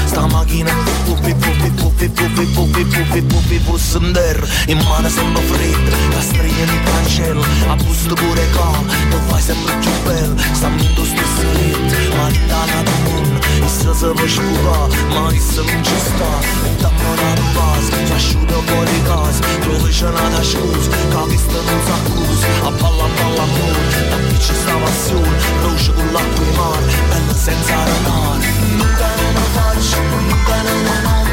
[0.05, 0.73] Sta macchina
[1.05, 6.21] Puppi puppi puppi puppi puppi puppi puppi Puss in terra In mano sembra fredda La
[6.21, 11.51] striglia di cancello A busto pure calma Tu fai sempre più bello Sta minto stesso
[11.53, 12.99] ritmo Ma l'italiano
[13.69, 16.31] Исцелишь Бога, Мариса чиста
[16.81, 23.45] Так морат баз, я шуда бори газ Пролыша надо шкуз, как истинный закуз Апала пала
[23.45, 23.77] мур,
[24.09, 25.27] да пичи става сюр
[25.63, 26.81] Рожа гула примар,
[27.13, 28.41] белла senza ramar
[28.79, 31.27] Mâncare nu faci, mâncare nu am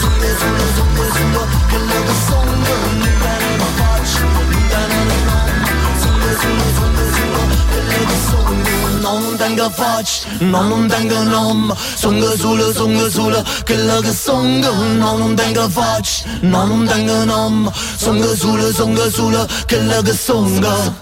[0.00, 5.52] Zumbe, zumbe, zumbe, zumbe, că le dă somnă Mâncare nu faci, mâncare nu am
[6.00, 11.74] Zumbe, zumbe, zumbe, zumbe, că le dă somnă non-dan ga faci, non-dan ga nom.
[11.96, 18.70] Sungă zulă, sungă zulă, călă gă sungă Non-dan ga faci, non-dan ga nom Sungă zulă,
[18.74, 20.94] sungă zulă, călă gă sungă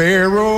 [0.00, 0.49] Pharaoh.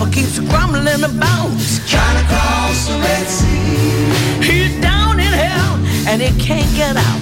[0.00, 1.50] Devil keeps grumbling about.
[1.86, 4.42] Trying to cross the Red Sea.
[4.42, 5.76] He's down in hell
[6.08, 7.19] and he can't get out.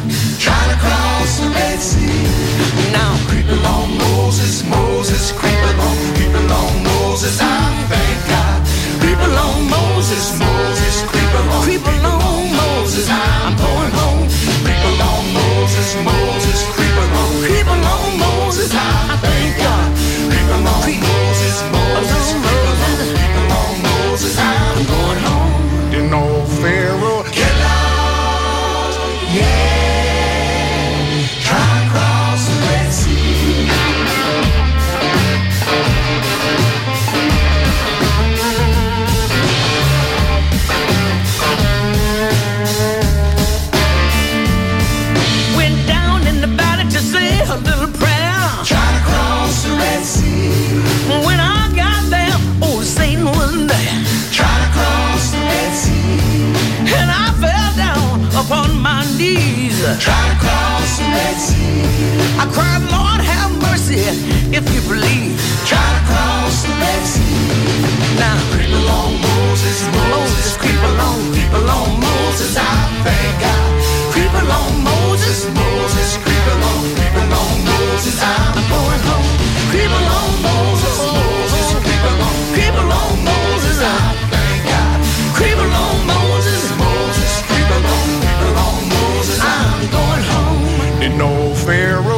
[64.59, 65.39] If you believe.
[65.71, 67.39] Try to cross the Red Sea.
[68.19, 72.75] Now creep along, Moses, Moses, creep along, creep along, Moses, I
[73.07, 73.71] thank God.
[74.13, 79.31] Creep along, Moses, Moses, creep along, creep along, Moses, I'm going home.
[79.71, 83.99] Creep along, Moses, Moses, creep along, creep along, Moses, I
[84.33, 84.99] thank God.
[85.39, 90.63] Creep along, Moses, Moses, creep along, creep along, Moses, I'm going home.
[91.01, 92.18] Didn't know Pharaoh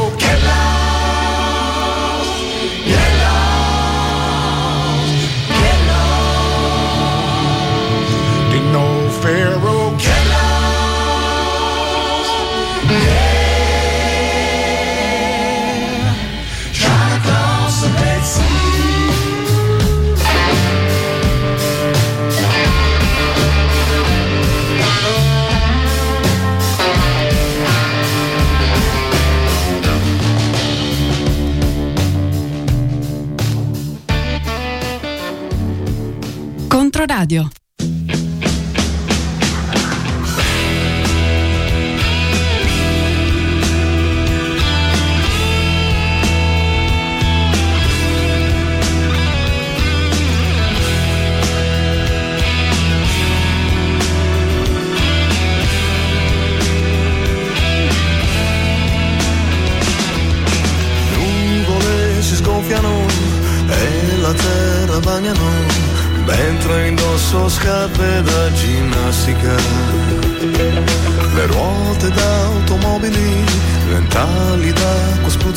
[37.30, 37.59] Controradio.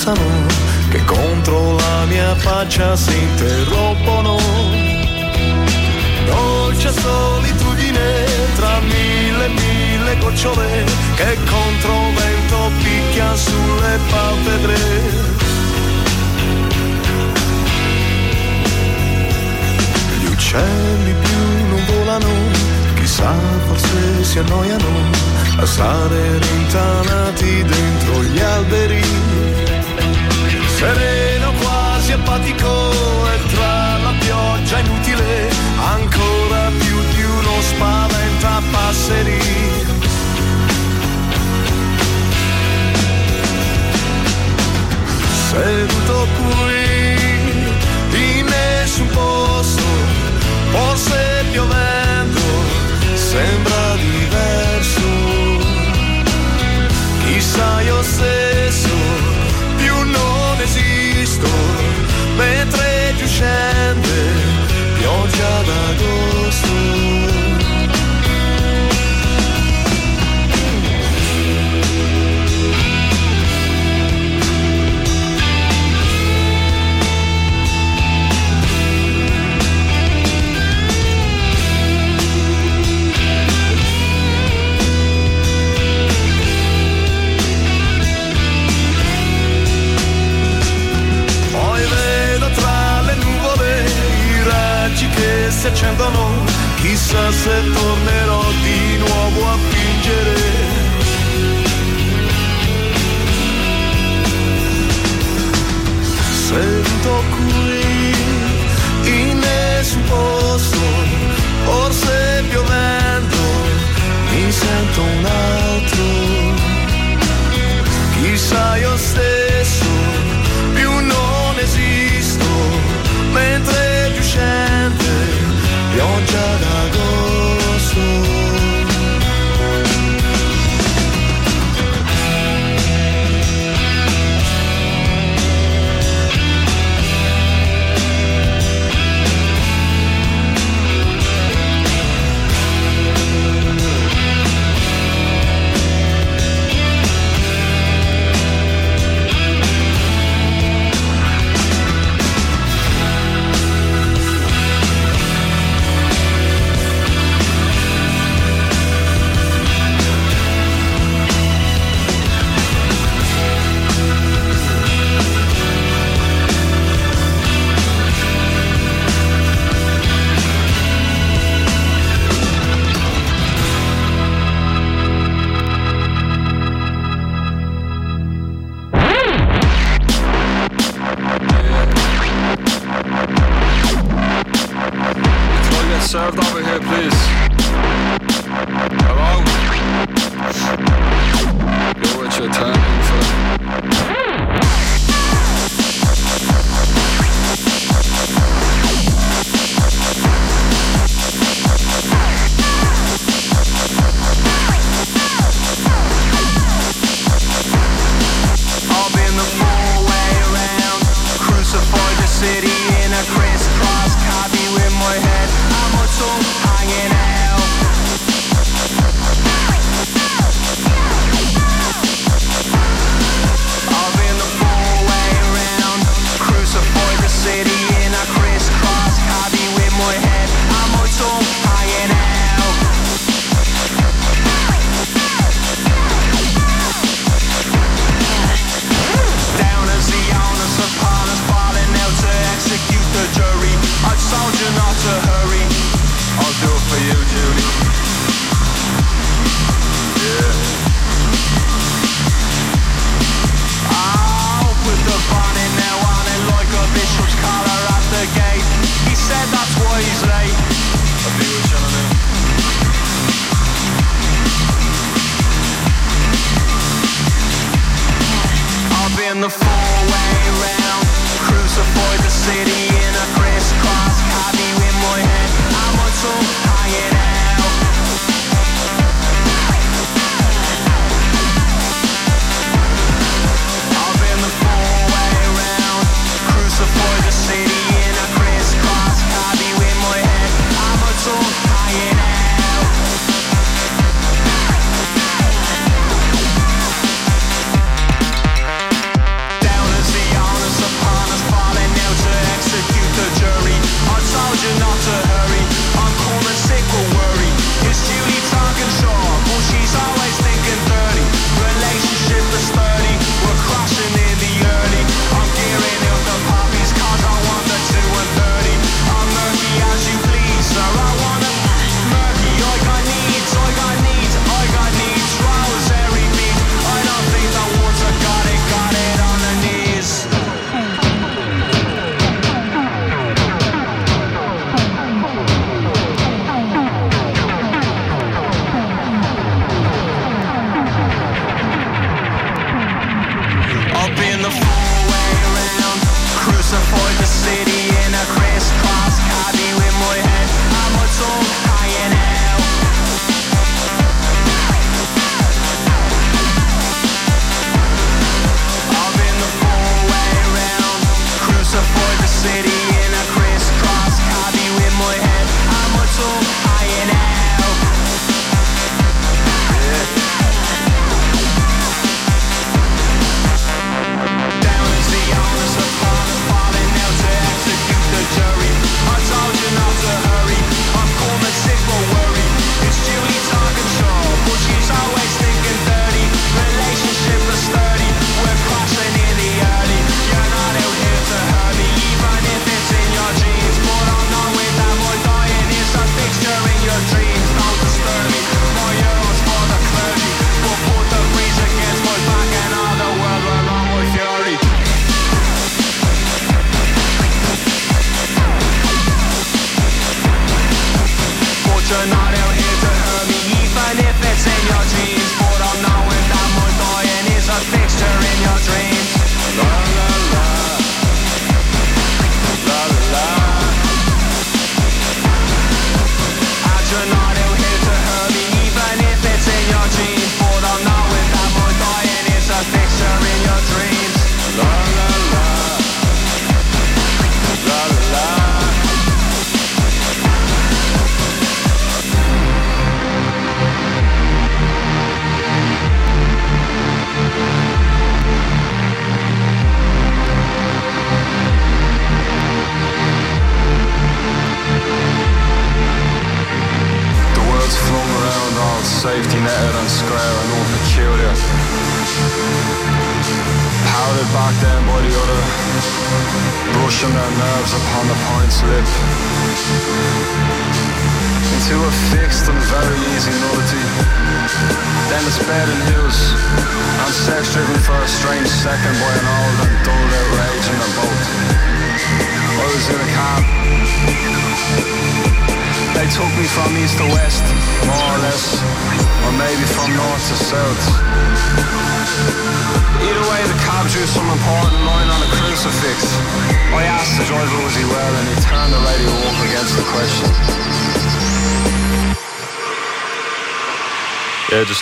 [0.03, 0.45] Spruzzano
[0.89, 4.37] che contro la mia faccia si interrompono
[6.25, 8.25] dolce solitudine
[8.55, 10.83] tra mille mille gocciole
[11.15, 15.31] che contro vento picchia sulle palpebre
[20.19, 22.27] Gli uccelli più non volano,
[22.95, 23.33] chissà
[23.65, 24.87] forse si annoiano
[25.57, 29.72] a stare rintanati dentro gli alberi.
[30.83, 39.39] Sereno quasi apatico e tra la pioggia inutile ancora più di uno spaventa passeri.
[45.47, 46.79] Seduto qui
[48.19, 49.83] in nessun posto,
[50.71, 52.41] forse piovendo,
[53.13, 55.01] sembra diverso.
[57.25, 58.52] Chissà io esisto,
[62.35, 63.82] mentre più scende,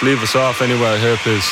[0.03, 1.47] Leave us off anywhere here, please.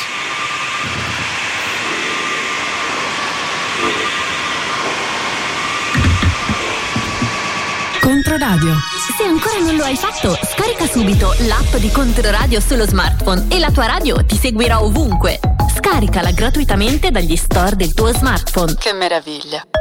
[8.00, 8.74] Controradio.
[9.16, 13.70] Se ancora non lo hai fatto, scarica subito l'app di Controradio sullo smartphone e la
[13.70, 15.38] tua radio ti seguirà ovunque.
[15.76, 18.74] Scaricala gratuitamente dagli store del tuo smartphone.
[18.74, 19.79] Che meraviglia!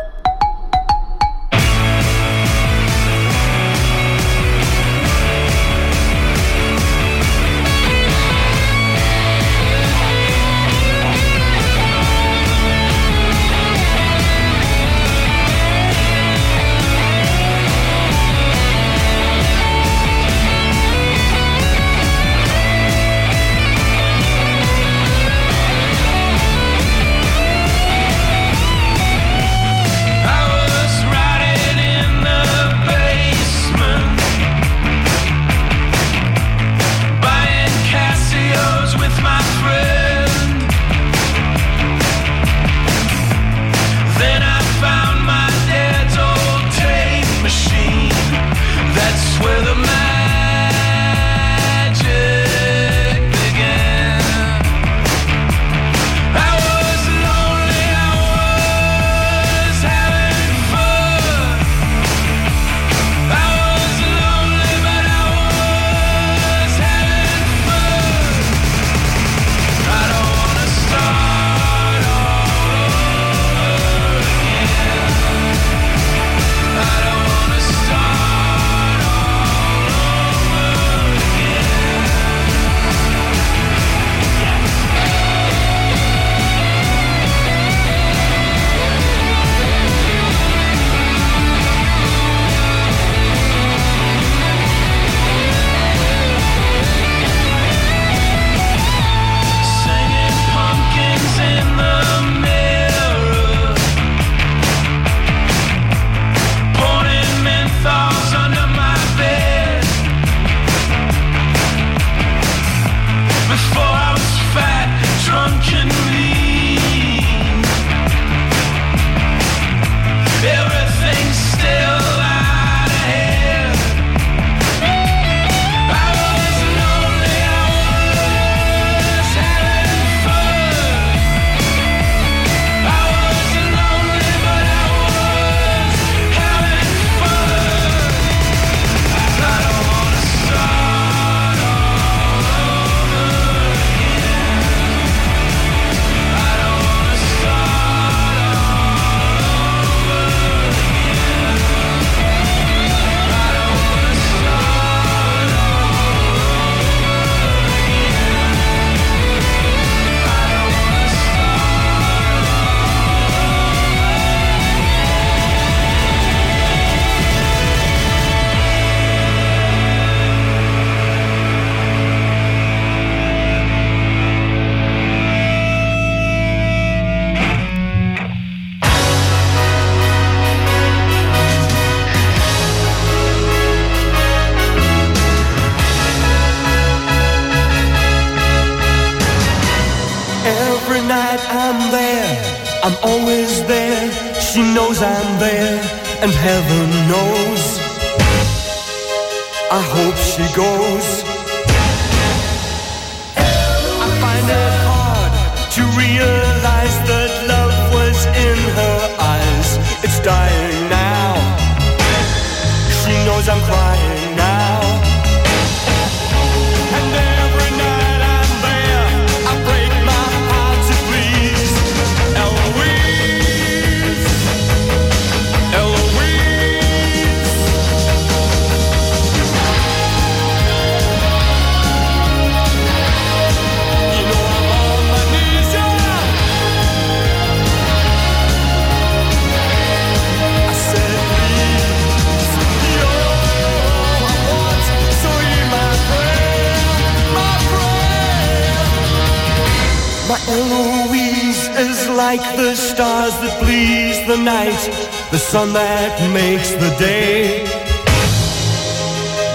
[255.59, 257.65] Sun that makes the day,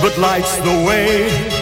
[0.02, 1.53] but lights the way.